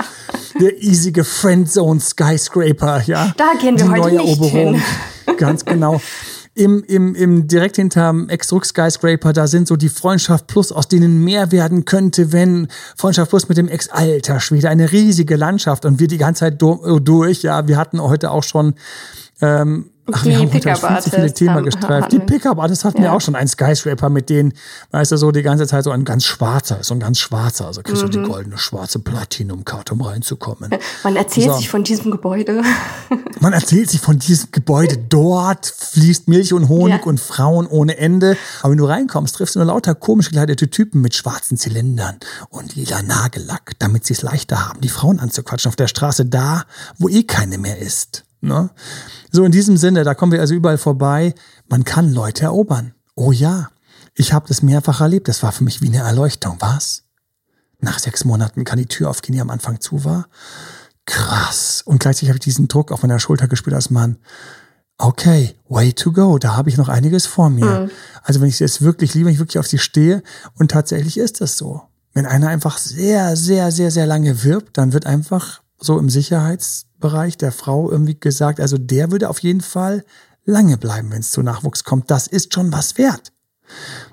Der 0.59 0.77
easige 0.81 1.23
Friendzone 1.23 1.99
Skyscraper, 1.99 3.01
ja. 3.05 3.33
Da 3.37 3.53
gehen 3.59 3.77
wir 3.77 3.85
die 3.85 3.89
heute 3.89 4.15
neue 4.15 4.25
nicht 4.25 4.43
hin. 4.45 4.81
Ganz 5.37 5.65
genau 5.65 5.99
im, 6.53 6.83
im, 6.83 7.15
im 7.15 7.47
direkt 7.47 7.77
hinterm 7.77 8.27
Ex-Druck 8.27 8.65
Skyscraper, 8.65 9.31
da 9.31 9.47
sind 9.47 9.67
so 9.67 9.77
die 9.77 9.89
Freundschaft 9.89 10.47
Plus, 10.47 10.71
aus 10.71 10.87
denen 10.87 11.23
mehr 11.23 11.51
werden 11.51 11.85
könnte, 11.85 12.33
wenn 12.33 12.67
Freundschaft 12.97 13.29
Plus 13.29 13.47
mit 13.47 13.57
dem 13.57 13.69
Ex-Alter 13.69 14.39
Schwede, 14.39 14.69
eine 14.69 14.91
riesige 14.91 15.37
Landschaft 15.37 15.85
und 15.85 15.99
wir 15.99 16.07
die 16.07 16.17
ganze 16.17 16.41
Zeit 16.41 16.61
durch, 16.61 17.43
ja, 17.43 17.67
wir 17.67 17.77
hatten 17.77 18.01
heute 18.01 18.31
auch 18.31 18.43
schon 18.43 18.73
ähm, 19.41 19.91
Ach, 20.11 20.23
die 20.23 20.47
Pickup-Artists. 20.47 21.15
viele 21.15 21.33
Themen 21.33 21.63
gestreift. 21.63 22.11
Die 22.11 22.19
Pickup-Artists 22.19 22.85
hatten 22.85 23.03
ja. 23.03 23.13
auch 23.13 23.21
schon 23.21 23.35
einen 23.35 23.47
Skyscraper, 23.47 24.09
mit 24.09 24.29
denen, 24.29 24.53
weißt 24.91 25.11
du, 25.11 25.17
so 25.17 25.31
die 25.31 25.43
ganze 25.43 25.67
Zeit 25.67 25.83
so 25.83 25.91
ein 25.91 26.05
ganz 26.05 26.25
schwarzer, 26.25 26.79
so 26.81 26.93
ein 26.93 26.99
ganz 26.99 27.19
schwarzer, 27.19 27.67
also 27.67 27.81
kriegst 27.81 28.03
mhm. 28.03 28.11
du 28.11 28.19
die 28.19 28.27
goldene, 28.27 28.57
schwarze 28.57 28.99
Platinum-Karte, 28.99 29.93
um 29.93 30.01
reinzukommen. 30.01 30.71
Man 31.03 31.15
erzählt 31.15 31.51
so. 31.51 31.57
sich 31.57 31.69
von 31.69 31.83
diesem 31.83 32.11
Gebäude. 32.11 32.61
Man 33.39 33.53
erzählt 33.53 33.89
sich 33.89 34.01
von 34.01 34.19
diesem 34.19 34.49
Gebäude. 34.51 34.97
Dort 34.97 35.67
fließt 35.67 36.27
Milch 36.27 36.53
und 36.53 36.67
Honig 36.67 37.01
ja. 37.01 37.05
und 37.05 37.19
Frauen 37.19 37.67
ohne 37.67 37.97
Ende. 37.97 38.37
Aber 38.61 38.71
wenn 38.71 38.77
du 38.77 38.85
reinkommst, 38.85 39.35
triffst 39.35 39.55
du 39.55 39.59
nur 39.59 39.67
lauter 39.67 39.95
komisch 39.95 40.29
gekleidete 40.29 40.69
Typen 40.69 41.01
mit 41.01 41.15
schwarzen 41.15 41.57
Zylindern 41.57 42.17
und 42.49 42.75
lila 42.75 43.01
Nagellack, 43.01 43.73
damit 43.79 44.05
sie 44.05 44.13
es 44.13 44.21
leichter 44.21 44.67
haben, 44.67 44.81
die 44.81 44.89
Frauen 44.89 45.19
anzuquatschen 45.19 45.69
auf 45.69 45.75
der 45.75 45.87
Straße 45.87 46.25
da, 46.25 46.63
wo 46.97 47.07
eh 47.07 47.23
keine 47.23 47.57
mehr 47.57 47.77
ist. 47.77 48.23
Ne? 48.41 48.71
So 49.31 49.45
in 49.45 49.51
diesem 49.51 49.77
Sinne, 49.77 50.03
da 50.03 50.13
kommen 50.13 50.31
wir 50.31 50.41
also 50.41 50.53
überall 50.53 50.77
vorbei. 50.77 51.33
Man 51.69 51.83
kann 51.85 52.11
Leute 52.11 52.45
erobern. 52.45 52.93
Oh 53.15 53.31
ja, 53.31 53.69
ich 54.15 54.33
habe 54.33 54.47
das 54.47 54.61
mehrfach 54.61 55.01
erlebt. 55.01 55.27
Das 55.27 55.43
war 55.43 55.51
für 55.51 55.63
mich 55.63 55.81
wie 55.81 55.87
eine 55.87 55.99
Erleuchtung. 55.99 56.57
Was? 56.59 57.03
Nach 57.79 57.99
sechs 57.99 58.25
Monaten 58.25 58.63
kann 58.63 58.77
die 58.77 58.87
Tür 58.87 59.09
aufgehen, 59.09 59.33
die 59.33 59.41
am 59.41 59.49
Anfang 59.49 59.79
zu 59.79 60.03
war. 60.03 60.27
Krass. 61.05 61.81
Und 61.85 61.99
gleichzeitig 61.99 62.29
habe 62.29 62.37
ich 62.37 62.43
diesen 62.43 62.67
Druck 62.67 62.91
auf 62.91 63.01
meiner 63.03 63.19
Schulter 63.19 63.47
gespürt 63.47 63.75
als 63.75 63.89
Mann. 63.89 64.17
Okay, 64.97 65.55
way 65.67 65.93
to 65.93 66.11
go. 66.11 66.37
Da 66.37 66.55
habe 66.55 66.69
ich 66.69 66.77
noch 66.77 66.89
einiges 66.89 67.25
vor 67.25 67.49
mir. 67.49 67.81
Mhm. 67.81 67.91
Also 68.23 68.39
wenn 68.39 68.49
ich 68.49 68.57
sie 68.57 68.63
jetzt 68.63 68.81
wirklich 68.81 69.13
liebe, 69.13 69.27
wenn 69.27 69.33
ich 69.33 69.39
wirklich 69.39 69.57
auf 69.57 69.67
sie 69.67 69.79
stehe. 69.79 70.21
Und 70.55 70.71
tatsächlich 70.71 71.17
ist 71.17 71.41
das 71.41 71.57
so. 71.57 71.81
Wenn 72.13 72.25
einer 72.25 72.49
einfach 72.49 72.77
sehr, 72.77 73.35
sehr, 73.35 73.71
sehr, 73.71 73.89
sehr 73.89 74.05
lange 74.05 74.43
wirbt, 74.43 74.77
dann 74.77 74.93
wird 74.93 75.05
einfach 75.05 75.61
so 75.81 75.99
im 75.99 76.09
Sicherheitsbereich 76.09 77.37
der 77.37 77.51
Frau 77.51 77.91
irgendwie 77.91 78.19
gesagt, 78.19 78.59
also 78.59 78.77
der 78.77 79.11
würde 79.11 79.29
auf 79.29 79.39
jeden 79.39 79.61
Fall 79.61 80.05
lange 80.45 80.77
bleiben, 80.77 81.11
wenn 81.11 81.19
es 81.19 81.31
zu 81.31 81.41
Nachwuchs 81.41 81.83
kommt. 81.83 82.09
Das 82.09 82.27
ist 82.27 82.53
schon 82.53 82.71
was 82.71 82.97
wert. 82.97 83.33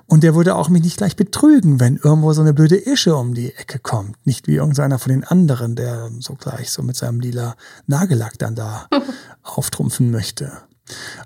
Und 0.05 0.23
der 0.23 0.35
würde 0.35 0.55
auch 0.55 0.69
mich 0.69 0.83
nicht 0.83 0.97
gleich 0.97 1.15
betrügen, 1.15 1.79
wenn 1.79 1.97
irgendwo 1.97 2.33
so 2.33 2.41
eine 2.41 2.53
blöde 2.53 2.77
Ische 2.77 3.15
um 3.15 3.33
die 3.33 3.53
Ecke 3.53 3.77
kommt. 3.77 4.25
Nicht 4.25 4.47
wie 4.47 4.55
irgendeiner 4.55 4.99
von 4.99 5.11
den 5.11 5.23
anderen, 5.23 5.75
der 5.75 6.09
so 6.19 6.35
gleich 6.35 6.71
so 6.71 6.81
mit 6.81 6.95
seinem 6.95 7.19
lila 7.19 7.55
Nagellack 7.85 8.39
dann 8.39 8.55
da 8.55 8.87
auftrumpfen 9.43 10.11
möchte. 10.11 10.51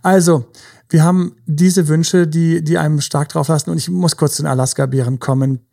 Also, 0.02 0.46
wir 0.90 1.04
haben 1.04 1.38
diese 1.46 1.88
Wünsche, 1.88 2.28
die, 2.28 2.64
die 2.64 2.78
einem 2.78 3.02
stark 3.02 3.30
drauf 3.30 3.48
lassen. 3.48 3.70
Und 3.70 3.78
ich 3.78 3.90
muss 3.90 4.18
kurz 4.18 4.36
zu 4.36 4.42
den 4.42 4.52
Alaska-Bären 4.52 5.20
kommen. 5.20 5.66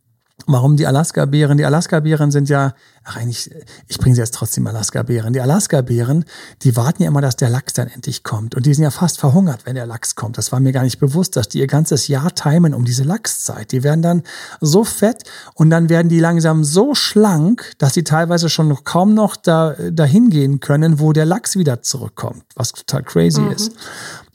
Warum 0.46 0.76
die 0.76 0.86
Alaska-Bären? 0.86 1.58
Die 1.58 1.64
Alaska-Bären 1.64 2.30
sind 2.30 2.48
ja, 2.48 2.74
ach 3.04 3.16
eigentlich, 3.16 3.50
ich 3.88 3.98
bringe 3.98 4.14
sie 4.14 4.20
jetzt 4.20 4.34
trotzdem 4.34 4.66
Alaska-Bären. 4.66 5.32
Die 5.32 5.40
Alaska-Bären, 5.40 6.24
die 6.62 6.76
warten 6.76 7.02
ja 7.02 7.08
immer, 7.08 7.20
dass 7.20 7.36
der 7.36 7.50
Lachs 7.50 7.72
dann 7.72 7.88
endlich 7.88 8.22
kommt. 8.22 8.54
Und 8.54 8.66
die 8.66 8.74
sind 8.74 8.84
ja 8.84 8.90
fast 8.90 9.18
verhungert, 9.18 9.66
wenn 9.66 9.74
der 9.74 9.86
Lachs 9.86 10.14
kommt. 10.14 10.38
Das 10.38 10.52
war 10.52 10.60
mir 10.60 10.72
gar 10.72 10.82
nicht 10.82 10.98
bewusst, 10.98 11.36
dass 11.36 11.48
die 11.48 11.58
ihr 11.58 11.66
ganzes 11.66 12.08
Jahr 12.08 12.34
timen 12.34 12.74
um 12.74 12.84
diese 12.84 13.04
Lachszeit. 13.04 13.72
Die 13.72 13.82
werden 13.82 14.02
dann 14.02 14.22
so 14.60 14.84
fett 14.84 15.24
und 15.54 15.70
dann 15.70 15.88
werden 15.88 16.08
die 16.08 16.20
langsam 16.20 16.64
so 16.64 16.94
schlank, 16.94 17.72
dass 17.78 17.94
sie 17.94 18.04
teilweise 18.04 18.48
schon 18.48 18.84
kaum 18.84 19.14
noch 19.14 19.36
da, 19.36 19.74
dahin 19.90 20.30
gehen 20.30 20.60
können, 20.60 20.98
wo 21.00 21.12
der 21.12 21.26
Lachs 21.26 21.56
wieder 21.56 21.82
zurückkommt. 21.82 22.44
Was 22.54 22.72
total 22.72 23.02
crazy 23.02 23.40
mhm. 23.40 23.50
ist. 23.50 23.72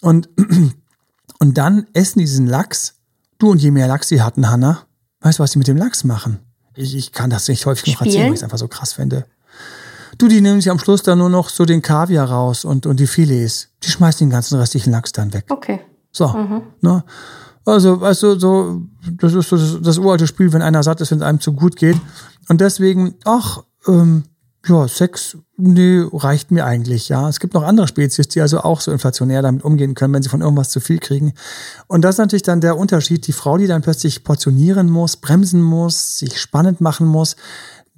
Und, 0.01 0.29
und 1.39 1.57
dann 1.57 1.87
essen 1.93 2.19
die 2.19 2.25
diesen 2.25 2.47
Lachs. 2.47 2.95
Du 3.37 3.51
und 3.51 3.61
je 3.61 3.71
mehr 3.71 3.87
Lachs 3.87 4.07
sie 4.07 4.21
hatten, 4.21 4.49
Hannah, 4.49 4.85
Weißt 5.21 5.39
du, 5.39 5.43
was 5.43 5.51
die 5.51 5.57
mit 5.57 5.67
dem 5.67 5.77
Lachs 5.77 6.03
machen? 6.03 6.39
Ich, 6.75 6.95
ich 6.95 7.11
kann 7.11 7.29
das 7.29 7.47
nicht 7.47 7.65
häufig 7.65 7.93
noch 7.93 8.01
erzählen, 8.01 8.25
weil 8.25 8.33
ich 8.33 8.39
es 8.39 8.43
einfach 8.43 8.57
so 8.57 8.67
krass 8.67 8.93
finde. 8.93 9.25
Du, 10.17 10.27
die 10.27 10.41
nehmen 10.41 10.61
sich 10.61 10.71
am 10.71 10.79
Schluss 10.79 11.03
dann 11.03 11.17
nur 11.17 11.29
noch 11.29 11.49
so 11.49 11.65
den 11.65 11.81
Kaviar 11.81 12.29
raus 12.29 12.63
und, 12.63 12.85
und 12.85 12.99
die 12.99 13.07
Filets. 13.07 13.69
Die 13.83 13.89
schmeißen 13.89 14.27
den 14.27 14.31
ganzen 14.31 14.57
restlichen 14.57 14.91
Lachs 14.91 15.11
dann 15.11 15.33
weg. 15.33 15.45
Okay. 15.49 15.81
So. 16.11 16.27
Mhm. 16.27 16.61
Ne? 16.81 17.03
Also, 17.65 17.99
weißt 17.99 18.23
du, 18.23 18.39
so, 18.39 18.81
das 19.11 19.33
ist 19.33 19.49
so 19.49 19.57
das, 19.57 19.81
das 19.81 19.97
uralte 19.97 20.27
Spiel, 20.27 20.53
wenn 20.53 20.61
einer 20.61 20.83
satt 20.83 21.01
ist, 21.01 21.11
wenn 21.11 21.19
es 21.19 21.25
einem 21.25 21.39
zu 21.39 21.53
gut 21.53 21.75
geht. 21.75 21.99
Und 22.47 22.61
deswegen, 22.61 23.15
ach, 23.25 23.63
ähm, 23.87 24.23
ja, 24.67 24.87
Sex, 24.87 25.37
nee, 25.57 26.03
reicht 26.11 26.51
mir 26.51 26.65
eigentlich, 26.65 27.09
ja. 27.09 27.29
Es 27.29 27.39
gibt 27.39 27.53
noch 27.53 27.63
andere 27.63 27.87
Spezies, 27.87 28.27
die 28.27 28.41
also 28.41 28.59
auch 28.61 28.81
so 28.81 28.91
inflationär 28.91 29.41
damit 29.41 29.63
umgehen 29.63 29.95
können, 29.95 30.13
wenn 30.13 30.23
sie 30.23 30.29
von 30.29 30.41
irgendwas 30.41 30.69
zu 30.69 30.79
viel 30.79 30.99
kriegen. 30.99 31.33
Und 31.87 32.01
das 32.01 32.15
ist 32.15 32.19
natürlich 32.19 32.43
dann 32.43 32.61
der 32.61 32.77
Unterschied. 32.77 33.27
Die 33.27 33.33
Frau, 33.33 33.57
die 33.57 33.67
dann 33.67 33.81
plötzlich 33.81 34.23
portionieren 34.23 34.89
muss, 34.89 35.17
bremsen 35.17 35.61
muss, 35.61 36.17
sich 36.17 36.39
spannend 36.39 36.81
machen 36.81 37.07
muss. 37.07 37.35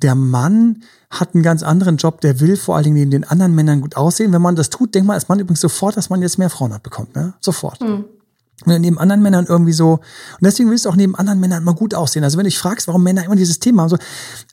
Der 0.02 0.16
Mann 0.16 0.84
hat 1.10 1.34
einen 1.34 1.44
ganz 1.44 1.64
anderen 1.64 1.98
Job, 1.98 2.22
der 2.22 2.40
will 2.40 2.58
vor 2.58 2.76
allen 2.76 2.84
Dingen 2.84 2.96
neben 2.98 3.12
den 3.12 3.24
anderen 3.24 3.56
Männern 3.56 3.82
gut 3.82 3.98
aussehen. 3.98 4.34
Wenn 4.34 4.42
man 4.42 4.56
das 4.56 4.70
tut, 4.70 4.94
denkt 4.94 5.08
man 5.08 5.16
als 5.16 5.28
Mann 5.28 5.40
übrigens 5.40 5.62
sofort, 5.62 5.98
dass 5.98 6.10
man 6.10 6.22
jetzt 6.22 6.38
mehr 6.38 6.50
Frauen 6.50 6.74
hat 6.74 6.84
bekommt, 6.84 7.16
ne? 7.16 7.34
Sofort. 7.40 7.82
Mhm. 7.82 8.06
Und 8.66 8.82
neben 8.82 8.98
anderen 8.98 9.22
Männern 9.22 9.46
irgendwie 9.48 9.74
so, 9.74 9.94
und 9.94 10.42
deswegen 10.42 10.70
willst 10.72 10.86
du 10.86 10.90
auch 10.90 10.96
neben 10.96 11.16
anderen 11.16 11.40
Männern 11.40 11.62
immer 11.62 11.76
gut 11.76 11.94
aussehen. 11.94 12.24
Also 12.24 12.38
wenn 12.38 12.44
du 12.44 12.50
dich 12.50 12.58
fragst, 12.58 12.88
warum 12.88 13.04
Männer 13.04 13.24
immer 13.24 13.36
dieses 13.36 13.60
Thema 13.60 13.84
haben, 13.84 13.90
so, 13.90 13.98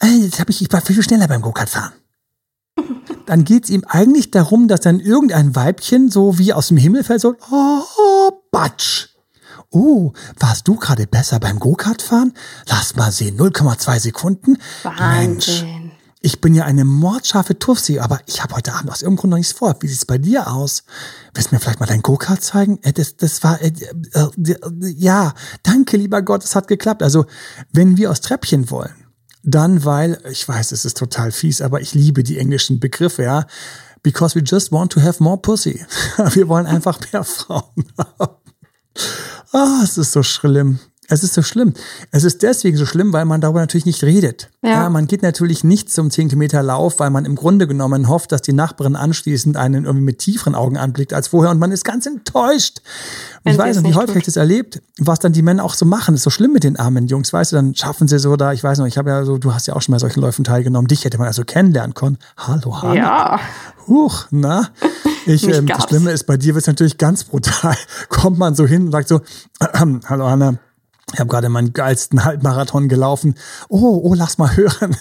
ey, 0.00 0.24
jetzt 0.24 0.38
hab 0.40 0.50
ich, 0.50 0.60
ich 0.60 0.70
war 0.70 0.82
viel 0.82 1.02
schneller 1.02 1.26
beim 1.26 1.40
Go-Kart 1.40 1.70
fahren 1.70 1.92
dann 3.26 3.44
geht 3.44 3.64
es 3.64 3.70
ihm 3.70 3.84
eigentlich 3.86 4.30
darum, 4.30 4.68
dass 4.68 4.80
dann 4.80 5.00
irgendein 5.00 5.54
Weibchen 5.56 6.10
so 6.10 6.38
wie 6.38 6.52
aus 6.52 6.68
dem 6.68 6.76
Himmel 6.76 7.04
fällt, 7.04 7.20
so, 7.20 7.36
oh, 7.50 8.30
Batsch. 8.50 9.08
Oh, 9.70 10.12
warst 10.38 10.68
du 10.68 10.76
gerade 10.76 11.06
besser 11.06 11.40
beim 11.40 11.58
Go-Kart 11.58 12.00
fahren? 12.00 12.32
Lass 12.68 12.94
mal 12.94 13.10
sehen, 13.10 13.36
0,2 13.36 13.98
Sekunden. 13.98 14.58
Wahnsinn. 14.84 15.08
Mensch, 15.08 15.64
ich 16.24 16.40
bin 16.40 16.54
ja 16.54 16.64
eine 16.64 16.86
mordscharfe 16.86 17.58
Tuffsi, 17.58 17.98
aber 17.98 18.18
ich 18.24 18.42
habe 18.42 18.54
heute 18.54 18.72
Abend 18.72 18.90
aus 18.90 19.02
irgendeinem 19.02 19.20
Grund 19.20 19.30
noch 19.32 19.36
nichts 19.38 19.52
vor. 19.52 19.76
Wie 19.80 19.88
sieht's 19.88 20.06
bei 20.06 20.16
dir 20.16 20.50
aus? 20.50 20.84
Willst 21.34 21.50
du 21.50 21.54
mir 21.54 21.60
vielleicht 21.60 21.80
mal 21.80 21.86
dein 21.86 22.00
Go-Kart 22.00 22.42
zeigen? 22.42 22.78
Äh, 22.82 22.94
das, 22.94 23.16
das 23.16 23.42
war, 23.42 23.60
äh, 23.60 23.72
äh, 24.14 24.30
ja, 24.96 25.34
danke, 25.62 25.98
lieber 25.98 26.22
Gott, 26.22 26.42
es 26.42 26.56
hat 26.56 26.66
geklappt. 26.66 27.02
Also, 27.02 27.26
wenn 27.72 27.98
wir 27.98 28.10
aus 28.10 28.22
Treppchen 28.22 28.70
wollen, 28.70 29.03
dann, 29.44 29.84
weil, 29.84 30.18
ich 30.30 30.48
weiß, 30.48 30.72
es 30.72 30.84
ist 30.84 30.96
total 30.96 31.30
fies, 31.30 31.60
aber 31.60 31.80
ich 31.80 31.94
liebe 31.94 32.22
die 32.22 32.38
englischen 32.38 32.80
Begriffe, 32.80 33.22
ja. 33.22 33.46
Because 34.02 34.38
we 34.38 34.42
just 34.42 34.72
want 34.72 34.92
to 34.92 35.00
have 35.00 35.22
more 35.22 35.38
pussy. 35.38 35.84
Wir 36.34 36.48
wollen 36.48 36.66
einfach 36.66 36.98
mehr 37.12 37.24
Frauen 37.24 37.84
haben. 37.98 38.36
Ah, 39.52 39.80
es 39.82 39.96
ist 39.96 40.12
so 40.12 40.22
schlimm. 40.22 40.78
Es 41.08 41.22
ist 41.22 41.34
so 41.34 41.42
schlimm. 41.42 41.74
Es 42.12 42.24
ist 42.24 42.42
deswegen 42.42 42.76
so 42.76 42.86
schlimm, 42.86 43.12
weil 43.12 43.24
man 43.26 43.40
darüber 43.40 43.60
natürlich 43.60 43.84
nicht 43.84 44.02
redet. 44.02 44.48
Ja. 44.62 44.70
ja. 44.70 44.90
man 44.90 45.06
geht 45.06 45.22
natürlich 45.22 45.62
nicht 45.62 45.92
zum 45.92 46.10
10 46.10 46.28
Kilometer 46.28 46.62
Lauf, 46.62 46.98
weil 46.98 47.10
man 47.10 47.24
im 47.26 47.34
Grunde 47.34 47.66
genommen 47.66 48.08
hofft, 48.08 48.32
dass 48.32 48.42
die 48.42 48.54
Nachbarin 48.54 48.96
anschließend 48.96 49.56
einen 49.56 49.84
irgendwie 49.84 50.04
mit 50.04 50.18
tieferen 50.18 50.54
Augen 50.54 50.78
anblickt 50.78 51.12
als 51.12 51.28
vorher 51.28 51.50
und 51.50 51.58
man 51.58 51.72
ist 51.72 51.84
ganz 51.84 52.06
enttäuscht. 52.06 52.80
Und 53.44 53.52
ich 53.52 53.58
weiß 53.58 53.76
nicht, 53.76 53.90
wie 53.90 53.94
häufig 53.94 54.16
ich 54.16 54.24
das 54.24 54.36
erlebt, 54.36 54.80
was 54.98 55.18
dann 55.18 55.32
die 55.32 55.42
Männer 55.42 55.64
auch 55.64 55.74
so 55.74 55.84
machen. 55.84 56.14
Das 56.14 56.20
ist 56.20 56.24
so 56.24 56.30
schlimm 56.30 56.52
mit 56.52 56.64
den 56.64 56.76
armen 56.78 57.06
Jungs, 57.06 57.32
weißt 57.32 57.52
du, 57.52 57.56
dann 57.56 57.74
schaffen 57.74 58.08
sie 58.08 58.18
so 58.18 58.36
da, 58.36 58.52
ich 58.52 58.64
weiß 58.64 58.78
noch, 58.78 58.86
ich 58.86 58.96
habe 58.96 59.10
ja 59.10 59.24
so, 59.24 59.36
du 59.36 59.52
hast 59.52 59.66
ja 59.66 59.76
auch 59.76 59.82
schon 59.82 59.92
bei 59.92 59.98
solchen 59.98 60.20
Läufen 60.20 60.44
teilgenommen, 60.44 60.88
dich 60.88 61.04
hätte 61.04 61.18
man 61.18 61.26
also 61.26 61.44
kennenlernen 61.44 61.94
können. 61.94 62.18
Hallo, 62.38 62.80
hallo. 62.80 62.94
Ja. 62.94 63.40
Huch, 63.86 64.26
na? 64.30 64.70
Ich, 65.26 65.46
ähm, 65.46 65.66
das 65.66 65.84
Schlimme 65.84 66.10
ist, 66.12 66.24
bei 66.24 66.36
dir 66.36 66.54
wird 66.54 66.62
es 66.62 66.66
natürlich 66.66 66.96
ganz 66.96 67.24
brutal. 67.24 67.76
Kommt 68.08 68.38
man 68.38 68.54
so 68.54 68.66
hin 68.66 68.86
und 68.86 68.92
sagt 68.92 69.08
so, 69.08 69.20
hallo 69.60 70.28
Hanna, 70.30 70.58
ich 71.12 71.20
habe 71.20 71.28
gerade 71.28 71.48
meinen 71.48 71.72
geilsten 71.72 72.24
Halbmarathon 72.24 72.88
gelaufen. 72.88 73.34
Oh, 73.68 74.00
oh, 74.02 74.14
lass 74.14 74.38
mal 74.38 74.56
hören. 74.56 74.96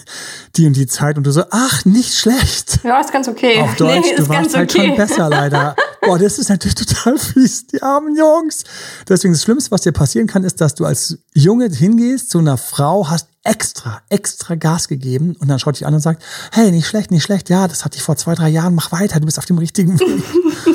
Die 0.56 0.66
und 0.66 0.76
die 0.76 0.86
Zeit. 0.86 1.16
Und 1.16 1.24
du 1.24 1.32
so, 1.32 1.44
ach, 1.50 1.84
nicht 1.84 2.14
schlecht. 2.14 2.80
Ja, 2.84 3.00
ist 3.00 3.12
ganz 3.12 3.26
okay. 3.26 3.60
Auf 3.60 3.74
Deutsch, 3.76 4.06
nee, 4.10 4.16
du 4.16 4.28
warst 4.28 4.54
halt 4.54 4.70
okay. 4.70 4.88
schon 4.88 4.96
besser, 4.96 5.28
leider. 5.28 5.74
Boah, 6.02 6.18
das 6.18 6.38
ist 6.38 6.50
natürlich 6.50 6.74
total 6.74 7.18
fies, 7.18 7.66
die 7.66 7.82
armen 7.82 8.14
Jungs. 8.16 8.64
Deswegen 9.08 9.32
das 9.32 9.42
Schlimmste, 9.42 9.70
was 9.70 9.80
dir 9.80 9.92
passieren 9.92 10.26
kann, 10.26 10.44
ist, 10.44 10.60
dass 10.60 10.74
du 10.74 10.84
als 10.84 11.18
Junge 11.32 11.70
hingehst 11.70 12.30
zu 12.30 12.38
einer 12.38 12.58
Frau, 12.58 13.08
hast 13.08 13.28
extra, 13.42 14.02
extra 14.08 14.54
Gas 14.54 14.88
gegeben 14.88 15.36
und 15.38 15.48
dann 15.48 15.58
schaut 15.58 15.76
dich 15.76 15.86
an 15.86 15.94
und 15.94 16.00
sagt, 16.00 16.22
hey, 16.52 16.70
nicht 16.70 16.86
schlecht, 16.86 17.10
nicht 17.10 17.22
schlecht. 17.22 17.48
Ja, 17.50 17.68
das 17.68 17.84
hatte 17.84 17.96
ich 17.96 18.02
vor 18.02 18.16
zwei, 18.16 18.34
drei 18.34 18.48
Jahren. 18.48 18.74
Mach 18.74 18.92
weiter, 18.92 19.20
du 19.20 19.26
bist 19.26 19.38
auf 19.38 19.46
dem 19.46 19.58
richtigen 19.58 19.98
Weg. 19.98 20.22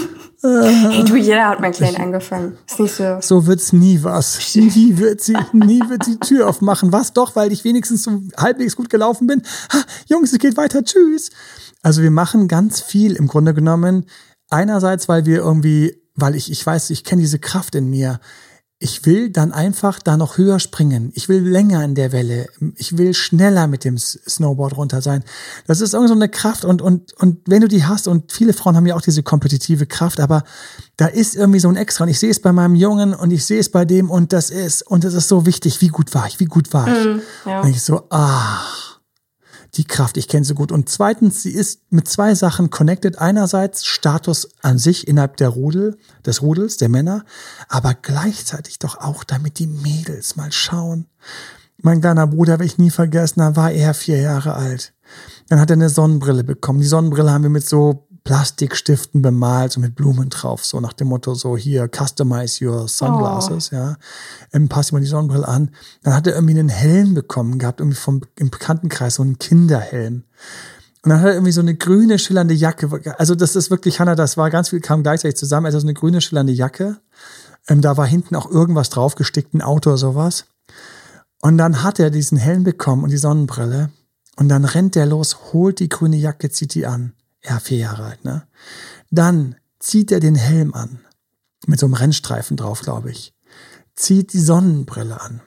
Hey, 0.41 1.03
du, 1.03 1.15
jeder 1.17 1.49
hat 1.49 1.59
mal 1.59 1.71
klein 1.71 1.97
angefangen. 1.97 2.57
Ist 2.65 2.79
nicht 2.79 2.95
so. 2.95 3.17
So 3.19 3.45
wird's 3.45 3.73
nie 3.73 4.03
was. 4.03 4.55
Nie 4.55 4.97
wird 4.97 5.21
sie, 5.21 5.35
nie 5.51 5.81
wird 5.89 6.05
die 6.07 6.17
Tür 6.17 6.47
aufmachen. 6.47 6.93
Was 6.93 7.11
doch, 7.11 7.35
weil 7.35 7.51
ich 7.51 7.65
wenigstens 7.65 8.03
so 8.03 8.21
halbwegs 8.37 8.75
gut 8.75 8.89
gelaufen 8.89 9.27
bin. 9.27 9.41
Ha, 9.73 9.83
Jungs, 10.07 10.31
es 10.31 10.39
geht 10.39 10.55
weiter. 10.55 10.83
Tschüss. 10.83 11.29
Also 11.81 12.01
wir 12.01 12.11
machen 12.11 12.47
ganz 12.47 12.81
viel 12.81 13.15
im 13.15 13.27
Grunde 13.27 13.53
genommen. 13.53 14.05
Einerseits, 14.49 15.09
weil 15.09 15.25
wir 15.25 15.37
irgendwie, 15.39 16.01
weil 16.15 16.35
ich, 16.35 16.51
ich 16.51 16.65
weiß, 16.65 16.89
ich 16.91 17.03
kenne 17.03 17.21
diese 17.21 17.39
Kraft 17.39 17.75
in 17.75 17.89
mir 17.89 18.19
ich 18.81 19.05
will 19.05 19.29
dann 19.29 19.51
einfach 19.51 19.99
da 19.99 20.15
noch 20.15 20.37
höher 20.37 20.57
springen. 20.59 21.11
Ich 21.13 21.27
will 21.27 21.45
länger 21.45 21.83
in 21.83 21.95
der 21.95 22.13
Welle. 22.13 22.47
Ich 22.77 22.97
will 22.97 23.13
schneller 23.13 23.67
mit 23.67 23.83
dem 23.83 23.97
Snowboard 23.97 24.77
runter 24.77 25.01
sein. 25.01 25.25
Das 25.67 25.81
ist 25.81 25.93
irgendwie 25.93 26.07
so 26.07 26.15
eine 26.15 26.29
Kraft 26.29 26.63
und, 26.63 26.81
und, 26.81 27.13
und 27.15 27.41
wenn 27.45 27.59
du 27.59 27.67
die 27.67 27.83
hast 27.83 28.07
und 28.07 28.31
viele 28.31 28.53
Frauen 28.53 28.77
haben 28.77 28.85
ja 28.85 28.95
auch 28.95 29.01
diese 29.01 29.21
kompetitive 29.21 29.85
Kraft, 29.85 30.21
aber 30.21 30.45
da 30.95 31.07
ist 31.07 31.35
irgendwie 31.35 31.59
so 31.59 31.67
ein 31.67 31.75
Extra 31.75 32.05
und 32.05 32.09
ich 32.09 32.19
sehe 32.19 32.31
es 32.31 32.41
bei 32.41 32.53
meinem 32.53 32.75
Jungen 32.75 33.13
und 33.13 33.31
ich 33.31 33.45
sehe 33.45 33.59
es 33.59 33.69
bei 33.69 33.83
dem 33.83 34.09
und 34.09 34.31
das 34.31 34.49
ist, 34.49 34.87
und 34.87 35.03
das 35.03 35.13
ist 35.13 35.27
so 35.27 35.45
wichtig. 35.45 35.81
Wie 35.81 35.89
gut 35.89 36.15
war 36.15 36.27
ich? 36.27 36.39
Wie 36.39 36.45
gut 36.45 36.71
war 36.73 36.87
ich? 36.87 37.05
Mm, 37.05 37.19
ja. 37.49 37.61
Und 37.61 37.69
ich 37.69 37.81
so, 37.81 38.03
ah 38.11 38.61
die 39.75 39.83
Kraft, 39.83 40.17
ich 40.17 40.27
kenne 40.27 40.45
sie 40.45 40.55
gut. 40.55 40.71
Und 40.71 40.89
zweitens, 40.89 41.43
sie 41.43 41.51
ist 41.51 41.81
mit 41.91 42.07
zwei 42.07 42.35
Sachen 42.35 42.69
connected. 42.69 43.19
Einerseits 43.19 43.85
Status 43.85 44.49
an 44.61 44.77
sich 44.77 45.07
innerhalb 45.07 45.37
der 45.37 45.49
Rudel, 45.49 45.97
des 46.25 46.41
Rudels, 46.41 46.77
der 46.77 46.89
Männer, 46.89 47.23
aber 47.67 47.93
gleichzeitig 47.93 48.79
doch 48.79 48.97
auch, 48.97 49.23
damit 49.23 49.59
die 49.59 49.67
Mädels 49.67 50.35
mal 50.35 50.51
schauen. 50.51 51.05
Mein 51.81 52.01
kleiner 52.01 52.27
Bruder, 52.27 52.53
werde 52.53 52.65
ich 52.65 52.77
nie 52.77 52.89
vergessen, 52.89 53.39
da 53.39 53.55
war 53.55 53.71
er 53.71 53.93
vier 53.93 54.19
Jahre 54.19 54.55
alt. 54.55 54.93
Dann 55.47 55.59
hat 55.59 55.69
er 55.69 55.75
eine 55.75 55.89
Sonnenbrille 55.89 56.43
bekommen. 56.43 56.79
Die 56.79 56.87
Sonnenbrille 56.87 57.31
haben 57.31 57.43
wir 57.43 57.49
mit 57.49 57.67
so 57.67 58.08
Plastikstiften 58.29 59.23
bemalt, 59.23 59.71
so 59.71 59.79
mit 59.79 59.95
Blumen 59.95 60.29
drauf, 60.29 60.63
so 60.63 60.79
nach 60.79 60.93
dem 60.93 61.07
Motto, 61.07 61.33
so 61.33 61.57
hier, 61.57 61.89
customize 61.89 62.63
your 62.63 62.87
sunglasses, 62.87 63.71
oh. 63.71 63.75
ja. 63.75 63.95
Ähm, 64.53 64.69
pass 64.69 64.89
dir 64.89 64.93
mal 64.93 64.99
die 64.99 65.07
Sonnenbrille 65.07 65.47
an. 65.47 65.71
Dann 66.03 66.13
hat 66.13 66.27
er 66.27 66.35
irgendwie 66.35 66.59
einen 66.59 66.69
Helm 66.69 67.15
bekommen 67.15 67.57
gehabt, 67.57 67.79
irgendwie 67.79 67.97
vom, 67.97 68.21
im 68.35 68.51
Bekanntenkreis, 68.51 69.15
so 69.15 69.23
einen 69.23 69.39
Kinderhelm. 69.39 70.25
Und 71.01 71.09
dann 71.09 71.21
hat 71.21 71.25
er 71.29 71.33
irgendwie 71.33 71.51
so 71.51 71.61
eine 71.61 71.73
grüne, 71.73 72.19
schillernde 72.19 72.53
Jacke. 72.53 73.15
Also 73.17 73.33
das 73.33 73.55
ist 73.55 73.71
wirklich, 73.71 73.99
Hanna, 73.99 74.13
das 74.13 74.37
war 74.37 74.51
ganz 74.51 74.69
viel, 74.69 74.79
kam 74.79 75.01
gleichzeitig 75.01 75.35
zusammen. 75.35 75.65
Also 75.65 75.79
so 75.79 75.87
eine 75.87 75.95
grüne, 75.95 76.21
schillernde 76.21 76.53
Jacke. 76.53 76.97
Ähm, 77.67 77.81
da 77.81 77.97
war 77.97 78.05
hinten 78.05 78.35
auch 78.35 78.51
irgendwas 78.51 78.91
draufgestickt, 78.91 79.55
ein 79.55 79.63
Auto 79.63 79.89
oder 79.89 79.97
sowas. 79.97 80.45
Und 81.41 81.57
dann 81.57 81.81
hat 81.81 81.99
er 81.99 82.11
diesen 82.11 82.37
Helm 82.37 82.63
bekommen 82.63 83.03
und 83.03 83.09
die 83.09 83.17
Sonnenbrille. 83.17 83.89
Und 84.35 84.49
dann 84.49 84.65
rennt 84.65 84.95
er 84.95 85.07
los, 85.07 85.51
holt 85.51 85.79
die 85.79 85.89
grüne 85.89 86.17
Jacke, 86.17 86.51
zieht 86.51 86.75
die 86.75 86.85
an 86.85 87.13
ja, 87.43 87.59
vier 87.59 87.77
Jahre 87.77 88.03
alt, 88.03 88.25
ne? 88.25 88.47
Dann 89.11 89.55
zieht 89.79 90.11
er 90.11 90.19
den 90.19 90.35
Helm 90.35 90.73
an. 90.73 90.99
Mit 91.67 91.79
so 91.79 91.85
einem 91.85 91.93
Rennstreifen 91.93 92.57
drauf, 92.57 92.81
glaube 92.81 93.11
ich. 93.11 93.33
Zieht 93.95 94.33
die 94.33 94.39
Sonnenbrille 94.39 95.19
an. 95.19 95.41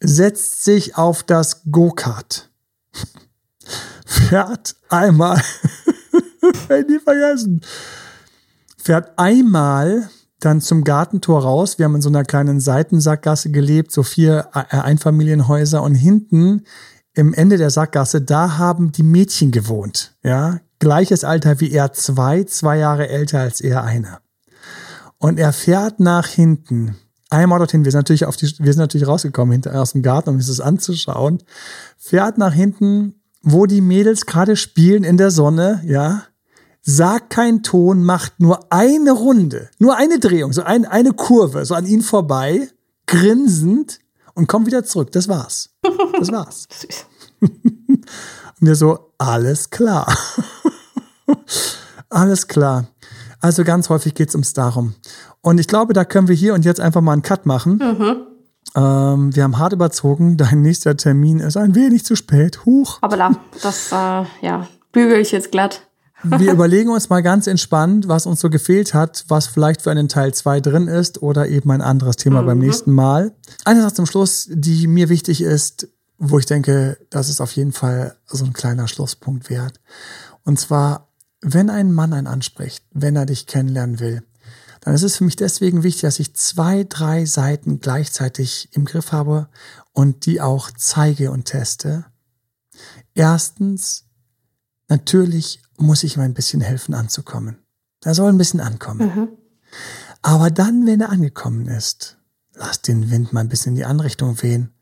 Setzt 0.00 0.64
sich 0.64 0.96
auf 0.96 1.22
das 1.22 1.62
Go-Kart. 1.70 2.50
Fährt 4.06 4.76
einmal. 4.88 5.40
nie 6.88 6.98
vergessen. 6.98 7.60
Fährt 8.76 9.18
einmal 9.18 10.10
dann 10.40 10.60
zum 10.60 10.82
Gartentor 10.82 11.42
raus. 11.42 11.78
Wir 11.78 11.84
haben 11.84 11.94
in 11.94 12.02
so 12.02 12.08
einer 12.08 12.24
kleinen 12.24 12.60
Seitensackgasse 12.60 13.50
gelebt, 13.50 13.92
so 13.92 14.02
vier 14.02 14.48
äh, 14.54 14.76
Einfamilienhäuser 14.76 15.82
und 15.82 15.94
hinten 15.94 16.64
im 17.14 17.34
Ende 17.34 17.58
der 17.58 17.70
Sackgasse, 17.70 18.22
da 18.22 18.56
haben 18.56 18.90
die 18.92 19.02
Mädchen 19.02 19.50
gewohnt. 19.50 20.16
Ja, 20.22 20.60
gleiches 20.82 21.22
Alter 21.22 21.60
wie 21.60 21.70
er 21.70 21.92
zwei, 21.92 22.42
zwei 22.42 22.76
Jahre 22.78 23.08
älter 23.08 23.38
als 23.38 23.60
er 23.60 23.84
einer. 23.84 24.20
Und 25.18 25.38
er 25.38 25.52
fährt 25.52 26.00
nach 26.00 26.26
hinten. 26.26 26.96
Einmal 27.30 27.60
dorthin, 27.60 27.84
wir 27.84 27.92
sind 27.92 28.00
natürlich 28.00 28.26
auf 28.26 28.36
die, 28.36 28.52
wir 28.58 28.72
sind 28.72 28.80
natürlich 28.80 29.06
rausgekommen 29.06 29.52
hinter, 29.52 29.80
aus 29.80 29.92
dem 29.92 30.02
Garten, 30.02 30.30
um 30.30 30.36
uns 30.36 30.48
das 30.48 30.60
anzuschauen. 30.60 31.38
Fährt 31.96 32.36
nach 32.36 32.52
hinten, 32.52 33.14
wo 33.42 33.66
die 33.66 33.80
Mädels 33.80 34.26
gerade 34.26 34.56
spielen 34.56 35.04
in 35.04 35.18
der 35.18 35.30
Sonne, 35.30 35.80
ja. 35.84 36.24
Sagt 36.82 37.30
kein 37.30 37.62
Ton, 37.62 38.02
macht 38.02 38.40
nur 38.40 38.72
eine 38.72 39.12
Runde, 39.12 39.70
nur 39.78 39.96
eine 39.96 40.18
Drehung, 40.18 40.52
so 40.52 40.64
ein, 40.64 40.84
eine 40.84 41.12
Kurve, 41.12 41.64
so 41.64 41.76
an 41.76 41.86
ihn 41.86 42.02
vorbei, 42.02 42.68
grinsend 43.06 44.00
und 44.34 44.48
kommt 44.48 44.66
wieder 44.66 44.82
zurück. 44.82 45.12
Das 45.12 45.28
war's. 45.28 45.70
Das 46.18 46.32
war's. 46.32 46.66
wir 48.66 48.76
so, 48.76 49.12
alles 49.18 49.70
klar. 49.70 50.06
Alles 52.12 52.46
klar. 52.46 52.88
Also 53.40 53.64
ganz 53.64 53.88
häufig 53.88 54.14
geht 54.14 54.28
es 54.28 54.34
ums 54.34 54.52
Darum. 54.52 54.94
Und 55.40 55.58
ich 55.58 55.66
glaube, 55.66 55.94
da 55.94 56.04
können 56.04 56.28
wir 56.28 56.34
hier 56.34 56.54
und 56.54 56.64
jetzt 56.64 56.80
einfach 56.80 57.00
mal 57.00 57.12
einen 57.12 57.22
Cut 57.22 57.46
machen. 57.46 57.78
Mhm. 57.78 58.26
Ähm, 58.74 59.34
wir 59.34 59.42
haben 59.42 59.58
hart 59.58 59.72
überzogen. 59.72 60.36
Dein 60.36 60.62
nächster 60.62 60.96
Termin 60.96 61.40
ist 61.40 61.56
ein 61.56 61.74
wenig 61.74 62.04
zu 62.04 62.14
spät. 62.14 62.64
Huch. 62.64 62.98
Aber 63.00 63.16
da, 63.16 63.30
das, 63.62 63.90
äh, 63.92 64.24
ja, 64.46 64.68
bügel 64.92 65.18
ich 65.20 65.32
jetzt 65.32 65.50
glatt. 65.50 65.88
wir 66.22 66.52
überlegen 66.52 66.90
uns 66.90 67.08
mal 67.08 67.22
ganz 67.22 67.46
entspannt, 67.46 68.08
was 68.08 68.26
uns 68.26 68.40
so 68.40 68.50
gefehlt 68.50 68.94
hat, 68.94 69.24
was 69.28 69.46
vielleicht 69.46 69.82
für 69.82 69.90
einen 69.90 70.08
Teil 70.08 70.32
2 70.32 70.60
drin 70.60 70.86
ist 70.86 71.22
oder 71.22 71.48
eben 71.48 71.70
ein 71.70 71.82
anderes 71.82 72.16
Thema 72.16 72.42
mhm. 72.42 72.46
beim 72.46 72.58
nächsten 72.58 72.92
Mal. 72.92 73.32
Eine 73.64 73.82
Sache 73.82 73.94
zum 73.94 74.06
Schluss, 74.06 74.46
die 74.50 74.86
mir 74.86 75.08
wichtig 75.08 75.40
ist, 75.40 75.88
wo 76.24 76.38
ich 76.38 76.46
denke, 76.46 76.98
das 77.10 77.28
ist 77.28 77.40
auf 77.40 77.52
jeden 77.52 77.72
Fall 77.72 78.16
so 78.26 78.44
ein 78.44 78.52
kleiner 78.52 78.88
Schlusspunkt 78.88 79.50
wert. 79.50 79.80
Und 80.44 80.58
zwar 80.58 81.12
wenn 81.42 81.70
ein 81.70 81.92
Mann 81.92 82.12
einen 82.12 82.28
anspricht, 82.28 82.84
wenn 82.92 83.16
er 83.16 83.26
dich 83.26 83.46
kennenlernen 83.46 83.98
will, 83.98 84.22
dann 84.80 84.94
ist 84.94 85.02
es 85.02 85.16
für 85.16 85.24
mich 85.24 85.36
deswegen 85.36 85.82
wichtig, 85.82 86.02
dass 86.02 86.20
ich 86.20 86.34
zwei, 86.34 86.84
drei 86.84 87.24
Seiten 87.24 87.80
gleichzeitig 87.80 88.68
im 88.72 88.84
Griff 88.84 89.12
habe 89.12 89.48
und 89.92 90.26
die 90.26 90.40
auch 90.40 90.70
zeige 90.76 91.30
und 91.30 91.44
teste. 91.44 92.06
Erstens, 93.14 94.04
natürlich 94.88 95.60
muss 95.76 96.04
ich 96.04 96.16
ihm 96.16 96.22
ein 96.22 96.34
bisschen 96.34 96.60
helfen 96.60 96.94
anzukommen. 96.94 97.58
Er 98.04 98.14
soll 98.14 98.32
ein 98.32 98.38
bisschen 98.38 98.60
ankommen. 98.60 99.14
Mhm. 99.14 99.28
Aber 100.22 100.50
dann, 100.50 100.86
wenn 100.86 101.00
er 101.00 101.10
angekommen 101.10 101.66
ist, 101.66 102.18
lass 102.54 102.82
den 102.82 103.10
Wind 103.10 103.32
mal 103.32 103.40
ein 103.40 103.48
bisschen 103.48 103.70
in 103.70 103.76
die 103.76 103.84
andere 103.84 104.06
Richtung 104.06 104.40
wehen 104.42 104.72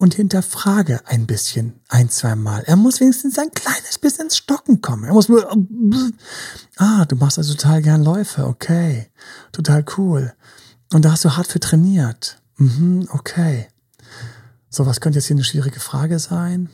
und 0.00 0.14
hinterfrage 0.14 1.02
ein 1.04 1.26
bisschen, 1.26 1.78
ein, 1.88 2.08
zwei 2.08 2.34
Mal. 2.34 2.62
Er 2.64 2.76
muss 2.76 3.00
wenigstens 3.00 3.38
ein 3.38 3.50
kleines 3.50 3.98
bisschen 3.98 4.24
ins 4.24 4.38
Stocken 4.38 4.80
kommen. 4.80 5.04
Er 5.04 5.12
muss 5.12 5.28
nur, 5.28 5.46
ah, 6.78 7.04
du 7.04 7.16
machst 7.16 7.36
also 7.36 7.52
total 7.52 7.82
gern 7.82 8.02
Läufe, 8.02 8.46
okay. 8.46 9.10
Total 9.52 9.84
cool. 9.98 10.32
Und 10.90 11.04
da 11.04 11.12
hast 11.12 11.26
du 11.26 11.36
hart 11.36 11.48
für 11.48 11.60
trainiert. 11.60 12.40
Mhm, 12.56 13.08
okay. 13.12 13.68
So, 14.70 14.86
was 14.86 15.02
könnte 15.02 15.18
jetzt 15.18 15.26
hier 15.26 15.36
eine 15.36 15.44
schwierige 15.44 15.80
Frage 15.80 16.18
sein? 16.18 16.70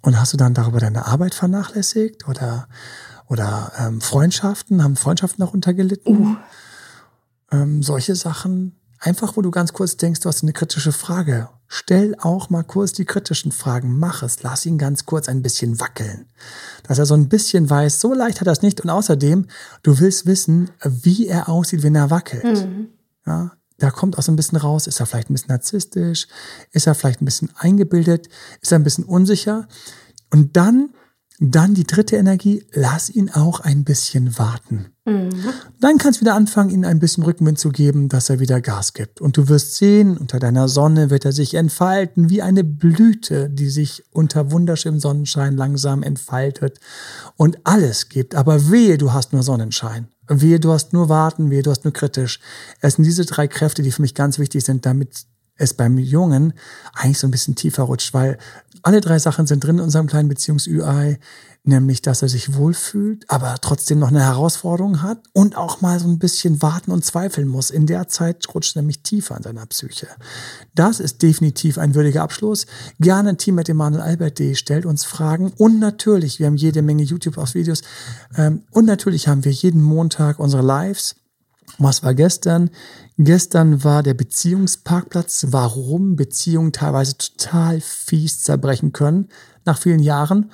Und 0.00 0.18
hast 0.18 0.32
du 0.32 0.38
dann 0.38 0.54
darüber 0.54 0.80
deine 0.80 1.04
Arbeit 1.04 1.34
vernachlässigt 1.34 2.26
oder, 2.26 2.68
oder 3.28 3.70
ähm, 3.78 4.00
Freundschaften? 4.00 4.82
Haben 4.82 4.96
Freundschaften 4.96 5.44
darunter 5.44 5.74
gelitten? 5.74 6.08
Uh. 6.08 6.36
Ähm, 7.52 7.82
solche 7.82 8.16
Sachen. 8.16 8.76
Einfach, 8.98 9.36
wo 9.36 9.42
du 9.42 9.50
ganz 9.50 9.74
kurz 9.74 9.98
denkst, 9.98 10.20
du 10.20 10.30
hast 10.30 10.42
eine 10.42 10.54
kritische 10.54 10.92
Frage 10.92 11.50
Stell 11.76 12.14
auch 12.20 12.50
mal 12.50 12.62
kurz 12.62 12.92
die 12.92 13.04
kritischen 13.04 13.50
Fragen. 13.50 13.98
Mach 13.98 14.22
es. 14.22 14.44
Lass 14.44 14.64
ihn 14.64 14.78
ganz 14.78 15.06
kurz 15.06 15.28
ein 15.28 15.42
bisschen 15.42 15.80
wackeln. 15.80 16.26
Dass 16.84 17.00
er 17.00 17.04
so 17.04 17.14
ein 17.14 17.28
bisschen 17.28 17.68
weiß, 17.68 18.00
so 18.00 18.14
leicht 18.14 18.40
hat 18.40 18.46
er 18.46 18.52
es 18.52 18.62
nicht. 18.62 18.80
Und 18.80 18.90
außerdem, 18.90 19.48
du 19.82 19.98
willst 19.98 20.24
wissen, 20.24 20.70
wie 20.84 21.26
er 21.26 21.48
aussieht, 21.48 21.82
wenn 21.82 21.96
er 21.96 22.10
wackelt. 22.10 22.44
Mhm. 22.44 22.90
Ja, 23.26 23.54
da 23.78 23.90
kommt 23.90 24.16
auch 24.16 24.22
so 24.22 24.30
ein 24.30 24.36
bisschen 24.36 24.56
raus. 24.56 24.86
Ist 24.86 25.00
er 25.00 25.06
vielleicht 25.06 25.30
ein 25.30 25.34
bisschen 25.34 25.48
narzisstisch? 25.48 26.28
Ist 26.70 26.86
er 26.86 26.94
vielleicht 26.94 27.20
ein 27.20 27.24
bisschen 27.24 27.50
eingebildet? 27.56 28.28
Ist 28.60 28.70
er 28.70 28.78
ein 28.78 28.84
bisschen 28.84 29.02
unsicher? 29.02 29.66
Und 30.30 30.56
dann 30.56 30.90
dann 31.40 31.74
die 31.74 31.84
dritte 31.84 32.16
Energie, 32.16 32.64
lass 32.72 33.10
ihn 33.10 33.28
auch 33.30 33.60
ein 33.60 33.84
bisschen 33.84 34.38
warten. 34.38 34.86
Mhm. 35.04 35.30
Dann 35.80 35.98
kannst 35.98 36.20
du 36.20 36.24
wieder 36.24 36.34
anfangen, 36.34 36.70
ihm 36.70 36.84
ein 36.84 37.00
bisschen 37.00 37.24
Rückenwind 37.24 37.58
zu 37.58 37.70
geben, 37.70 38.08
dass 38.08 38.30
er 38.30 38.38
wieder 38.38 38.60
Gas 38.60 38.92
gibt. 38.92 39.20
Und 39.20 39.36
du 39.36 39.48
wirst 39.48 39.76
sehen, 39.76 40.16
unter 40.16 40.38
deiner 40.38 40.68
Sonne 40.68 41.10
wird 41.10 41.24
er 41.24 41.32
sich 41.32 41.54
entfalten, 41.54 42.30
wie 42.30 42.40
eine 42.40 42.62
Blüte, 42.62 43.50
die 43.50 43.68
sich 43.68 44.04
unter 44.12 44.52
wunderschönem 44.52 45.00
Sonnenschein 45.00 45.56
langsam 45.56 46.02
entfaltet 46.04 46.78
und 47.36 47.58
alles 47.64 48.08
gibt. 48.08 48.36
Aber 48.36 48.70
wehe, 48.70 48.96
du 48.96 49.12
hast 49.12 49.32
nur 49.32 49.42
Sonnenschein. 49.42 50.08
Wehe, 50.28 50.60
du 50.60 50.72
hast 50.72 50.92
nur 50.92 51.08
Warten, 51.08 51.50
wehe, 51.50 51.62
du 51.62 51.70
hast 51.70 51.84
nur 51.84 51.92
kritisch. 51.92 52.38
Es 52.80 52.94
sind 52.94 53.04
diese 53.04 53.26
drei 53.26 53.48
Kräfte, 53.48 53.82
die 53.82 53.90
für 53.90 54.02
mich 54.02 54.14
ganz 54.14 54.38
wichtig 54.38 54.64
sind, 54.64 54.86
damit 54.86 55.26
es 55.56 55.74
beim 55.74 55.98
Jungen 55.98 56.52
eigentlich 56.94 57.18
so 57.18 57.28
ein 57.28 57.30
bisschen 57.30 57.54
tiefer 57.54 57.84
rutscht, 57.84 58.12
weil 58.14 58.38
alle 58.84 59.00
drei 59.00 59.18
Sachen 59.18 59.46
sind 59.46 59.64
drin 59.64 59.78
in 59.78 59.84
unserem 59.84 60.06
kleinen 60.06 60.28
Beziehungs-UI 60.28 61.18
nämlich 61.64 62.02
dass 62.02 62.22
er 62.22 62.28
sich 62.28 62.54
wohlfühlt, 62.54 63.28
aber 63.28 63.56
trotzdem 63.60 63.98
noch 63.98 64.08
eine 64.08 64.22
Herausforderung 64.22 65.02
hat 65.02 65.18
und 65.32 65.56
auch 65.56 65.80
mal 65.80 65.98
so 65.98 66.06
ein 66.06 66.18
bisschen 66.18 66.60
warten 66.60 66.90
und 66.90 67.04
zweifeln 67.04 67.48
muss. 67.48 67.70
In 67.70 67.86
der 67.86 68.08
Zeit 68.08 68.46
rutscht 68.54 68.76
nämlich 68.76 69.00
tiefer 69.00 69.36
in 69.36 69.42
seiner 69.42 69.66
Psyche. 69.66 70.08
Das 70.74 71.00
ist 71.00 71.22
definitiv 71.22 71.78
ein 71.78 71.94
würdiger 71.94 72.22
Abschluss. 72.22 72.66
Gerne 73.00 73.30
ein 73.30 73.38
Team 73.38 73.54
mit 73.54 73.68
Emanuel 73.68 74.02
Albert.de 74.02 74.54
stellt 74.54 74.84
uns 74.84 75.04
Fragen 75.04 75.52
und 75.56 75.78
natürlich, 75.78 76.38
wir 76.38 76.46
haben 76.46 76.56
jede 76.56 76.82
Menge 76.82 77.02
YouTube-Videos 77.02 77.80
ähm, 78.36 78.62
und 78.70 78.84
natürlich 78.84 79.26
haben 79.26 79.44
wir 79.44 79.52
jeden 79.52 79.82
Montag 79.82 80.38
unsere 80.38 80.62
Lives. 80.62 81.16
Was 81.78 82.02
war 82.02 82.14
gestern? 82.14 82.70
Gestern 83.18 83.84
war 83.84 84.02
der 84.02 84.14
Beziehungsparkplatz, 84.14 85.46
warum 85.48 86.16
Beziehungen 86.16 86.72
teilweise 86.72 87.16
total 87.18 87.80
fies 87.80 88.42
zerbrechen 88.42 88.92
können 88.92 89.28
nach 89.64 89.78
vielen 89.78 90.00
Jahren. 90.00 90.50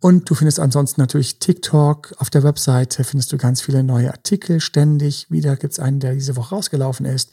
Und 0.00 0.28
du 0.28 0.34
findest 0.34 0.58
ansonsten 0.58 1.00
natürlich 1.00 1.38
TikTok. 1.38 2.14
Auf 2.18 2.28
der 2.28 2.42
Webseite 2.42 3.04
findest 3.04 3.32
du 3.32 3.36
ganz 3.36 3.60
viele 3.60 3.84
neue 3.84 4.10
Artikel 4.10 4.60
ständig. 4.60 5.30
Wieder 5.30 5.56
gibt 5.56 5.74
es 5.74 5.78
einen, 5.78 6.00
der 6.00 6.14
diese 6.14 6.36
Woche 6.36 6.54
rausgelaufen 6.54 7.06
ist. 7.06 7.30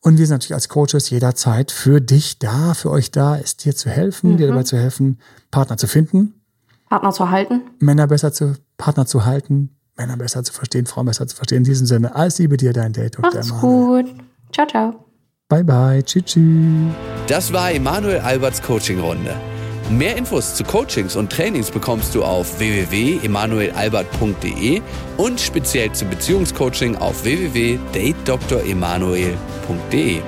Und 0.00 0.16
wir 0.16 0.26
sind 0.26 0.36
natürlich 0.36 0.54
als 0.54 0.70
Coaches 0.70 1.10
jederzeit 1.10 1.70
für 1.70 2.00
dich 2.00 2.38
da, 2.38 2.72
für 2.72 2.90
euch 2.90 3.10
da, 3.10 3.36
ist 3.36 3.64
dir 3.64 3.76
zu 3.76 3.90
helfen, 3.90 4.32
mhm. 4.32 4.36
dir 4.38 4.48
dabei 4.48 4.62
zu 4.62 4.78
helfen, 4.78 5.18
Partner 5.50 5.76
zu 5.76 5.86
finden. 5.86 6.40
Partner 6.88 7.12
zu 7.12 7.28
halten. 7.30 7.62
Männer 7.80 8.06
besser 8.06 8.32
zu, 8.32 8.54
Partner 8.78 9.04
zu 9.04 9.26
halten, 9.26 9.76
Männer 10.00 10.16
besser 10.16 10.42
zu 10.42 10.52
verstehen, 10.52 10.86
Frauen 10.86 11.06
besser 11.06 11.26
zu 11.26 11.34
verstehen. 11.36 11.58
In 11.58 11.64
diesem 11.64 11.86
Sinne, 11.86 12.14
alles 12.14 12.38
Liebe 12.38 12.56
dir, 12.56 12.72
dein 12.72 12.94
Date, 12.94 13.18
Dr. 13.18 13.34
Macht's 13.34 13.50
gut. 13.60 14.06
Ciao, 14.52 14.66
ciao. 14.66 15.04
Bye, 15.48 15.64
bye. 15.64 16.02
Tschüss, 16.02 16.24
tschüss. 16.24 16.94
Das 17.26 17.52
war 17.52 17.70
Emanuel 17.72 18.20
Alberts 18.20 18.62
Coaching-Runde. 18.62 19.34
Mehr 19.90 20.16
Infos 20.16 20.54
zu 20.54 20.64
Coachings 20.64 21.16
und 21.16 21.30
Trainings 21.30 21.70
bekommst 21.70 22.14
du 22.14 22.24
auf 22.24 22.58
www.emanuelalbert.de 22.60 24.80
und 25.16 25.40
speziell 25.40 25.90
zum 25.92 26.10
Beziehungscoaching 26.10 26.94
auf 26.96 27.24
www.datedremanuel.de. 27.24 30.20